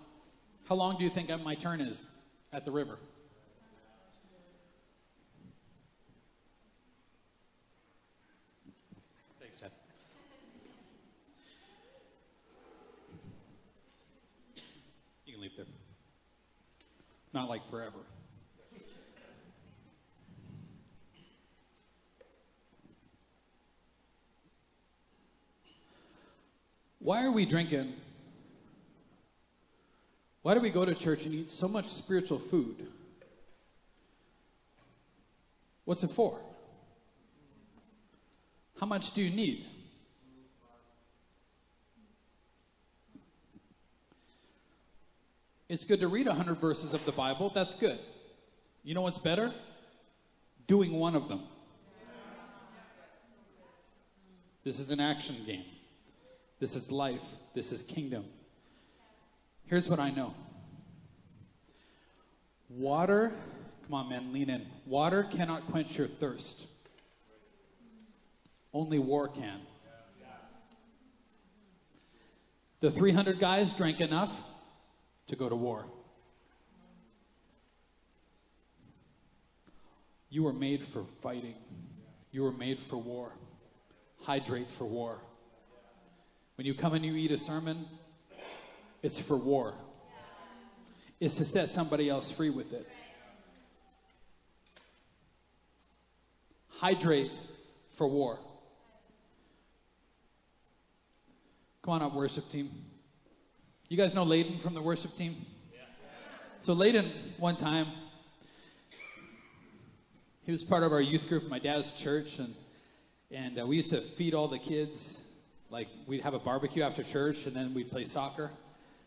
How 0.66 0.74
long 0.74 0.96
do 0.96 1.04
you 1.04 1.10
think 1.10 1.28
my 1.42 1.54
turn 1.54 1.80
is 1.80 2.06
at 2.52 2.64
the 2.64 2.70
river? 2.70 2.98
Thanks, 9.38 9.60
Chad. 9.60 9.70
You 15.26 15.34
can 15.34 15.42
leave 15.42 15.52
there. 15.56 15.66
Not 17.34 17.50
like 17.50 17.68
forever. 17.68 17.98
Why 27.04 27.22
are 27.22 27.30
we 27.30 27.44
drinking? 27.44 27.92
Why 30.40 30.54
do 30.54 30.60
we 30.60 30.70
go 30.70 30.86
to 30.86 30.94
church 30.94 31.26
and 31.26 31.34
eat 31.34 31.50
so 31.50 31.68
much 31.68 31.84
spiritual 31.84 32.38
food? 32.38 32.86
What's 35.84 36.02
it 36.02 36.10
for? 36.10 36.40
How 38.80 38.86
much 38.86 39.12
do 39.12 39.20
you 39.20 39.28
need? 39.28 39.66
It's 45.68 45.84
good 45.84 46.00
to 46.00 46.08
read 46.08 46.26
100 46.26 46.54
verses 46.54 46.94
of 46.94 47.04
the 47.04 47.12
Bible. 47.12 47.50
That's 47.54 47.74
good. 47.74 47.98
You 48.82 48.94
know 48.94 49.02
what's 49.02 49.18
better? 49.18 49.52
Doing 50.66 50.94
one 50.94 51.14
of 51.14 51.28
them. 51.28 51.42
This 54.64 54.78
is 54.78 54.90
an 54.90 55.00
action 55.00 55.36
game. 55.44 55.64
This 56.60 56.76
is 56.76 56.90
life. 56.90 57.24
This 57.54 57.72
is 57.72 57.82
kingdom. 57.82 58.24
Here's 59.66 59.88
what 59.88 59.98
I 59.98 60.10
know 60.10 60.34
water, 62.68 63.32
come 63.84 63.94
on, 63.94 64.08
man, 64.08 64.32
lean 64.32 64.50
in. 64.50 64.66
Water 64.86 65.24
cannot 65.24 65.66
quench 65.66 65.96
your 65.96 66.08
thirst, 66.08 66.66
only 68.72 68.98
war 68.98 69.28
can. 69.28 69.60
The 72.80 72.90
300 72.90 73.38
guys 73.38 73.72
drank 73.72 74.00
enough 74.00 74.38
to 75.28 75.36
go 75.36 75.48
to 75.48 75.56
war. 75.56 75.86
You 80.28 80.42
were 80.42 80.52
made 80.52 80.84
for 80.84 81.04
fighting. 81.22 81.54
You 82.30 82.42
were 82.42 82.52
made 82.52 82.80
for 82.80 82.98
war. 82.98 83.32
Hydrate 84.20 84.70
for 84.70 84.84
war. 84.84 85.20
When 86.56 86.66
you 86.66 86.74
come 86.74 86.94
and 86.94 87.04
you 87.04 87.16
eat 87.16 87.32
a 87.32 87.38
sermon, 87.38 87.86
it's 89.02 89.18
for 89.18 89.36
war. 89.36 89.74
It's 91.18 91.36
to 91.36 91.44
set 91.44 91.70
somebody 91.70 92.08
else 92.08 92.30
free 92.30 92.50
with 92.50 92.72
it. 92.72 92.88
Hydrate 96.68 97.32
for 97.96 98.06
war. 98.06 98.38
Come 101.82 101.94
on 101.94 102.02
up, 102.02 102.14
worship 102.14 102.48
team. 102.48 102.70
You 103.88 103.96
guys 103.96 104.14
know 104.14 104.24
Layden 104.24 104.60
from 104.60 104.74
the 104.74 104.82
worship 104.82 105.16
team? 105.16 105.44
So 106.60 106.74
Layden, 106.74 107.10
one 107.36 107.56
time, 107.56 107.88
he 110.44 110.52
was 110.52 110.62
part 110.62 110.82
of 110.82 110.92
our 110.92 111.00
youth 111.00 111.28
group, 111.28 111.48
my 111.48 111.58
dad's 111.58 111.92
church, 111.92 112.38
and 112.38 112.54
and 113.30 113.58
uh, 113.58 113.66
we 113.66 113.76
used 113.76 113.90
to 113.90 114.00
feed 114.00 114.32
all 114.32 114.46
the 114.46 114.58
kids 114.58 115.18
like 115.74 115.88
we'd 116.06 116.20
have 116.20 116.34
a 116.34 116.38
barbecue 116.38 116.84
after 116.84 117.02
church 117.02 117.46
and 117.46 117.56
then 117.56 117.74
we'd 117.74 117.90
play 117.90 118.04
soccer. 118.04 118.48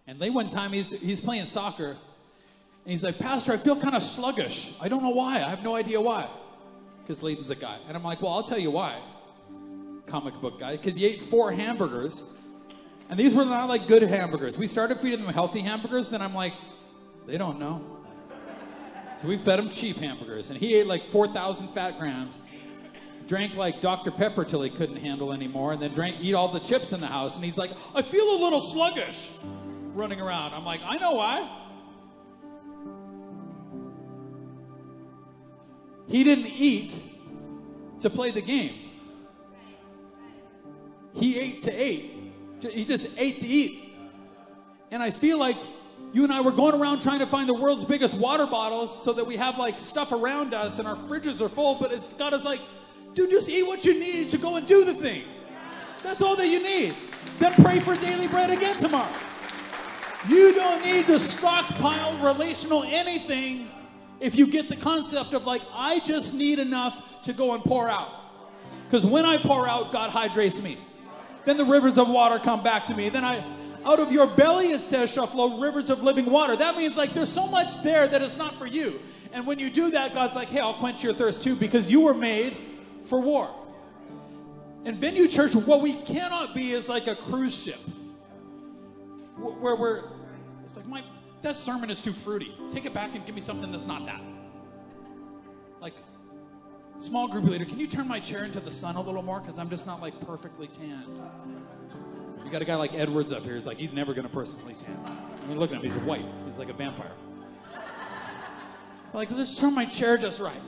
And 0.06 0.20
late 0.20 0.34
one 0.34 0.50
time 0.50 0.74
he's 0.74 0.90
he's 0.90 1.22
playing 1.22 1.46
soccer 1.46 1.92
and 1.92 2.92
he's 2.92 3.06
like, 3.06 3.20
Pastor, 3.20 3.54
I 3.54 3.58
feel 3.58 3.78
kind 3.78 3.96
of 3.96 4.04
sluggish. 4.04 4.74
I 4.82 4.90
don't 4.90 5.02
know 5.02 5.12
why. 5.12 5.36
I 5.36 5.50
have 5.50 5.64
no 5.64 5.78
idea 5.78 6.02
why. 6.02 6.28
Because 7.02 7.24
Layden's 7.24 7.50
a 7.50 7.56
guy. 7.56 7.78
And 7.88 7.96
I'm 7.96 8.04
like, 8.04 8.22
well, 8.22 8.34
I'll 8.34 8.44
tell 8.44 8.60
you 8.60 8.70
why. 8.70 9.00
Comic 10.08 10.34
book 10.42 10.60
guy. 10.60 10.76
Because 10.76 10.98
he 10.98 11.06
ate 11.06 11.22
four 11.22 11.54
hamburgers. 11.54 12.22
And 13.10 13.18
these 13.18 13.34
were 13.34 13.46
not 13.46 13.70
like 13.70 13.88
good 13.88 14.04
hamburgers. 14.04 14.58
We 14.58 14.68
started 14.68 15.00
feeding 15.00 15.24
them 15.24 15.34
healthy 15.34 15.62
hamburgers. 15.62 16.10
Then 16.10 16.22
I'm 16.22 16.36
like, 16.36 16.54
they 17.26 17.38
don't 17.38 17.60
know. 17.60 17.82
So 19.22 19.30
we 19.30 19.38
fed 19.38 19.60
him 19.60 19.70
cheap 19.70 19.98
hamburgers. 19.98 20.50
And 20.50 20.60
he 20.60 20.76
ate 20.76 20.88
like 20.88 21.06
4,000 21.06 21.70
fat 21.70 21.98
grams 21.98 22.40
drank 23.28 23.56
like 23.56 23.82
Dr. 23.82 24.12
Pepper 24.12 24.46
till 24.46 24.62
he 24.62 24.70
couldn't 24.70 24.98
handle 24.98 25.34
anymore, 25.34 25.74
and 25.74 25.82
then 25.82 25.94
drank 25.94 26.18
eat 26.22 26.34
all 26.34 26.48
the 26.48 26.60
chips 26.60 26.94
in 26.94 27.02
the 27.02 27.08
house. 27.08 27.36
And 27.36 27.44
he's 27.44 27.58
like, 27.58 27.72
I 27.94 28.02
feel 28.02 28.24
a 28.24 28.40
little 28.42 28.62
sluggish 28.62 29.30
running 29.94 30.22
around. 30.22 30.54
I'm 30.54 30.66
like, 30.66 30.82
I 30.86 30.98
know 30.98 31.14
why. 31.14 31.50
He 36.08 36.24
didn't 36.24 36.48
eat 36.48 36.94
to 38.00 38.10
play 38.10 38.32
the 38.32 38.42
game. 38.42 38.76
He 41.14 41.38
ate 41.38 41.64
to 41.64 41.86
eat. 41.86 42.14
He 42.62 42.86
just 42.86 43.08
ate 43.18 43.40
to 43.40 43.48
eat. 43.48 43.96
And 44.92 45.04
I 45.04 45.12
feel 45.12 45.38
like 45.38 45.58
you 46.14 46.24
and 46.24 46.32
I 46.32 46.42
were 46.42 46.52
going 46.52 46.80
around 46.80 47.02
trying 47.02 47.20
to 47.20 47.28
find 47.28 47.50
the 47.50 47.54
world's 47.54 47.84
biggest 47.84 48.16
water 48.16 48.46
bottles 48.46 49.04
so 49.04 49.12
that 49.14 49.26
we 49.26 49.36
have 49.36 49.58
like 49.58 49.80
stuff 49.80 50.12
around 50.12 50.54
us 50.54 50.80
and 50.80 50.88
our 50.88 50.96
fridges 50.96 51.42
are 51.42 51.50
full, 51.50 51.76
but 51.76 51.92
it's 51.92 52.14
got 52.14 52.34
us 52.34 52.46
like 52.46 52.62
Dude, 53.18 53.32
just 53.32 53.50
eat 53.50 53.66
what 53.66 53.84
you 53.84 54.00
need 54.00 54.30
to 54.30 54.38
go 54.38 54.58
and 54.58 54.68
do 54.68 54.86
the 54.86 54.94
thing. 54.94 55.24
That's 56.04 56.22
all 56.22 56.36
that 56.36 56.50
you 56.50 56.62
need. 56.62 56.94
Then 57.40 57.52
pray 57.54 57.80
for 57.80 57.96
daily 57.96 58.28
bread 58.28 58.52
again 58.52 58.78
tomorrow. 58.78 59.12
You 60.30 60.54
don't 60.54 60.84
need 60.84 61.08
to 61.08 61.18
stockpile 61.18 62.16
relational 62.24 62.84
anything 62.84 63.72
if 64.20 64.36
you 64.36 64.46
get 64.46 64.70
the 64.70 64.76
concept 64.76 65.34
of 65.34 65.48
like, 65.48 65.64
I 65.74 66.00
just 66.02 66.36
need 66.36 66.60
enough 66.60 67.24
to 67.24 67.34
go 67.34 67.56
and 67.56 67.64
pour 67.64 67.90
out. 67.90 68.08
Because 68.86 69.04
when 69.04 69.26
I 69.26 69.38
pour 69.38 69.68
out, 69.68 69.92
God 69.92 70.12
hydrates 70.12 70.62
me. 70.62 70.78
Then 71.44 71.58
the 71.58 71.66
rivers 71.66 71.98
of 71.98 72.08
water 72.08 72.38
come 72.38 72.62
back 72.62 72.86
to 72.86 72.94
me. 72.94 73.10
Then 73.10 73.26
I, 73.26 73.44
out 73.84 74.00
of 74.00 74.12
your 74.12 74.28
belly, 74.28 74.74
it 74.74 74.82
says, 74.82 75.12
shall 75.12 75.26
flow 75.26 75.60
rivers 75.60 75.90
of 75.90 76.04
living 76.04 76.28
water. 76.28 76.56
That 76.56 76.78
means 76.78 76.96
like 76.96 77.16
there's 77.16 77.34
so 77.34 77.48
much 77.48 77.82
there 77.82 78.08
that 78.10 78.22
is 78.22 78.38
not 78.38 78.60
for 78.60 78.68
you. 78.68 79.00
And 79.34 79.48
when 79.48 79.58
you 79.58 79.72
do 79.72 79.90
that, 79.90 80.14
God's 80.14 80.36
like, 80.36 80.50
hey, 80.50 80.60
I'll 80.60 80.76
quench 80.76 81.04
your 81.04 81.16
thirst 81.16 81.42
too 81.42 81.56
because 81.56 81.90
you 81.90 82.02
were 82.02 82.14
made 82.14 82.56
for 83.08 83.20
war. 83.20 83.50
In 84.86 84.96
Venue 84.96 85.28
Church, 85.28 85.56
what 85.56 85.82
we 85.82 85.94
cannot 85.94 86.54
be 86.54 86.72
is 86.72 86.88
like 86.88 87.08
a 87.08 87.16
cruise 87.16 87.56
ship 87.56 87.80
where 89.38 89.76
we're, 89.76 90.04
it's 90.64 90.76
like, 90.76 90.88
my, 90.88 91.04
that 91.42 91.56
sermon 91.56 91.90
is 91.90 92.02
too 92.02 92.14
fruity. 92.14 92.56
Take 92.72 92.86
it 92.86 92.94
back 92.94 93.16
and 93.16 93.26
give 93.26 93.36
me 93.36 93.42
something 93.42 93.72
that's 93.72 93.86
not 93.86 94.06
that. 94.06 94.22
Like, 95.80 95.94
small 97.00 97.28
group 97.28 97.46
leader, 97.46 97.66
can 97.66 97.80
you 97.80 97.88
turn 97.88 98.08
my 98.08 98.20
chair 98.20 98.44
into 98.44 98.60
the 98.60 98.72
sun 98.72 98.96
a 98.96 99.02
little 99.02 99.22
more? 99.22 99.40
Because 99.40 99.60
I'm 99.60 99.70
just 99.70 99.86
not 99.86 100.02
like 100.02 100.20
perfectly 100.26 100.68
tanned. 100.68 101.20
You 102.44 102.52
got 102.52 102.62
a 102.62 102.66
guy 102.66 102.76
like 102.76 102.94
Edwards 102.94 103.32
up 103.32 103.44
here. 103.44 103.56
He's 103.56 103.66
like, 103.66 103.78
he's 103.78 103.94
never 103.94 104.14
going 104.14 104.28
to 104.28 104.34
personally 104.34 104.74
tan. 104.74 104.98
I 105.06 105.48
mean, 105.48 105.60
look 105.60 105.72
at 105.72 105.78
him. 105.78 105.84
He's 105.84 105.98
white. 106.00 106.26
He's 106.48 106.58
like 106.58 106.70
a 106.70 106.74
vampire. 106.74 107.12
Like, 109.14 109.32
let's 109.32 109.60
turn 109.60 109.74
my 109.74 109.86
chair 109.86 110.18
just 110.18 110.40
right. 110.40 110.62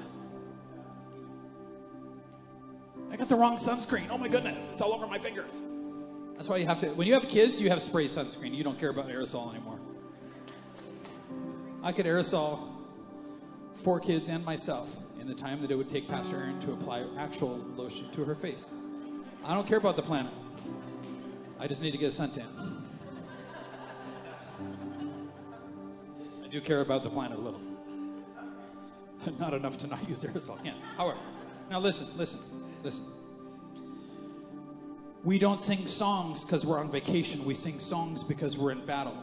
Got 3.20 3.30
the 3.30 3.36
wrong 3.36 3.58
sunscreen. 3.58 4.08
Oh 4.10 4.18
my 4.18 4.30
goodness, 4.30 4.70
it's 4.72 4.82
all 4.82 4.94
over 4.94 5.06
my 5.06 5.20
fingers. 5.20 5.60
That's 6.36 6.48
why 6.48 6.58
you 6.58 6.66
have 6.66 6.80
to, 6.80 6.90
when 6.92 7.06
you 7.06 7.14
have 7.14 7.28
kids, 7.28 7.60
you 7.60 7.70
have 7.70 7.82
spray 7.82 8.08
sunscreen. 8.08 8.56
You 8.56 8.64
don't 8.64 8.80
care 8.80 8.90
about 8.90 9.10
aerosol 9.10 9.54
anymore. 9.54 9.78
I 11.84 11.92
could 11.92 12.06
aerosol 12.06 12.60
four 13.74 14.00
kids 14.00 14.30
and 14.30 14.44
myself 14.44 14.96
in 15.20 15.28
the 15.28 15.36
time 15.36 15.62
that 15.62 15.70
it 15.70 15.76
would 15.76 15.90
take 15.90 16.08
Pastor 16.08 16.38
Erin 16.38 16.60
to 16.62 16.72
apply 16.72 17.04
actual 17.18 17.58
lotion 17.76 18.10
to 18.12 18.24
her 18.24 18.36
face. 18.36 18.72
I 19.44 19.54
don't 19.54 19.68
care 19.68 19.78
about 19.78 19.98
the 19.98 20.02
planet. 20.02 20.32
I 21.60 21.68
just 21.68 21.82
need 21.82 21.92
to 21.92 21.98
get 21.98 22.18
a 22.18 22.22
suntan. 22.22 22.48
I 26.44 26.48
do 26.48 26.62
care 26.62 26.80
about 26.80 27.04
the 27.04 27.10
planet 27.10 27.38
a 27.38 27.42
little. 27.42 27.62
Not 29.40 29.54
enough 29.54 29.78
to 29.80 29.88
not 29.88 30.08
use 30.08 30.24
aerosol 30.24 30.64
cans. 30.64 30.82
However, 30.96 31.20
now 31.70 31.80
listen, 31.80 32.08
listen. 32.18 32.40
Listen. 32.84 33.06
We 35.24 35.38
don't 35.38 35.60
sing 35.60 35.86
songs 35.88 36.46
because 36.46 36.66
we're 36.66 36.80
on 36.80 36.90
vacation. 36.90 37.44
We 37.44 37.54
sing 37.54 37.80
songs 37.80 38.24
because 38.24 38.58
we're 38.58 38.72
in 38.72 38.86
battle. 38.86 39.18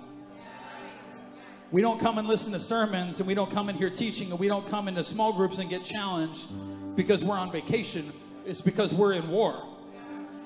We 1.72 1.82
don't 1.82 1.98
come 1.98 2.18
and 2.18 2.28
listen 2.28 2.52
to 2.52 2.60
sermons 2.60 3.18
and 3.18 3.26
we 3.26 3.34
don't 3.34 3.50
come 3.50 3.68
and 3.68 3.76
hear 3.76 3.90
teaching 3.90 4.30
and 4.30 4.38
we 4.38 4.46
don't 4.46 4.66
come 4.68 4.88
into 4.88 5.02
small 5.02 5.32
groups 5.32 5.58
and 5.58 5.68
get 5.68 5.84
challenged 5.84 6.46
because 6.94 7.24
we're 7.24 7.38
on 7.38 7.50
vacation. 7.50 8.12
It's 8.44 8.60
because 8.60 8.94
we're 8.94 9.14
in 9.14 9.28
war. 9.28 9.66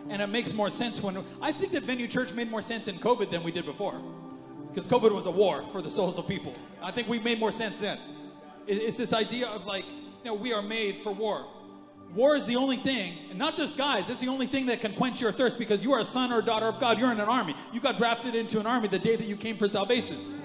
And 0.08 0.22
it 0.22 0.28
makes 0.28 0.54
more 0.54 0.70
sense 0.70 1.02
when 1.02 1.22
I 1.42 1.52
think 1.52 1.72
that 1.72 1.82
venue 1.82 2.06
church 2.06 2.32
made 2.32 2.50
more 2.50 2.62
sense 2.62 2.88
in 2.88 2.96
COVID 2.96 3.30
than 3.30 3.42
we 3.42 3.52
did 3.52 3.66
before. 3.66 4.00
Because 4.68 4.86
COVID 4.86 5.12
was 5.12 5.26
a 5.26 5.30
war 5.30 5.64
for 5.72 5.82
the 5.82 5.90
souls 5.90 6.16
of 6.16 6.26
people. 6.26 6.54
I 6.80 6.90
think 6.90 7.06
we 7.08 7.18
made 7.18 7.38
more 7.38 7.52
sense 7.52 7.78
then. 7.78 7.98
It's 8.66 8.96
this 8.96 9.12
idea 9.12 9.48
of 9.48 9.66
like, 9.66 9.84
you 9.84 10.24
know, 10.24 10.34
we 10.34 10.52
are 10.52 10.62
made 10.62 10.98
for 10.98 11.12
war. 11.12 11.44
War 12.14 12.34
is 12.34 12.46
the 12.46 12.56
only 12.56 12.76
thing, 12.76 13.14
and 13.30 13.38
not 13.38 13.56
just 13.56 13.76
guys, 13.76 14.10
it's 14.10 14.20
the 14.20 14.28
only 14.28 14.46
thing 14.46 14.66
that 14.66 14.80
can 14.80 14.92
quench 14.94 15.20
your 15.20 15.30
thirst 15.30 15.58
because 15.58 15.84
you 15.84 15.92
are 15.92 16.00
a 16.00 16.04
son 16.04 16.32
or 16.32 16.40
a 16.40 16.42
daughter 16.42 16.66
of 16.66 16.80
God. 16.80 16.98
You're 16.98 17.12
in 17.12 17.20
an 17.20 17.28
army. 17.28 17.54
You 17.72 17.80
got 17.80 17.96
drafted 17.96 18.34
into 18.34 18.58
an 18.58 18.66
army 18.66 18.88
the 18.88 18.98
day 18.98 19.14
that 19.14 19.26
you 19.26 19.36
came 19.36 19.56
for 19.56 19.68
salvation. 19.68 20.42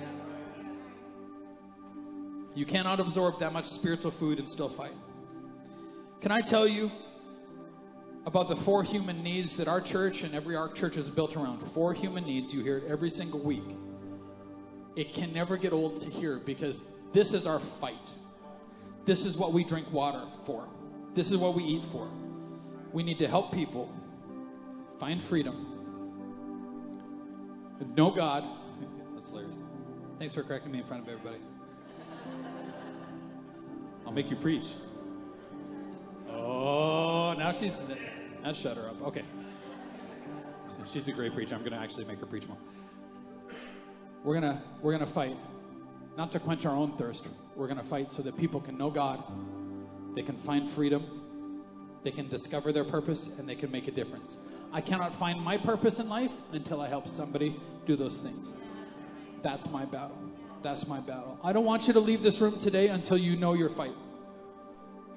You 2.53 2.65
cannot 2.65 2.99
absorb 2.99 3.39
that 3.39 3.51
much 3.51 3.65
spiritual 3.65 4.11
food 4.11 4.37
and 4.37 4.47
still 4.47 4.69
fight. 4.69 4.93
Can 6.21 6.31
I 6.31 6.41
tell 6.41 6.67
you 6.67 6.91
about 8.27 8.47
the 8.47 8.55
four 8.55 8.83
human 8.83 9.23
needs 9.23 9.57
that 9.57 9.67
our 9.67 9.81
church 9.81 10.21
and 10.21 10.35
every 10.35 10.55
ARC 10.55 10.75
church 10.75 10.97
is 10.97 11.09
built 11.09 11.35
around? 11.35 11.59
Four 11.59 11.95
human 11.95 12.25
needs. 12.25 12.53
You 12.53 12.63
hear 12.63 12.77
it 12.77 12.85
every 12.87 13.09
single 13.09 13.39
week. 13.39 13.75
It 14.95 15.13
can 15.13 15.33
never 15.33 15.57
get 15.57 15.73
old 15.73 15.97
to 15.97 16.09
hear 16.09 16.37
because 16.37 16.87
this 17.11 17.33
is 17.33 17.45
our 17.47 17.59
fight. 17.59 18.11
This 19.03 19.25
is 19.25 19.35
what 19.35 19.51
we 19.51 19.63
drink 19.63 19.91
water 19.91 20.23
for. 20.45 20.67
This 21.15 21.31
is 21.31 21.37
what 21.37 21.55
we 21.55 21.63
eat 21.63 21.83
for. 21.85 22.09
We 22.91 23.01
need 23.01 23.17
to 23.19 23.27
help 23.27 23.53
people 23.53 23.91
find 24.99 25.23
freedom, 25.23 25.75
know 27.95 28.11
God. 28.11 28.43
That's 29.13 29.29
hilarious. 29.29 29.57
Thanks 30.19 30.33
for 30.33 30.43
correcting 30.43 30.71
me 30.71 30.79
in 30.79 30.85
front 30.85 31.03
of 31.03 31.09
everybody. 31.09 31.37
I'll 34.05 34.11
make 34.11 34.29
you 34.29 34.35
preach. 34.35 34.67
Oh, 36.29 37.33
now 37.37 37.51
she's. 37.53 37.75
Now 38.43 38.53
shut 38.53 38.77
her 38.77 38.89
up. 38.89 39.01
Okay. 39.07 39.23
She's 40.91 41.07
a 41.07 41.11
great 41.11 41.33
preacher. 41.33 41.55
I'm 41.55 41.61
going 41.61 41.71
to 41.71 41.79
actually 41.79 42.05
make 42.05 42.19
her 42.19 42.25
preach 42.25 42.47
more. 42.47 42.57
We're 44.23 44.39
going 44.39 44.55
to 44.55 44.61
we're 44.81 44.91
going 44.91 45.05
to 45.05 45.11
fight 45.11 45.37
not 46.17 46.31
to 46.33 46.39
quench 46.39 46.65
our 46.65 46.75
own 46.75 46.97
thirst. 46.97 47.27
We're 47.55 47.67
going 47.67 47.79
to 47.79 47.83
fight 47.83 48.11
so 48.11 48.21
that 48.21 48.37
people 48.37 48.59
can 48.59 48.77
know 48.77 48.89
God 48.89 49.23
they 50.15 50.23
can 50.23 50.37
find 50.37 50.67
freedom, 50.67 51.21
they 52.03 52.11
can 52.11 52.27
discover 52.29 52.71
their 52.71 52.83
purpose, 52.83 53.27
and 53.37 53.47
they 53.47 53.55
can 53.55 53.69
make 53.71 53.87
a 53.87 53.91
difference. 53.91 54.37
I 54.71 54.81
cannot 54.81 55.13
find 55.13 55.39
my 55.39 55.57
purpose 55.57 55.99
in 55.99 56.09
life 56.09 56.31
until 56.51 56.81
I 56.81 56.87
help 56.87 57.07
somebody 57.07 57.59
do 57.85 57.95
those 57.95 58.17
things. 58.17 58.49
That's 59.41 59.69
my 59.69 59.85
battle. 59.85 60.17
That's 60.63 60.87
my 60.87 60.99
battle. 60.99 61.39
I 61.43 61.53
don't 61.53 61.65
want 61.65 61.87
you 61.87 61.93
to 61.93 61.99
leave 61.99 62.23
this 62.23 62.41
room 62.41 62.57
today 62.57 62.87
until 62.87 63.17
you 63.17 63.35
know 63.35 63.53
your 63.53 63.69
fight. 63.69 63.93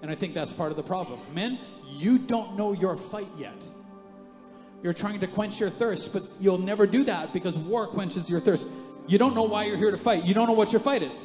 And 0.03 0.11
I 0.11 0.15
think 0.15 0.35
that's 0.35 0.53
part 0.53 0.71
of 0.71 0.77
the 0.77 0.83
problem. 0.83 1.19
Men, 1.35 1.59
you 1.89 2.19
don't 2.19 2.57
know 2.57 2.73
your 2.73 2.97
fight 2.97 3.29
yet. 3.37 3.57
You're 4.83 4.93
trying 4.93 5.21
to 5.21 5.27
quench 5.27 5.59
your 5.59 5.71
thirst, 5.71 6.13
but 6.13 6.23
you'll 6.39 6.59
never 6.59 6.87
do 6.87 7.03
that 7.05 7.33
because 7.33 7.57
war 7.57 7.87
quenches 7.87 8.29
your 8.31 8.41
thirst. 8.41 8.69
You 9.07 9.19
don't 9.19 9.35
know 9.35 9.43
why 9.43 9.65
you're 9.65 9.77
here 9.77 9.91
to 9.91 9.99
fight. 9.99 10.25
You 10.25 10.35
don't 10.35 10.47
know 10.47 10.53
what 10.53 10.71
your 10.71 10.81
fight 10.81 11.03
is. 11.03 11.25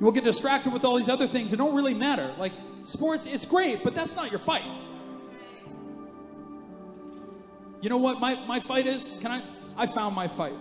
You 0.00 0.06
will 0.06 0.12
get 0.12 0.24
distracted 0.24 0.72
with 0.72 0.84
all 0.84 0.96
these 0.96 1.08
other 1.08 1.26
things 1.26 1.50
that 1.50 1.58
don't 1.58 1.74
really 1.74 1.94
matter. 1.94 2.32
Like 2.38 2.52
Sports, 2.84 3.24
it's 3.24 3.46
great, 3.46 3.82
but 3.82 3.94
that's 3.94 4.14
not 4.14 4.30
your 4.30 4.40
fight. 4.40 4.64
You 7.80 7.88
know 7.88 7.96
what 7.96 8.20
my, 8.20 8.34
my 8.46 8.60
fight 8.60 8.86
is? 8.86 9.14
Can 9.20 9.30
I? 9.30 9.42
I 9.76 9.86
found 9.86 10.14
my 10.14 10.28
fight. 10.28 10.54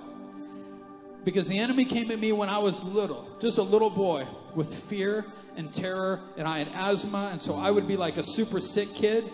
Because 1.24 1.48
the 1.48 1.58
enemy 1.58 1.86
came 1.86 2.12
at 2.12 2.20
me 2.20 2.32
when 2.32 2.50
I 2.50 2.58
was 2.58 2.84
little, 2.84 3.30
just 3.40 3.58
a 3.58 3.62
little 3.62 3.90
boy 3.90 4.28
with 4.56 4.74
fear 4.74 5.26
and 5.56 5.74
terror, 5.74 6.20
and 6.36 6.48
I 6.48 6.60
had 6.60 6.70
asthma, 6.74 7.30
and 7.32 7.42
so 7.42 7.56
I 7.56 7.72
would 7.72 7.88
be 7.88 7.96
like 7.96 8.18
a 8.18 8.24
super 8.24 8.60
sick 8.60 8.94
kid 8.94 9.32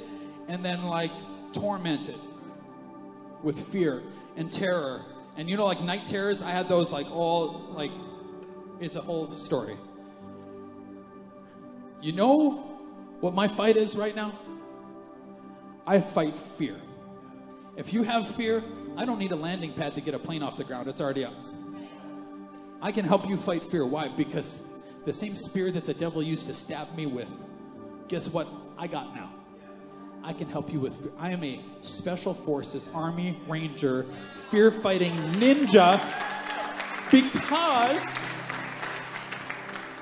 and 0.48 0.64
then 0.64 0.84
like 0.86 1.12
tormented 1.54 2.20
with 3.42 3.60
fear 3.60 4.04
and 4.36 4.52
terror. 4.52 5.04
And 5.38 5.50
you 5.50 5.58
know, 5.58 5.66
like 5.66 5.82
night 5.82 6.06
terrors, 6.06 6.42
I 6.42 6.52
had 6.52 6.68
those 6.68 6.92
like 6.92 7.10
all 7.10 7.70
like 7.72 7.92
it's 8.80 8.96
a 8.96 9.02
whole 9.02 9.28
story. 9.36 9.78
You 12.02 12.12
know 12.12 12.69
what 13.20 13.34
my 13.34 13.48
fight 13.48 13.78
is 13.78 13.96
right 13.96 14.16
now? 14.16 14.38
I 15.86 16.00
fight 16.00 16.38
fear. 16.38 16.76
If 17.76 17.94
you 17.94 18.04
have 18.04 18.28
fear, 18.28 18.64
I 18.96 19.06
don't 19.06 19.20
need 19.20 19.32
a 19.32 19.36
landing 19.36 19.74
pad 19.74 19.96
to 19.96 20.02
get 20.02 20.14
a 20.14 20.20
plane 20.20 20.44
off 20.44 20.58
the 20.58 20.64
ground. 20.64 20.88
It's 20.88 21.02
already 21.02 21.26
up. 21.26 21.34
I 22.82 22.92
can 22.92 23.06
help 23.06 23.28
you 23.28 23.38
fight 23.38 23.64
fear. 23.64 23.86
Why? 23.86 24.08
Because 24.08 24.60
the 25.06 25.14
same 25.14 25.36
spear 25.36 25.72
that 25.72 25.86
the 25.86 25.94
devil 25.94 26.22
used 26.22 26.48
to 26.48 26.54
stab 26.54 26.96
me 26.96 27.06
with, 27.06 27.28
guess 28.08 28.30
what 28.30 28.48
I 28.78 28.88
got 28.88 29.16
now? 29.16 29.32
I 30.24 30.34
can 30.34 30.50
help 30.50 30.72
you 30.72 30.80
with 30.80 30.96
fear. 30.96 31.12
I 31.18 31.32
am 31.32 31.44
a 31.44 31.62
special 31.82 32.34
forces 32.34 32.90
army 32.94 33.40
ranger 33.48 34.06
fear 34.34 34.72
fighting 34.72 35.14
ninja 35.34 36.00
because 37.10 38.04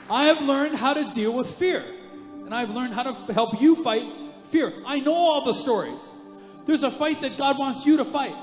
I 0.09 0.25
have 0.25 0.41
learned 0.41 0.75
how 0.75 0.93
to 0.93 1.11
deal 1.13 1.33
with 1.33 1.49
fear 1.49 1.96
and 2.47 2.55
I've 2.55 2.69
learned 2.69 2.93
how 2.93 3.03
to 3.03 3.33
help 3.33 3.61
you 3.61 3.75
fight 3.75 4.05
fear. 4.43 4.71
I 4.85 4.99
know 4.99 5.13
all 5.13 5.43
the 5.43 5.51
stories. 5.51 6.13
There's 6.65 6.83
a 6.83 6.89
fight 6.89 7.19
that 7.19 7.37
God 7.37 7.59
wants 7.59 7.85
you 7.85 7.97
to 7.97 8.05
fight. 8.05 8.37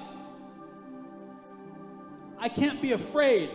I 2.39 2.51
can't 2.51 2.83
be 2.83 2.93
afraid 2.93 3.49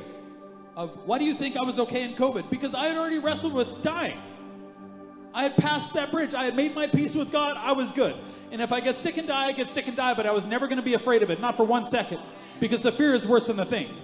of 0.75 1.05
why 1.05 1.19
do 1.19 1.25
you 1.25 1.35
think 1.35 1.55
I 1.55 1.61
was 1.61 1.77
okay 1.77 2.01
in 2.01 2.15
COVID? 2.15 2.49
Because 2.49 2.73
I 2.73 2.87
had 2.87 2.97
already 2.97 3.19
wrestled 3.19 3.53
with 3.53 3.83
dying. 3.83 4.17
I 5.35 5.43
had 5.43 5.55
passed 5.55 5.93
that 5.93 6.09
bridge. 6.09 6.33
I 6.33 6.45
had 6.45 6.55
made 6.55 6.73
my 6.73 6.87
peace 6.87 7.13
with 7.13 7.31
God. 7.31 7.55
I 7.55 7.73
was 7.73 7.91
good. 7.91 8.15
And 8.51 8.59
if 8.59 8.71
I 8.71 8.79
get 8.79 8.97
sick 8.97 9.17
and 9.17 9.27
die, 9.27 9.49
I 9.49 9.51
get 9.51 9.69
sick 9.69 9.87
and 9.87 9.95
die, 9.95 10.15
but 10.15 10.25
I 10.25 10.31
was 10.31 10.45
never 10.45 10.65
going 10.65 10.79
to 10.79 10.83
be 10.83 10.95
afraid 10.95 11.21
of 11.21 11.29
it, 11.29 11.39
not 11.39 11.57
for 11.57 11.63
one 11.63 11.85
second, 11.85 12.21
because 12.59 12.81
the 12.81 12.91
fear 12.91 13.13
is 13.13 13.27
worse 13.27 13.45
than 13.45 13.57
the 13.57 13.65
thing. 13.65 13.95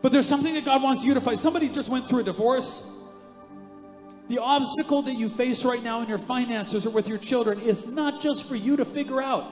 But 0.00 0.12
there's 0.12 0.28
something 0.28 0.54
that 0.54 0.64
God 0.64 0.80
wants 0.80 1.02
you 1.02 1.12
to 1.14 1.20
fight. 1.20 1.40
Somebody 1.40 1.68
just 1.70 1.88
went 1.88 2.08
through 2.08 2.20
a 2.20 2.22
divorce. 2.22 2.88
The 4.28 4.38
obstacle 4.38 5.02
that 5.02 5.16
you 5.16 5.28
face 5.28 5.64
right 5.64 5.82
now 5.82 6.00
in 6.00 6.08
your 6.08 6.18
finances 6.18 6.86
or 6.86 6.90
with 6.90 7.08
your 7.08 7.18
children 7.18 7.60
is 7.60 7.88
not 7.88 8.22
just 8.22 8.48
for 8.48 8.56
you 8.56 8.76
to 8.76 8.84
figure 8.84 9.22
out. 9.22 9.50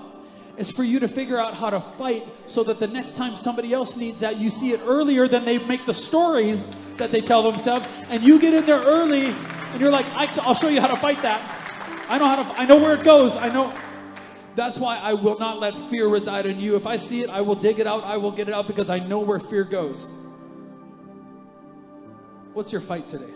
It's 0.57 0.71
for 0.71 0.83
you 0.83 1.01
to 1.01 1.09
figure 1.09 1.39
out 1.39 1.55
how 1.55 1.71
to 1.71 1.81
fight 1.81 2.27
so 2.47 2.63
that 2.65 2.79
the 2.79 2.87
next 2.87 3.17
time 3.17 3.37
somebody 3.37 3.73
else 3.73 3.97
needs 3.97 4.21
that, 4.21 4.39
you 4.39 4.51
see 4.51 4.73
it 4.73 4.81
earlier 4.85 5.29
than 5.29 5.45
they 5.45 5.59
make 5.59 5.85
the 5.87 5.95
stories 5.95 6.71
that 6.97 7.11
they 7.11 7.21
tell 7.21 7.43
themselves. 7.43 7.87
And 8.09 8.23
you 8.23 8.39
get 8.39 8.55
in 8.55 8.65
there 8.65 8.81
early 8.83 9.27
and 9.27 9.81
you're 9.81 9.91
like, 9.91 10.07
I'll 10.15 10.55
show 10.55 10.69
you 10.69 10.81
how 10.81 10.89
to 10.89 10.97
fight 10.97 11.21
that. 11.23 11.41
I 12.09 12.19
know 12.19 12.27
how 12.27 12.43
to, 12.43 12.61
I 12.61 12.67
know 12.67 12.77
where 12.77 12.95
it 12.95 13.05
goes. 13.05 13.37
I 13.37 13.49
know. 13.49 13.73
That's 14.55 14.79
why 14.79 14.99
I 14.99 15.15
will 15.15 15.39
not 15.39 15.61
let 15.61 15.75
fear 15.75 16.09
reside 16.09 16.45
in 16.45 16.61
you. 16.61 16.77
If 16.77 16.87
I 16.87 16.99
see 16.99 17.23
it, 17.23 17.31
I 17.31 17.41
will 17.41 17.55
dig 17.55 17.79
it 17.79 17.87
out. 17.87 18.05
I 18.05 18.19
will 18.19 18.33
get 18.33 18.49
it 18.49 18.55
out 18.55 18.67
because 18.67 18.91
I 18.91 18.99
know 18.99 19.21
where 19.21 19.39
fear 19.39 19.65
goes. 19.65 20.07
What's 22.53 22.71
your 22.71 22.83
fight 22.83 23.09
today? 23.09 23.33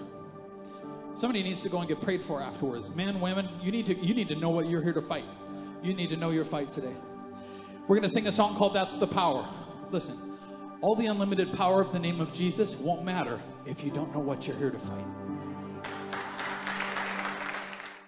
Somebody 1.17 1.43
needs 1.43 1.63
to 1.63 1.71
go 1.71 1.79
and 1.79 1.89
get 1.89 2.03
prayed 2.03 2.23
for 2.23 2.43
afterwards. 2.43 2.91
Men, 2.91 3.21
women, 3.21 3.49
you 3.63 3.73
need 3.73 3.87
to 3.87 3.95
you 3.95 4.15
need 4.15 4.29
to 4.29 4.37
know 4.37 4.51
what 4.51 4.69
you're 4.69 4.83
here 4.83 4.93
to 4.93 5.01
fight. 5.01 5.25
You 5.83 5.95
need 5.95 6.11
to 6.11 6.17
know 6.17 6.31
your 6.31 6.45
fight 6.45 6.71
today. 6.71 6.95
We're 7.89 7.97
going 7.97 8.03
to 8.03 8.09
sing 8.09 8.27
a 8.27 8.33
song 8.33 8.55
called 8.55 8.75
That's 8.75 8.99
the 8.99 9.07
Power. 9.07 9.49
Listen, 9.91 10.37
all 10.83 10.95
the 10.95 11.07
unlimited 11.07 11.55
power 11.55 11.81
of 11.81 11.93
the 11.93 11.99
name 11.99 12.21
of 12.21 12.35
Jesus 12.35 12.77
won't 12.77 13.03
matter 13.03 13.41
if 13.65 13.83
you 13.83 13.91
don't 13.91 14.13
know 14.13 14.21
what 14.21 14.47
you're 14.47 14.57
here 14.57 14.71
to 14.71 14.79
fight. 14.79 15.05